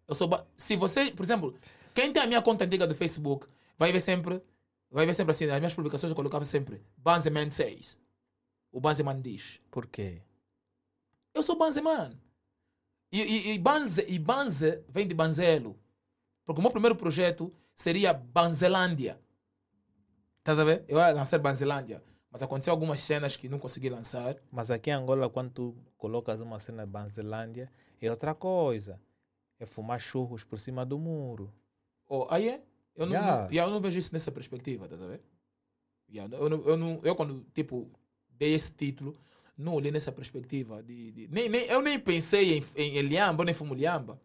[0.08, 0.28] Eu sou.
[0.28, 1.56] ba- Se você, por exemplo,
[1.94, 3.48] quem tem a minha conta antiga do Facebook,
[3.78, 4.42] vai ver sempre.
[4.92, 7.98] Vai ver sempre assim, nas minhas publicações eu colocava sempre Banzeman 6.
[8.72, 9.60] O Banzeman diz.
[9.70, 10.22] por quê?
[11.34, 12.18] Eu sou Banzeman.
[13.12, 15.78] E, e, e, Banze, e Banze vem de Banzelo.
[16.46, 19.20] Porque o meu primeiro projeto seria Banzelândia.
[20.40, 20.86] Estás a ver?
[20.88, 22.04] Eu ia lançar Banzelândia.
[22.32, 24.36] Mas aconteceu algumas cenas que não consegui lançar.
[24.52, 29.00] Mas aqui em Angola, quando tu colocas uma cena de Banzelândia, é outra coisa.
[29.60, 31.52] É fumar churros por cima do muro.
[32.08, 32.64] Oh, aí é?
[32.96, 33.44] Eu não, Yeah.
[33.44, 35.22] não- eu não vejo isso nessa perspectiva, estás a ver?
[36.12, 37.90] Yeah, eu, não, eu, não, eu quando, tipo,
[38.30, 39.16] dei esse título,
[39.60, 40.82] não olhei nessa perspectiva.
[40.82, 44.20] De, de- nem, nem, eu nem pensei em, em Eliamba, eu nem fumo Liamba.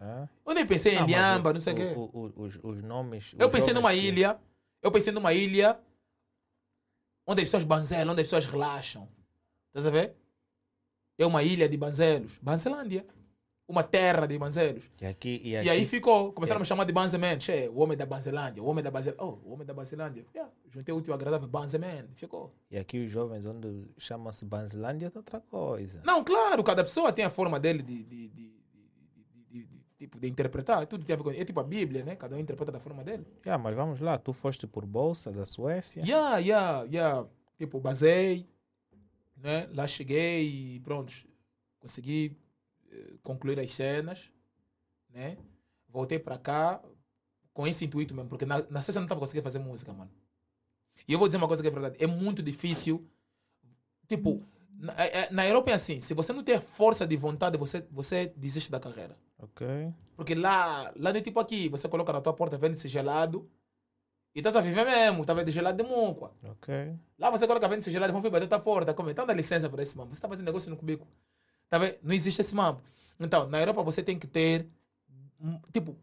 [0.00, 0.28] Hã?
[0.44, 1.94] Eu nem pensei em Não, mas Liamba, o- não sei o quê.
[2.36, 3.34] os, os nomes.
[3.38, 4.38] Eu os pensei numa que- ilha,
[4.82, 5.78] eu pensei numa ilha
[7.26, 9.08] onde as pessoas banzelam, onde as pessoas relaxam.
[9.68, 10.14] Estás a ver?
[11.18, 12.36] É uma ilha de banzelos.
[12.42, 13.06] Banzelândia.
[13.72, 14.84] Uma terra de banzelos.
[15.00, 15.40] E aqui.
[15.42, 17.40] E, E aqui aí ficou, começaram a me chamar de Banzeman.
[17.40, 19.24] Che, o homem da Banzelândia, o homem da Banzelândia.
[19.24, 20.26] Oh, o homem da Banzelândia.
[20.34, 22.04] Yeah, juntei o útil ao agradável, Banzeman.
[22.14, 22.54] Ficou.
[22.70, 26.02] e aqui os jovens, onde chamam-se Banzelândia, é outra coisa.
[26.04, 28.52] Não, claro, cada pessoa tem a forma dele de, de, de,
[29.50, 29.68] de- de-
[29.98, 30.86] tipo, de interpretar.
[30.86, 31.30] Tudo tem a ver com...
[31.30, 32.14] É tipo a Bíblia, né?
[32.14, 33.24] Cada um interpreta da forma dele.
[33.46, 36.02] Yeah, mas vamos lá, tu foste por bolsa da Suécia.
[36.04, 37.26] Yeah, yeah, yeah.
[37.56, 38.46] Tipo, basei,
[39.36, 39.66] né?
[39.74, 41.10] Lá cheguei e pronto,
[41.80, 42.36] consegui
[43.22, 44.30] concluir as cenas,
[45.10, 45.36] né?
[45.88, 46.82] Voltei para cá
[47.52, 50.10] com esse intuito mesmo, porque na, na sexta eu não estava conseguindo fazer música, mano.
[51.06, 53.06] E eu vou dizer uma coisa que é verdade, é muito difícil.
[54.08, 57.58] Tipo, na, é- é- na Europa é assim, se você não tem força de vontade,
[57.58, 59.16] você, você desiste da carreira.
[59.38, 59.66] Ok.
[60.16, 63.50] Porque lá, lá não é tipo aqui, você coloca na tua porta, vende-se gelado,
[64.34, 66.30] e estás a viver mesmo, tá vendo gelado de muco.
[66.44, 66.72] Ok.
[67.18, 69.82] Lá você coloca vende gelado, vão vir bater tua porta, como então dá licença para
[69.82, 70.10] esse mambo.
[70.10, 71.06] Você está fazendo negócio no cubico.
[71.72, 71.98] Tá vendo?
[72.02, 72.82] Não existe esse mambo.
[73.18, 74.68] Então, na Europa você tem que ter,
[75.40, 75.96] hum, tipo,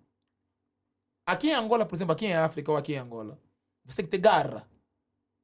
[1.23, 3.39] aqui em Angola, por exemplo, aqui em África ou aqui em Angola,
[3.85, 4.67] você tem que ter garra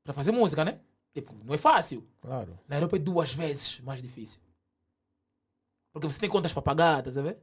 [0.04, 0.80] para fazer música, né?
[1.14, 2.10] Tipo, não é fácil.
[2.22, 2.60] Claro.
[2.68, 4.42] Na Europa é duas vezes mais difícil.
[5.94, 7.38] Porque você tem contas para pagar, tá ver?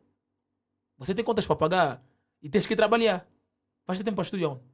[0.98, 2.04] Você tem contas para pagar
[2.42, 3.24] e tens que trabalhar.
[3.84, 4.48] Faz tempo para estudar.
[4.48, 4.71] onde?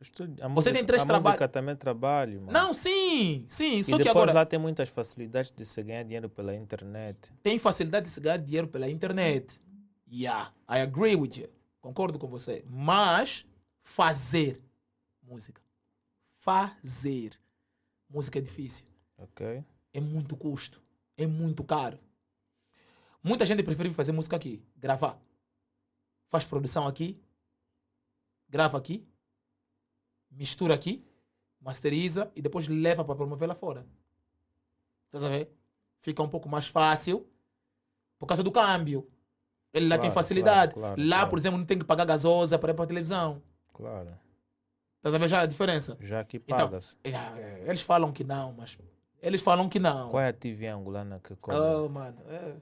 [0.00, 2.52] A Você música, tem três a traba- música também é trabalho, mano.
[2.52, 3.78] Não, sim, sim.
[3.78, 7.32] E Só que depois agora lá tem muitas facilidades de se ganhar dinheiro pela internet.
[7.42, 9.60] tem facilidade de se ganhar dinheiro pela internet.
[10.12, 11.48] Yeah, I agree with you.
[11.80, 12.64] Concordo com você.
[12.68, 13.46] Mas
[13.82, 14.60] fazer
[15.22, 15.62] música.
[16.34, 17.38] Fazer
[18.08, 18.84] música é difícil.
[19.16, 19.64] Ok?
[19.92, 20.82] é muito custo,
[21.16, 21.98] é muito caro.
[23.22, 25.18] Muita gente prefere fazer música aqui, gravar.
[26.26, 27.22] Faz produção aqui,
[28.48, 29.06] grava aqui,
[30.36, 31.04] mistura aqui,
[31.60, 33.86] masteriza e depois leva para promover lá fora.
[35.06, 35.50] Estás a ver?
[36.00, 37.26] Fica um pouco mais fácil
[38.18, 39.08] por causa do câmbio.
[39.72, 40.74] Ele lá tem Claro, facilidade.
[40.74, 43.42] claro, claro, lá, por exemplo, não tem que pagar gasosa para ir para a televisão.
[43.72, 44.16] Claro.
[44.98, 45.96] Estás a ver já a diferença?
[46.00, 46.96] Já aqui Então, pagas.
[47.04, 48.78] é, eles falam que não, mas
[49.20, 50.10] eles falam que não.
[50.10, 51.60] Qual é a TV angolana que cobra?
[51.60, 52.18] Oh, mano.
[52.28, 52.54] é.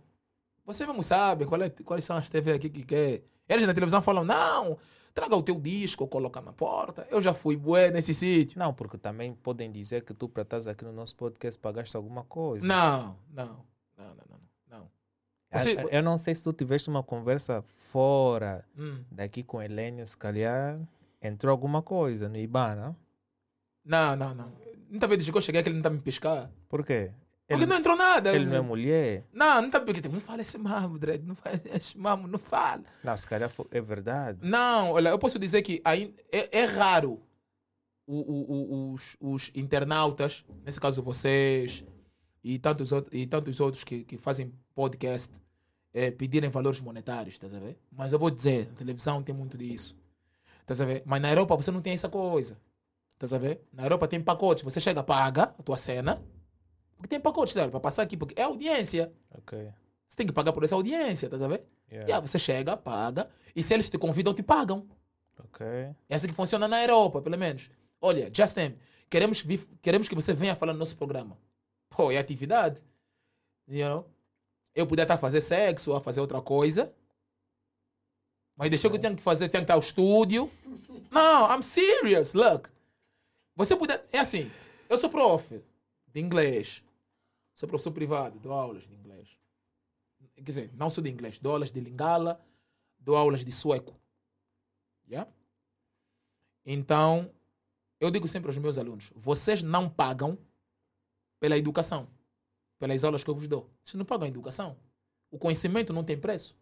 [0.64, 3.22] Você mesmo sabe qual é- quais são as TV aqui que quer.
[3.48, 4.78] Eles na televisão falam, não,
[5.14, 7.06] traga o teu disco, coloca na porta.
[7.10, 8.58] Eu já fui bué nesse sítio.
[8.58, 12.24] Não, porque também podem dizer que tu, para estás aqui no nosso podcast, pagaste alguma
[12.24, 12.66] coisa.
[12.66, 13.64] Não, não,
[13.96, 14.40] não, não, não.
[14.70, 14.90] não.
[15.50, 19.04] Ah, Você- Eu não sei se tu tiveste uma conversa fora Hum.
[19.10, 20.80] daqui com o Helênio, se calhar
[21.20, 22.96] entrou alguma coisa no IBAN, não?
[23.84, 24.52] Não, não, não.
[24.88, 26.50] Muita vez que eu cheguei que ele não está me piscar.
[26.68, 27.12] Por quê?
[27.48, 28.32] Porque Ele, não entrou nada.
[28.34, 29.26] ele não é mulher?
[29.32, 31.24] Não, não está porque Não fala esse mamo, Dredd.
[31.26, 32.84] Não fala esse mamo, não fala.
[33.04, 34.38] Não, se calhar é verdade.
[34.42, 37.20] Não, olha, eu posso dizer que aí é, é raro
[38.06, 41.84] o- o- o- os, os internautas, nesse caso vocês
[42.42, 45.30] e tantos, outros- e tantos outros que, que fazem podcast,
[45.92, 47.78] eh, pedirem valores monetários, estás a ver?
[47.90, 49.94] Mas eu vou dizer, a televisão tem muito disso.
[50.60, 51.02] Estás a ver?
[51.04, 52.56] Mas na Europa você não tem essa coisa.
[53.12, 53.60] Estás a ver?
[53.72, 54.64] Na Europa tem pacotes.
[54.64, 56.22] Você chega, paga a tua cena.
[57.02, 59.12] Porque tem pacotes, para passar aqui, porque é audiência.
[59.36, 59.58] Ok.
[60.08, 61.66] Você tem que pagar por essa audiência, a ver?
[61.90, 62.08] Yeah.
[62.08, 64.86] E aí você chega, paga, e se eles te convidam, te pagam.
[65.38, 65.66] Ok.
[66.08, 67.68] É assim que funciona na Europa, pelo menos.
[68.00, 68.76] Olha, Justin,
[69.10, 71.36] queremos, vi- queremos que você venha falar no nosso programa.
[71.90, 72.80] Pô, é atividade.
[73.66, 74.06] You know?
[74.72, 76.92] Eu podia estar a fazer sexo ou a fazer outra coisa.
[78.56, 80.48] Mas deixou que eu tenho que fazer, tenho que estar ao estúdio.
[81.10, 82.68] Não, I'm serious, look.
[83.56, 84.04] Você puder.
[84.12, 84.50] É assim,
[84.88, 85.60] eu sou prof
[86.08, 86.82] de inglês.
[87.54, 89.28] Sou professor privado, dou aulas de inglês.
[90.34, 92.44] Quer dizer, não sou de inglês, dou aulas de lingala,
[92.98, 93.98] dou aulas de sueco.
[95.08, 95.30] Yeah?
[96.64, 97.30] Então,
[98.00, 100.38] eu digo sempre aos meus alunos: vocês não pagam
[101.38, 102.08] pela educação,
[102.78, 103.70] pelas aulas que eu vos dou.
[103.84, 104.76] Vocês não pagam a educação.
[105.30, 106.56] O conhecimento não tem preço.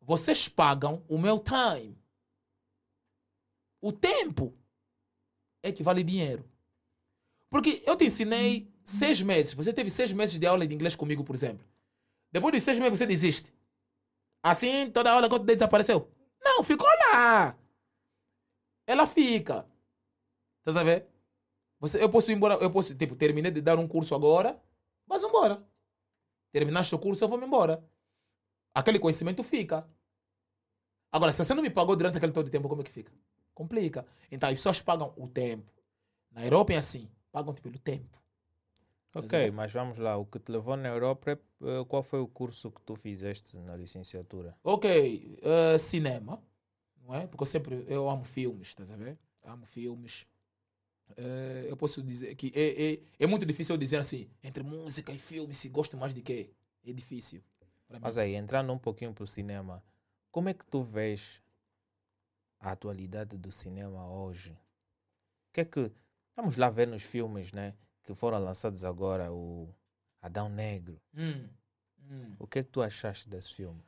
[0.00, 1.98] Vocês pagam o meu time.
[3.80, 4.54] O tempo
[5.62, 6.44] é que vale dinheiro.
[7.50, 9.52] Porque eu te ensinei seis meses.
[9.52, 11.66] Você teve seis meses de aula de inglês comigo, por exemplo.
[12.32, 13.52] Depois de seis meses você desiste.
[14.42, 16.10] Assim, toda aula que desapareceu.
[16.42, 17.58] Não, ficou lá.
[18.86, 19.66] Ela fica.
[20.64, 21.08] A ver?
[21.80, 24.60] Você, eu posso ir embora, eu posso, tipo, terminei de dar um curso agora,
[25.06, 25.62] mas embora.
[26.52, 27.84] Terminaste o curso, eu vou embora.
[28.74, 29.88] Aquele conhecimento fica.
[31.12, 33.12] Agora, se você não me pagou durante aquele todo tempo, como é que fica?
[33.54, 34.06] Complica.
[34.30, 35.70] Então, as pessoas pagam o tempo.
[36.30, 38.16] Na Europa é assim, pagam-te pelo tempo.
[39.18, 40.16] Ok, mas vamos lá.
[40.16, 43.56] O que te levou na Europa, é, eh, qual foi o curso que tu fizeste
[43.56, 44.54] na licenciatura?
[44.62, 46.42] Ok, eh, cinema,
[47.02, 47.26] não é?
[47.26, 49.18] Porque eu sempre eu amo filmes, estás a ver?
[49.42, 50.26] Amo filmes.
[51.16, 55.18] Eh, eu posso dizer que é, é, é muito difícil dizer assim, entre música e
[55.18, 56.50] filme, se gosto mais de quê?
[56.84, 57.42] É difícil.
[58.00, 59.82] Mas aí, entrando um pouquinho para o cinema,
[60.30, 61.40] como é que tu vês
[62.60, 64.50] a atualidade do cinema hoje?
[64.50, 65.90] O que é que.
[66.34, 67.74] Vamos lá ver nos filmes, né?
[68.06, 69.68] Que foram lançados agora, o
[70.22, 71.00] Adão Negro.
[71.14, 71.48] Hum,
[72.08, 72.36] hum.
[72.38, 73.82] O que é que tu achaste desse filme?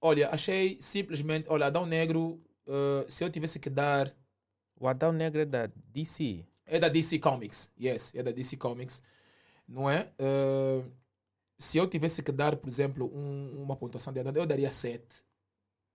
[0.00, 4.14] Olha, achei simplesmente, olha, Adão Negro, eh, se eu tivesse que dar
[4.78, 6.44] O Adão Negro é da DC.
[6.66, 9.02] É da DC Comics, yes, é da DC Comics,
[9.66, 10.12] não é?
[10.18, 10.84] Eh,
[11.58, 15.24] se eu tivesse que dar, por exemplo, um- uma pontuação de Adão, eu daria 7.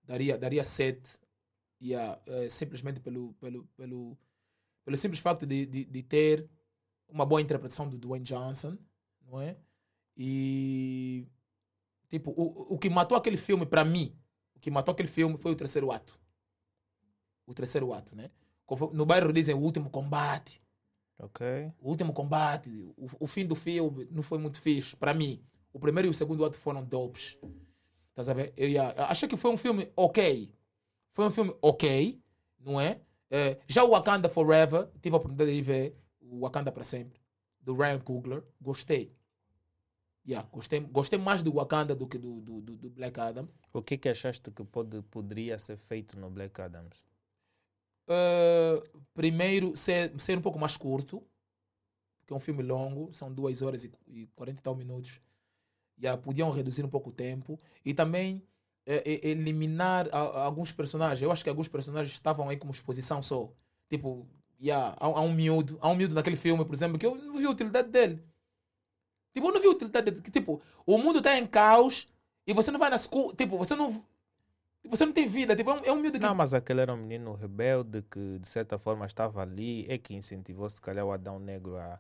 [0.04, 1.20] Daria, daria 7,
[1.82, 4.18] yeah, eh, simplesmente pelo, pelo, pelo,
[4.84, 6.50] pelo simples facto de, de, de ter
[7.12, 8.78] uma boa interpretação do Dwayne Johnson,
[9.28, 9.58] não é?
[10.18, 11.28] E,
[12.10, 14.16] tipo, o, o que matou aquele filme, para mim,
[14.56, 16.20] o que matou aquele filme foi o terceiro ato.
[17.46, 18.30] O terceiro ato, né?
[18.94, 20.62] No bairro dizem o último combate
[21.20, 21.72] Ok?
[21.80, 25.44] o último combate, o, o fim do filme não foi muito fixe para mim.
[25.74, 27.38] O primeiro e o segundo ato foram dopes.
[28.10, 28.54] Estás a ver?
[28.58, 30.52] Eu, ia- achei que foi um filme ok.
[31.14, 32.22] Foi um filme ok,
[32.60, 33.02] não é?
[33.30, 35.98] Eh, já o Wakanda Forever, tive a oportunidade de ver
[36.36, 37.20] o Wakanda para sempre,
[37.62, 38.44] do Ryan Coogler.
[38.62, 39.16] Gostei.
[40.26, 43.48] Yeah, gostei, gostei mais do Wakanda do que do, do, do, do Black Adam.
[43.74, 47.04] O que é que achaste que pode, poderia ser feito no Black Adams?
[48.08, 48.82] Uh,
[49.14, 51.24] primeiro, ser, ser um pouco mais curto,
[52.20, 55.22] porque é um filme longo, são 2 horas e, e 40 e tal minutos.
[55.98, 57.60] Já podiam reduzir um pouco o tempo.
[57.86, 58.44] E também
[58.86, 61.22] eh, eliminar a- a alguns personagens.
[61.22, 63.54] Eu acho que alguns personagens estavam aí como exposição só.
[63.90, 64.28] Tipo,
[64.62, 67.38] yeah, há, há um miúdo, há um miúdo naquele filme, por exemplo, que eu não
[67.38, 68.24] vi a utilidade dele.
[69.34, 70.22] Tipo, eu não vi a utilidade dele.
[70.30, 72.08] Tipo, o mundo está em caos
[72.46, 73.34] e você não vai na escola.
[73.34, 74.04] Tipo, você não.
[74.86, 75.56] Você não tem vida.
[75.56, 78.40] Tipo, é um, é um miúdo que Não, mas aquele era um menino rebelde que,
[78.40, 79.86] de certa forma, estava ali.
[79.88, 82.00] É que incentivou, se calhar, o Adão Negro a,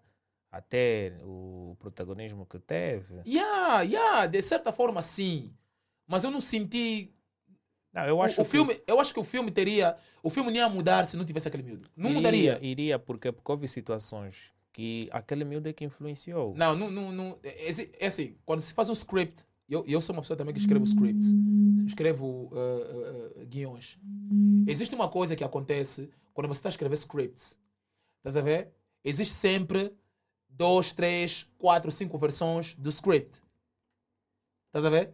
[0.52, 3.22] a ter o protagonismo que teve.
[3.26, 5.54] Yeah, yeah, de certa forma sim.
[6.08, 7.14] Mas eu não senti.
[7.94, 9.98] Não, eu o- acho o, que filme, eu acho que o filme teria.
[10.24, 11.90] O filme não ia mudar se não tivesse aquele miúdo.
[11.96, 12.60] Não iria, mudaria.
[12.62, 14.36] Iria, porque, porque houve situações
[14.72, 16.54] que aquele miúdo é que influenciou.
[16.56, 17.40] Não, não, não, não.
[17.44, 20.36] É, é assim- é assim, quando se faz um script eu, eu sou uma pessoa
[20.38, 21.32] também que escrevo scripts,
[21.88, 22.56] escrevo uh,
[23.40, 23.98] uh, uh, guiões.
[24.68, 27.58] Existe uma coisa que acontece quando você está a escrever scripts.
[28.18, 28.74] Estás a ver?
[29.04, 29.94] Existe sempre
[30.50, 33.42] dois, três, quatro, cinco versões do script.
[34.68, 35.14] Estás a ver?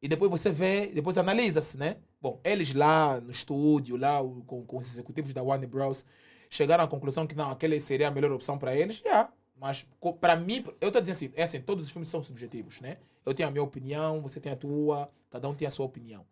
[0.00, 1.96] E depois você vê, depois analisa-se, né?
[2.20, 6.04] Bom, eles lá no estúdio, lá com, com os executivos da Warner Bros.
[6.50, 9.00] chegaram à conclusão que não, aquele seria a melhor opção para eles.
[9.04, 9.32] Yeah.
[9.56, 9.86] Mas
[10.20, 12.98] para mim, eu estou dizendo assim, é assim, todos os filmes são subjetivos, né?
[13.24, 16.26] Eu tenho a minha opinião, você tem a tua, cada um tem a sua opinião.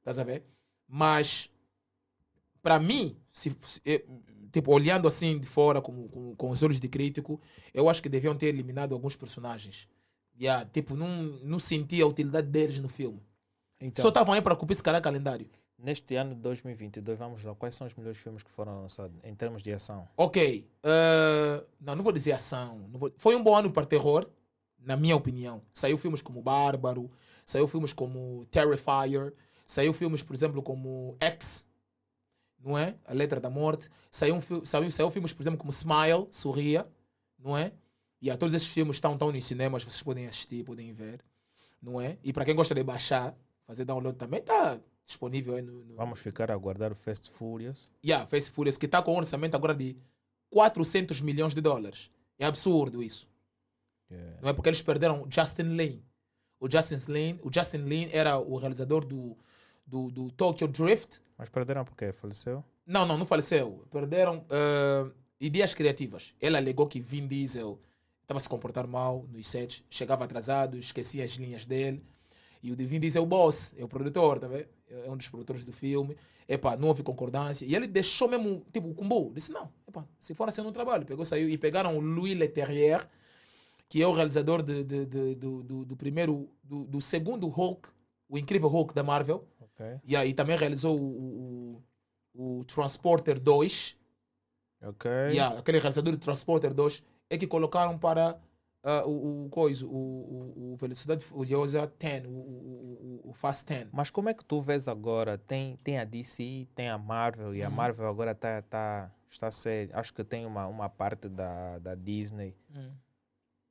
[0.00, 0.44] Estás a ver?
[0.88, 1.50] Mas
[2.62, 4.04] para mim, se, se- eh,
[4.52, 7.40] tipo, olhando assim de fora com, com, com os olhos de crítico,
[7.72, 9.88] eu acho que deviam ter eliminado alguns personagens.
[10.38, 11.08] Yeah, tipo, não,
[11.44, 13.20] não senti a utilidade deles no filme.
[13.80, 15.48] Então, Só estavam aí para cumprir esse cara calendário.
[15.78, 19.34] neste ano de 2022, vamos lá, quais são os melhores filmes que foram lançados em
[19.34, 20.06] termos de ação?
[20.16, 20.68] Ok.
[20.82, 22.78] eh, não, não vou dizer ação.
[22.90, 24.28] não vou- Foi um bom ano para terror,
[24.78, 25.62] na minha opinião.
[25.72, 27.10] Saiu filmes como Bárbaro,
[27.46, 29.32] saiu filmes como Terrifier,
[29.66, 31.64] saiu filmes, por exemplo, como X,
[32.62, 32.94] não é?
[33.06, 33.88] A Letra da Morte.
[34.10, 36.86] Saiu, um fi- saiu, saiu filmes, por exemplo, como Smile, Sorria,
[37.38, 37.72] não é?
[38.20, 41.24] E a todos esses filmes estão, estão nos cinemas, vocês podem assistir, podem ver,
[41.80, 42.18] não é?
[42.22, 43.34] E para quem gosta de baixar,
[43.70, 47.88] fazer download também, está disponível aí no, no, Vamos ficar a aguardar o Fast Furious.
[48.04, 49.96] Yeah, Face Furious, que está com um orçamento agora de
[50.50, 52.10] 400 milhões de dólares.
[52.38, 53.28] É absurdo isso.
[54.10, 54.40] Yeah.
[54.42, 56.02] Não é porque eles perderam Justin Lin.
[56.58, 59.36] O Justin Lin, o Justin Lin era o realizador do,
[59.86, 61.20] do, do Tokyo Drift.
[61.38, 62.64] Mas perderam porque faleceu?
[62.84, 63.86] Não, não, não faleceu.
[63.90, 65.10] Perderam eh,
[65.40, 66.34] ideias criativas.
[66.40, 67.80] Ele alegou que Vin Diesel
[68.22, 72.02] estava a se comportar mal nos sets, chegava atrasado, esquecia as linhas dele.
[72.62, 74.66] E o de Vin Diesel é o boss, é o produtor, tá vendo?
[74.88, 76.16] É um dos produtores do filme.
[76.48, 77.64] Epá, não houve concordância.
[77.64, 79.30] E ele deixou mesmo, tipo, o combo.
[79.32, 81.06] Disse, não, epá, se for assim no trabalho.
[81.06, 81.48] Pegou, saiu.
[81.48, 83.08] E pegaram o Louis Leterrier,
[83.88, 87.88] que é o realizador de, de- de- do, do, do primeiro, do, do segundo Hulk,
[88.28, 89.46] o incrível Hulk da Marvel.
[89.60, 89.86] Ok.
[90.04, 91.82] E aí também realizou o,
[92.34, 93.96] o, o Transporter 2.
[94.82, 95.10] Ok.
[95.10, 98.38] Yeah, aquele realizador do Transporter 2 é que colocaram para
[98.82, 103.66] ah, o, o coisa, o, o, o Velocidade Furiosa 10, o, o, o, o Fast
[103.66, 103.88] 10.
[103.92, 105.36] Mas como é que tu vês agora?
[105.38, 107.74] Tem, tem a DC, tem a Marvel, e a Uhum.
[107.74, 109.90] Marvel agora tá, tá, está a ser.
[109.94, 112.56] Acho que tem uma, uma parte da, da Disney.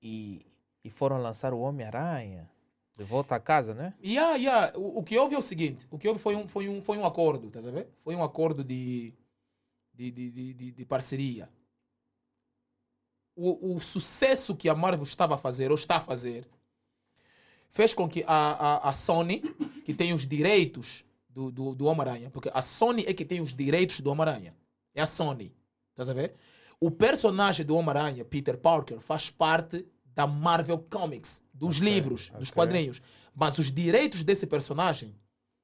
[0.01, 0.45] E,
[0.83, 2.49] e foram lançar o Homem-Aranha.
[2.95, 3.93] De volta a casa, né?
[4.03, 4.77] Yeah, yeah.
[4.77, 6.97] O, o que houve é o seguinte: o que houve foi um, foi um, foi
[6.97, 7.87] um acordo, estás a ver?
[8.01, 9.13] Foi um acordo de,
[9.93, 11.49] de, de, de, de- de parceria.
[13.41, 16.45] O, o sucesso que a Marvel estava a fazer, ou está a fazer,
[17.69, 19.39] fez com que a, a, a Sony,
[19.85, 23.55] que tem os direitos do, do, do Homem-Aranha, porque a Sony é que tem os
[23.55, 24.53] direitos do Homem-Aranha.
[24.93, 25.53] É a Sony.
[25.91, 26.35] Estás a ver?
[26.81, 32.49] O personagem do Homem-Aranha, Peter Parker, faz parte da Marvel Comics, dos Ok, livros, dos
[32.49, 32.53] ok.
[32.53, 33.01] quadrinhos.
[33.33, 35.15] Mas os direitos desse personagem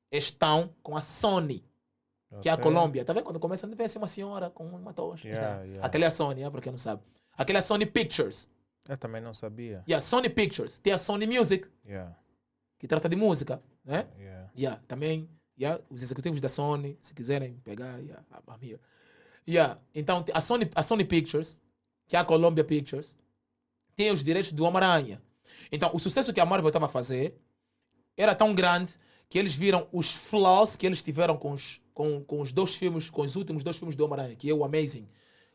[0.09, 1.65] estão com a Sony,
[2.41, 2.57] que é a.
[2.57, 3.03] Colômbia.
[3.03, 3.23] Tá vendo?
[3.25, 5.27] Quando começa a ver assim uma senhora com uma tocha.
[5.27, 5.85] Yeah, yeah.
[5.85, 7.01] Aquela é a Sony, é, para quem não sabe.
[7.37, 8.47] Aquela é Sony Pictures.
[8.87, 9.83] Eu também não sabia.
[9.87, 10.77] E a Sony Pictures.
[10.79, 12.15] Tem a Sony Music, Yeah,
[12.77, 14.07] que trata de música, né?
[14.17, 14.51] yeah.
[14.57, 15.29] Yeah, também,
[15.59, 18.79] yeah, os executivos da Sony, se quiserem pegar, yeah, I'm here.
[19.47, 21.59] Yeah, então a Sony, a Sony Pictures,
[22.07, 23.15] que é a Columbia Pictures,
[23.95, 25.21] tem os direitos do Homem-Aranha.
[25.71, 27.35] Então, o sucesso que a Marvel estava a fazer
[28.17, 28.93] era tão grande
[29.29, 33.09] que eles viram os flaws que eles tiveram com os, com, com os dois filmes,
[33.09, 35.07] com os últimos dois filmes do Homem-Aranha, que é o Amazing,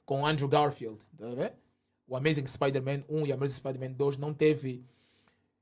[0.05, 1.55] com o Andrew Garfield, tá ver?
[2.11, 4.85] O Amazing Spider-Man 1 e o Amazing Spider-Man 2 não teve...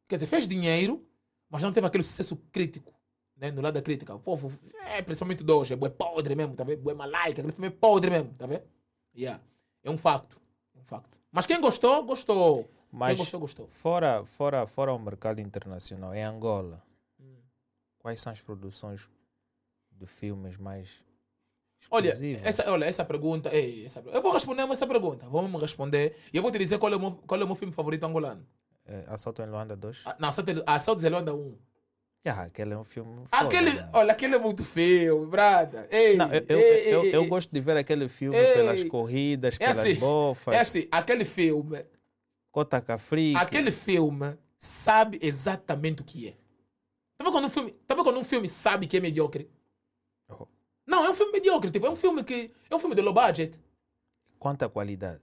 [0.09, 1.07] Quer dizer, fez dinheiro,
[1.51, 2.95] mas não teve aquele sucesso crítico,
[3.37, 3.51] né?
[3.51, 4.15] No lado da crítica.
[4.15, 4.51] O povo,
[4.87, 6.81] é, principalmente dois, é bué podre mesmo, tá vendo?
[6.81, 8.62] Bué malaica, aquele filme é podre mesmo, tá vendo?
[9.15, 9.43] Yeah.
[9.85, 10.41] É um facto,
[10.75, 11.19] é um facto.
[11.31, 12.66] Mas quem gostou, gostou.
[12.91, 13.69] Mas Quem gostou, gostou.
[13.69, 16.83] fora, fora, fora o mercado internacional, em Angola,
[17.20, 17.37] Hum.
[17.99, 19.07] quais são as produções
[19.93, 20.89] de filmes mais
[21.90, 26.16] Olha, essa, olha, essa pergunta, ei, essa, eu vou responder essa pergunta, vamos me responder.
[26.32, 28.05] E eu vou te dizer qual é o meu, qual é o meu filme favorito
[28.05, 28.46] angolano.
[28.84, 30.02] É, Assalto em Luanda 2?
[30.05, 31.59] Ah, Não, Assalto Assalto de Zelanda 1.
[32.26, 35.88] Ah, aquele é um filme Aquele, olha, aquele é muito feio, brada.
[35.90, 39.55] Ei, Não, eu, eu, ei, eu, ei, eu gosto de ver aquele filme pelas corridas,
[39.55, 41.86] É pelas assim, bofas, É assim, aquele filme,
[42.50, 43.36] Cota Cafrique.
[43.36, 46.32] aquele filme sabe exatamente o que é.
[47.16, 49.48] Tá vendo quando um filme, tá quando um filme sabe que é mediocre?
[50.89, 53.12] Não, é um filme mediocre, tipo, é um filme que é um filme de low
[53.15, 53.56] budget.
[54.39, 55.20] Quanta qualidade.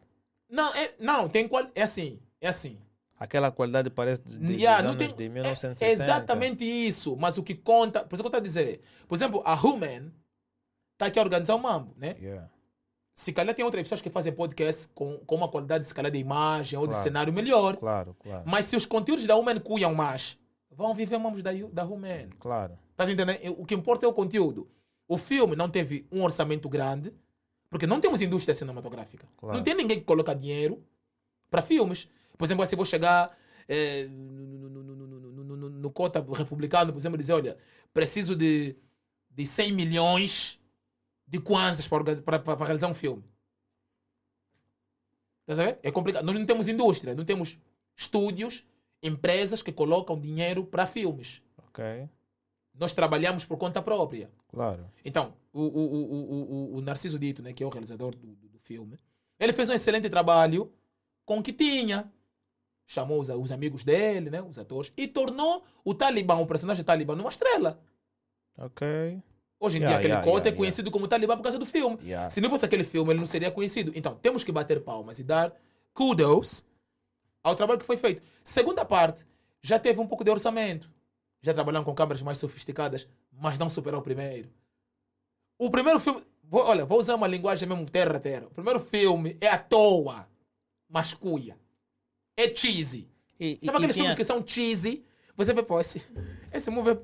[0.49, 2.77] Não, é, não, tem qual, é assim, é assim.
[3.17, 6.03] Aquela qualidade parece de, de, Yeah, anos tem- de é 1960.
[6.03, 9.41] exatamente isso, mas o que conta, por isso que eu estou a dizer, por exemplo,
[9.45, 10.11] a Human
[10.93, 12.15] está aqui a organizar o mambo, né?
[12.21, 12.47] Yeah.
[13.15, 16.17] Se calhar tem outras pessoas que fazem podcast com, com uma qualidade, se calhar, de
[16.19, 17.03] imagem ou de Claro.
[17.03, 17.77] cenário melhor.
[17.77, 18.43] Claro, claro.
[18.45, 20.37] Mas se os conteúdos da Human cuiam mais,
[20.69, 22.27] vão viver mamos da, da Rumen.
[22.37, 22.77] Claro.
[22.97, 23.55] Tá entendendo?
[23.57, 24.67] O que importa é o conteúdo.
[25.07, 27.13] O filme não teve um orçamento grande,
[27.69, 29.27] porque não temos indústria cinematográfica.
[29.37, 29.57] Claro.
[29.57, 30.83] Não tem ninguém que coloca dinheiro
[31.49, 32.07] para filmes.
[32.37, 33.37] Por exemplo, se vou chegar
[33.67, 37.57] eh, no, no, no, no, no, no, no cota republicano, por exemplo, dizer, olha,
[37.93, 38.75] preciso de,
[39.29, 40.59] de 100 milhões
[41.27, 43.23] de kwanzas para, para, para, realizar um filme.
[45.45, 45.79] Tá a ver?
[45.83, 46.23] É complicado.
[46.23, 47.57] Nós não temos indústria, não temos
[47.95, 48.65] estúdios,
[49.01, 51.41] empresas que colocam dinheiro para filmes.
[51.57, 52.09] Ok.
[52.77, 54.29] Nós trabalhamos por conta própria.
[54.49, 54.85] Claro.
[55.03, 58.97] Então, o, o, o, o, Narciso Dito, né, que é o realizador do, do, filme,
[59.39, 60.71] ele fez um excelente trabalho
[61.25, 62.11] com o que tinha.
[62.85, 67.15] Chamou os, os amigos dele, né, os atores, e tornou o Talibã, o personagem Talibã,
[67.15, 67.79] numa estrela.
[68.57, 69.21] Ok.
[69.59, 71.65] Hoje em Yeah, dia, aquele yeah, cota yeah, é conhecido como Talibã por causa do
[71.65, 71.97] filme.
[72.29, 73.91] Se não fosse aquele filme, ele não seria conhecido.
[73.95, 75.53] Então, temos que bater palmas e dar
[75.93, 76.63] kudos
[77.41, 78.21] ao trabalho que foi feito.
[78.43, 79.25] Segunda parte,
[79.61, 80.89] já teve um pouco de orçamento.
[81.45, 84.49] Já trabalharam com câmeras mais sofisticadas, mas não superou o primeiro.
[85.59, 88.47] O primeiro filme, vou- olha, vou usar uma linguagem mesmo terra terra.
[88.47, 90.27] O primeiro filme é à toa,
[90.89, 91.55] mas cuia.
[92.35, 93.07] É cheesy.
[93.39, 95.05] E, e, Sabe aqueles e tinha, filmes que são cheesy?
[95.37, 96.01] Você vê, pô, esse,
[96.51, 96.99] esse movie, é-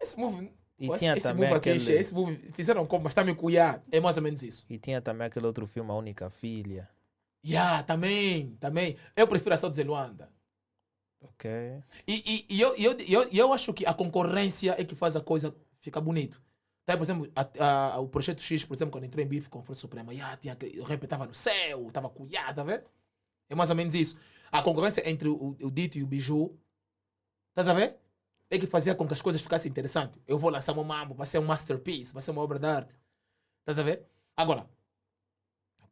[0.00, 3.04] esse movie, E pô, esse, tinha esse também movie aqui, aquele- esse movie, fizeram como,
[3.04, 3.82] mas está me cuiar.
[3.90, 4.64] É mais ou menos isso.
[4.70, 6.88] e tinha também aquele outro filme, A Única Filha.
[7.44, 8.96] Yeah, também, também.
[9.16, 10.30] Eu prefiro a South de Luanda.
[11.20, 11.50] Ok.
[12.06, 15.20] E, e, e eu, eu, eu, eu acho que a concorrência é que faz a
[15.20, 16.40] coisa ficar bonito.
[16.86, 19.58] Tá, por exemplo, a- a- o Projeto X, por exemplo, quando entrou em bife com
[19.60, 22.84] a Força Suprema, yeah, tinha, o rap estava no céu, estava cuiado, tá vendo?
[23.48, 24.18] É mais ou menos isso.
[24.52, 26.58] A concorrência entre o, o Dito e o Biju,
[27.50, 27.98] estás a ver?
[28.50, 30.20] É que fazia com que as coisas ficassem interessantes.
[30.26, 32.94] Eu vou lançar um mambo, vai ser um masterpiece, vai ser uma obra de arte.
[33.62, 34.06] Estás a ver?
[34.36, 34.68] Agora,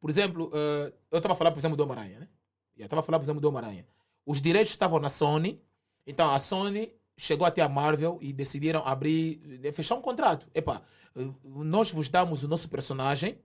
[0.00, 2.28] por exemplo, eh, eu estava a falar, por exemplo, do Homem-Aranha, né?
[2.76, 3.84] Eu estava a falar, por exemplo, do Homem-Aranha.
[4.30, 5.58] Os direitos estavam na Sony,
[6.06, 10.46] então a Sony chegou até a Marvel e decidiram abrir, eh, fechar um contrato.
[10.54, 10.82] Epá,
[11.16, 13.38] eh, nós vos damos o nosso personagem,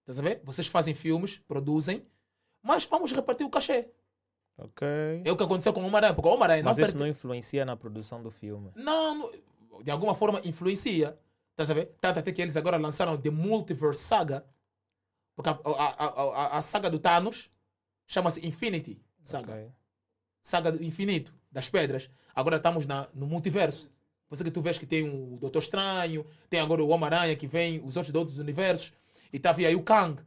[0.00, 0.40] estás a ver?
[0.42, 2.06] Vocês fazem filmes, produzem,
[2.62, 3.90] mas vamos repartir o cachê.
[4.56, 4.86] Ok.
[5.22, 7.06] É o que aconteceu com o Homem-Aranha, porque o Homem-Aranha não Mas isso perde- não
[7.06, 8.70] influencia na produção do filme.
[8.74, 11.18] não, não- de alguma forma influencia.
[11.50, 11.94] Estás a ver?
[12.00, 14.46] Tanto até que eles agora lançaram The Multiverse Saga.
[15.34, 17.50] Porque a, a, a, a, saga do Thanos
[18.06, 19.52] chama-se Infinity Saga.
[19.52, 19.72] Ok.
[20.42, 22.10] Saga do infinito, das pedras.
[22.34, 23.90] Agora estamos na, no multiverso.
[24.28, 27.46] Por isso que tu vês que tem o Doutor Estranho, tem agora o Homem-Aranha que
[27.46, 28.92] vem, os outros de outros universos.
[29.32, 30.22] E tá aí o Kang,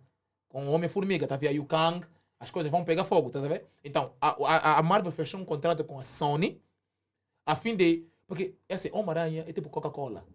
[0.48, 2.06] com o Homem-Formiga, tá aí o Kang.
[2.40, 3.66] As coisas vão pegar fogo, tá a ver?
[3.84, 6.62] Então, a, a, a Marvel fechou um contrato com a Sony
[7.46, 8.06] a fim de.
[8.28, 10.26] Porque esse Homem-Aranha é tipo Coca-Cola.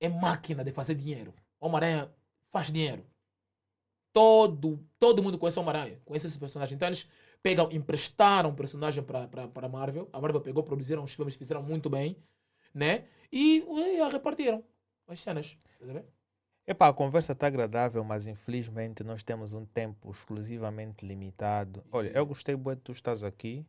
[0.00, 1.34] É máquina de fazer dinheiro.
[1.60, 2.12] Homem-Aranha
[2.48, 3.04] faz dinheiro.
[4.12, 6.76] Todo, todo mundo conhece Homem-Aranha, conhece esse personagem.
[6.76, 7.08] Então eles
[7.44, 10.08] pegam, emprestaram o personagem para a Marvel.
[10.14, 12.16] A Marvel pegou, produziram os filmes, fizeram muito bem,
[12.74, 13.04] né?
[13.30, 14.64] E ué, repartiram
[15.06, 15.54] as cenas.
[15.78, 16.02] Tá?
[16.66, 21.84] Epá, a conversa está agradável, mas infelizmente nós temos um tempo exclusivamente limitado.
[21.92, 23.66] Olha, eu gostei muito de tu estás aqui.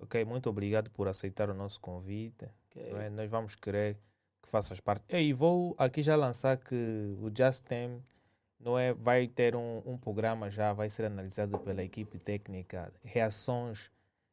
[0.00, 2.46] Ok, muito obrigado por aceitar o nosso convite.
[2.70, 2.92] Ok.
[2.92, 3.10] não é?
[3.10, 3.98] Nós vamos querer
[4.42, 5.04] que faças parte.
[5.14, 6.74] E vou aqui já lançar que
[7.20, 8.02] o Just Tem
[8.62, 13.90] não é, vai ter um, um programa já, vai ser analisado pela equipe técnica, reações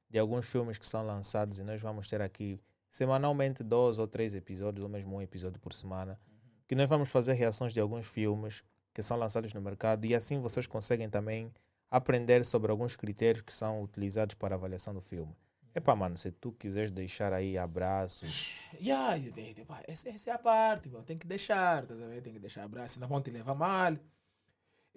[0.10, 2.60] de alguns filmes que são lançados e nós vamos ter aqui
[2.92, 6.20] semanalmente dois ou três episódios, ou mesmo um episódio por semana,
[6.68, 10.40] que nós vamos fazer reações de alguns filmes que são lançados no mercado e assim
[10.40, 11.52] vocês conseguem também
[11.90, 15.36] aprender sobre alguns critérios que são utilizados para avaliação do filme.
[15.74, 20.34] Epá, mano, se tu quiseres deixar aí abraços, Yeah, e tipo, ah, essa, essa é
[20.34, 21.04] a parte, meu.
[21.04, 22.22] tem que deixar, tá sabendo?
[22.22, 23.96] Tem que deixar abraço, senão vão te levar mal.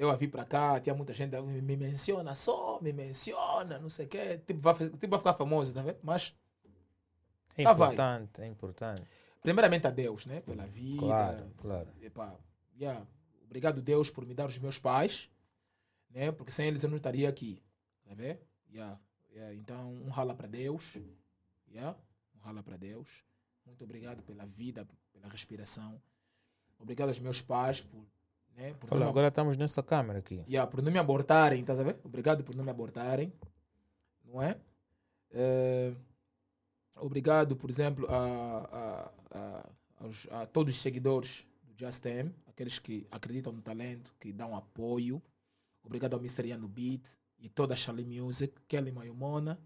[0.03, 3.79] Eu a vi pra cá, tinha muita gente, "Ah, me, me menciona só, me menciona,
[3.79, 4.39] não sei o quê.
[4.45, 5.99] Tipo, vai, tipo, vai ficar famoso, tá vendo?
[6.03, 6.35] Mas,
[7.57, 7.73] é vai.
[7.73, 9.03] importante, é importante.
[9.41, 10.41] primeiramente a Deus, né?
[10.41, 10.99] Pela vida.
[11.07, 11.89] Claro, claro.
[12.01, 12.37] Epá,
[12.77, 13.07] yeah,
[13.45, 15.31] obrigado Deus por me dar os meus pais,
[16.11, 16.33] né?
[16.33, 17.62] Porque sem eles eu não estaria aqui,
[18.03, 18.41] tá vendo?
[18.73, 18.99] Yeah,
[19.31, 20.97] yeah, então, um rala para Deus,
[21.70, 21.97] yeah?
[22.35, 23.23] um rala para Deus.
[23.65, 26.03] Muito obrigado pela vida, pela respiração.
[26.77, 28.05] Obrigado aos meus pais por,
[28.57, 28.74] né?
[28.74, 30.45] Por, Olha, agora estamos nessa câmera aqui.
[30.49, 31.99] yeah, por não me abortarem, tá vendo?
[32.05, 33.33] Obrigado por não me abortarem,
[34.24, 34.57] não é?
[35.31, 35.95] Eh,
[36.97, 39.70] obrigado, por exemplo, a, a, a,
[40.05, 44.55] aos- a todos os seguidores do Just M, aqueles que acreditam no talento, que dão
[44.57, 45.23] apoio.
[45.83, 46.47] Obrigado ao Mr.
[46.49, 47.03] Ian no Beat
[47.39, 49.59] e toda a Charlie Music, Kelly Mayumona,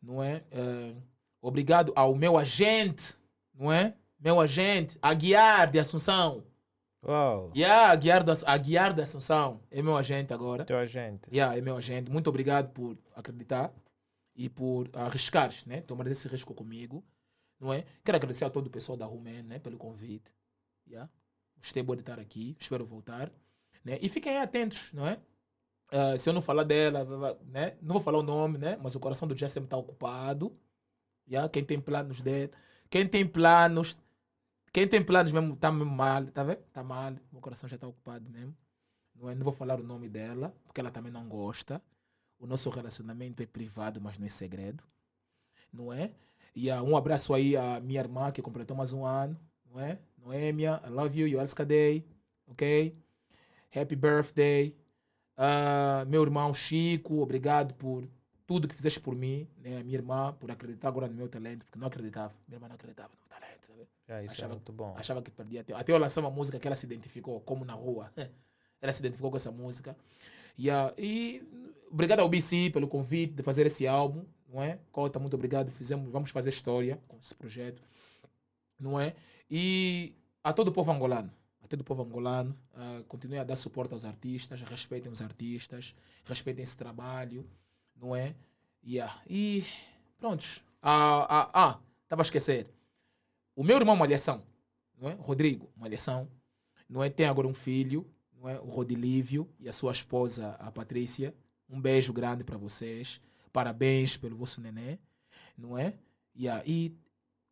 [0.00, 0.44] não é?
[0.50, 0.94] Eh,
[1.40, 3.16] obrigado ao meu agente,
[3.54, 3.96] não é?
[4.20, 6.44] Meu agente, Aguiar de Assunção.
[7.06, 10.64] Uau, Yeah, Aguiar, da, Aguiar de Assunção é meu agente agora.
[10.64, 11.28] teu agente.
[11.30, 12.10] Yeah, é meu agente.
[12.10, 13.72] Muito obrigado por acreditar
[14.34, 15.80] e por arriscar, né?
[15.82, 17.04] Tomar esse risco comigo.
[17.60, 17.84] não é?
[18.04, 20.30] Quero agradecer a todo o pessoal da Rumen, né, pelo convite.
[20.86, 21.10] Yeah?
[21.58, 23.30] Gostei de estar aqui, espero voltar.
[23.84, 23.98] Né?
[24.02, 25.18] E fiquem atentos, não é?
[25.92, 27.04] Uh, se eu não falar dela,
[27.46, 27.76] né?
[27.80, 28.76] não vou falar o nome, né?
[28.82, 30.56] mas o coração do Justin está ocupado.
[31.28, 31.48] Yeah?
[31.48, 32.50] Quem tem planos dele,
[32.90, 33.96] quem tem planos,
[34.74, 36.58] quem tem planos mesmo está mal, tá vendo?
[36.58, 38.52] Está mal, o coração já está ocupado mesmo.
[39.14, 39.34] Não, é?
[39.36, 41.80] não vou falar o nome dela, porque ela também não gosta.
[42.40, 44.82] O nosso relacionamento é privado, mas não é segredo.
[45.72, 46.10] Não é?
[46.56, 50.00] E uh, um abraço aí à minha irmã que completou mais um ano, não é?
[50.18, 52.04] Noêmia, I love you, Yoelska Day,
[52.44, 52.98] ok?
[53.76, 54.76] Happy birthday.
[55.38, 58.08] Uh, meu irmão Chico, obrigado por
[58.44, 59.84] tudo que fizeste por mim, né?
[59.84, 62.34] Minha irmã, por acreditar agora no meu talento, porque não acreditava.
[62.48, 63.23] Minha irmã não acreditava meu talento,
[63.66, 63.86] sabe?
[64.08, 64.94] É, é achava, é muito bom.
[64.96, 65.62] Achava que perdia.
[65.62, 68.12] Até, até eu lançar uma música que ela se identificou, como na rua.
[68.80, 69.96] ela se identificou com essa música.
[70.58, 70.94] Yeah.
[70.98, 71.42] E
[71.90, 74.78] obrigado ao BC pelo convite de fazer esse álbum, não é?
[74.92, 75.70] Cota, muito obrigado.
[75.70, 77.82] Fizemos, vamos fazer história com esse projeto,
[78.78, 79.14] não é?
[79.50, 81.32] E a todo o povo angolano,
[81.62, 85.94] a todo o povo angolano, uh, continue a dar suporte aos artistas, respeitem os artistas,
[86.24, 87.48] respeitem esse trabalho,
[87.96, 88.34] não é?
[88.86, 89.14] Yeah.
[89.28, 89.64] E
[90.18, 90.62] prontos.
[90.82, 92.73] Ah, ah, ah, estava a esquecer.
[93.56, 94.42] O meu irmão Malhação,
[94.98, 95.14] não é?
[95.14, 96.28] Rodrigo Malhação,
[96.88, 97.10] não é?
[97.10, 98.06] Tem agora um filho,
[98.36, 98.58] não é?
[98.60, 101.34] O Rodilívio e a sua esposa, a Patrícia.
[101.68, 103.20] Um beijo grande para vocês.
[103.52, 104.98] Parabéns pelo vosso neném,
[105.56, 105.94] não é?
[106.66, 106.92] E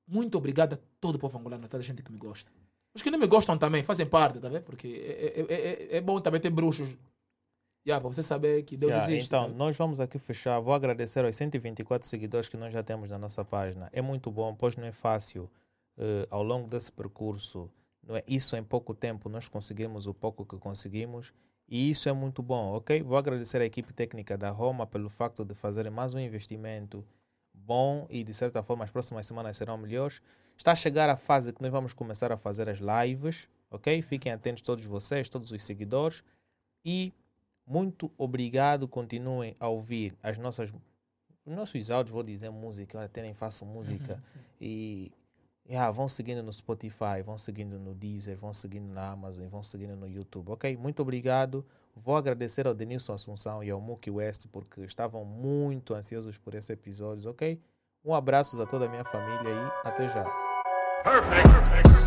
[0.07, 2.51] muito obrigado a todo o povo angolano, a toda a gente que me gosta.
[2.95, 4.65] Os que não me gostam também fazem parte, tá vendo?
[4.65, 6.89] Porque é, é, é, é bom também ter bruxos.
[7.87, 9.27] Yeah, para você saber que Deus yeah, existe.
[9.27, 9.57] Então, tá?
[9.57, 10.61] nós vamos aqui fechar.
[10.61, 13.89] Vou agradecer aos 124 seguidores que nós já temos na nossa página.
[13.93, 15.51] É muito bom, pois não é fácil
[15.98, 17.70] uh, ao longo desse percurso.
[18.06, 21.32] Não é isso em pouco tempo nós conseguimos o pouco que conseguimos
[21.69, 23.02] e isso é muito bom, ok?
[23.02, 27.05] Vou agradecer à equipe técnica da Roma pelo facto de fazerem mais um investimento
[27.55, 30.20] bom e de certa forma as próximas semanas serão melhores.
[30.56, 34.02] Está a chegar a fase que nós vamos começar a fazer as lives, ok?
[34.02, 36.23] Fiquem atentos todos vocês, todos os seguidores.
[36.85, 37.12] E
[37.66, 40.73] muito obrigado, continuem a ouvir as nossas
[41.44, 44.14] os nossos áudios, vou dizer música, eu até nem faço música.
[44.14, 44.43] Uhum.
[44.60, 45.12] E
[45.68, 49.97] yeah, vão seguindo no Spotify, vão seguindo no Deezer, vão seguindo na Amazon, vão seguindo
[49.97, 50.76] no YouTube, ok?
[50.76, 51.64] Muito obrigado.
[51.94, 56.72] Vou agradecer ao Denilson Assunção e ao Muki West porque estavam muito ansiosos por esse
[56.72, 57.60] episódio, ok?
[58.05, 60.24] Um abraço a toda a minha família e até já.
[61.05, 61.70] Perfect.
[61.70, 62.02] Perfect.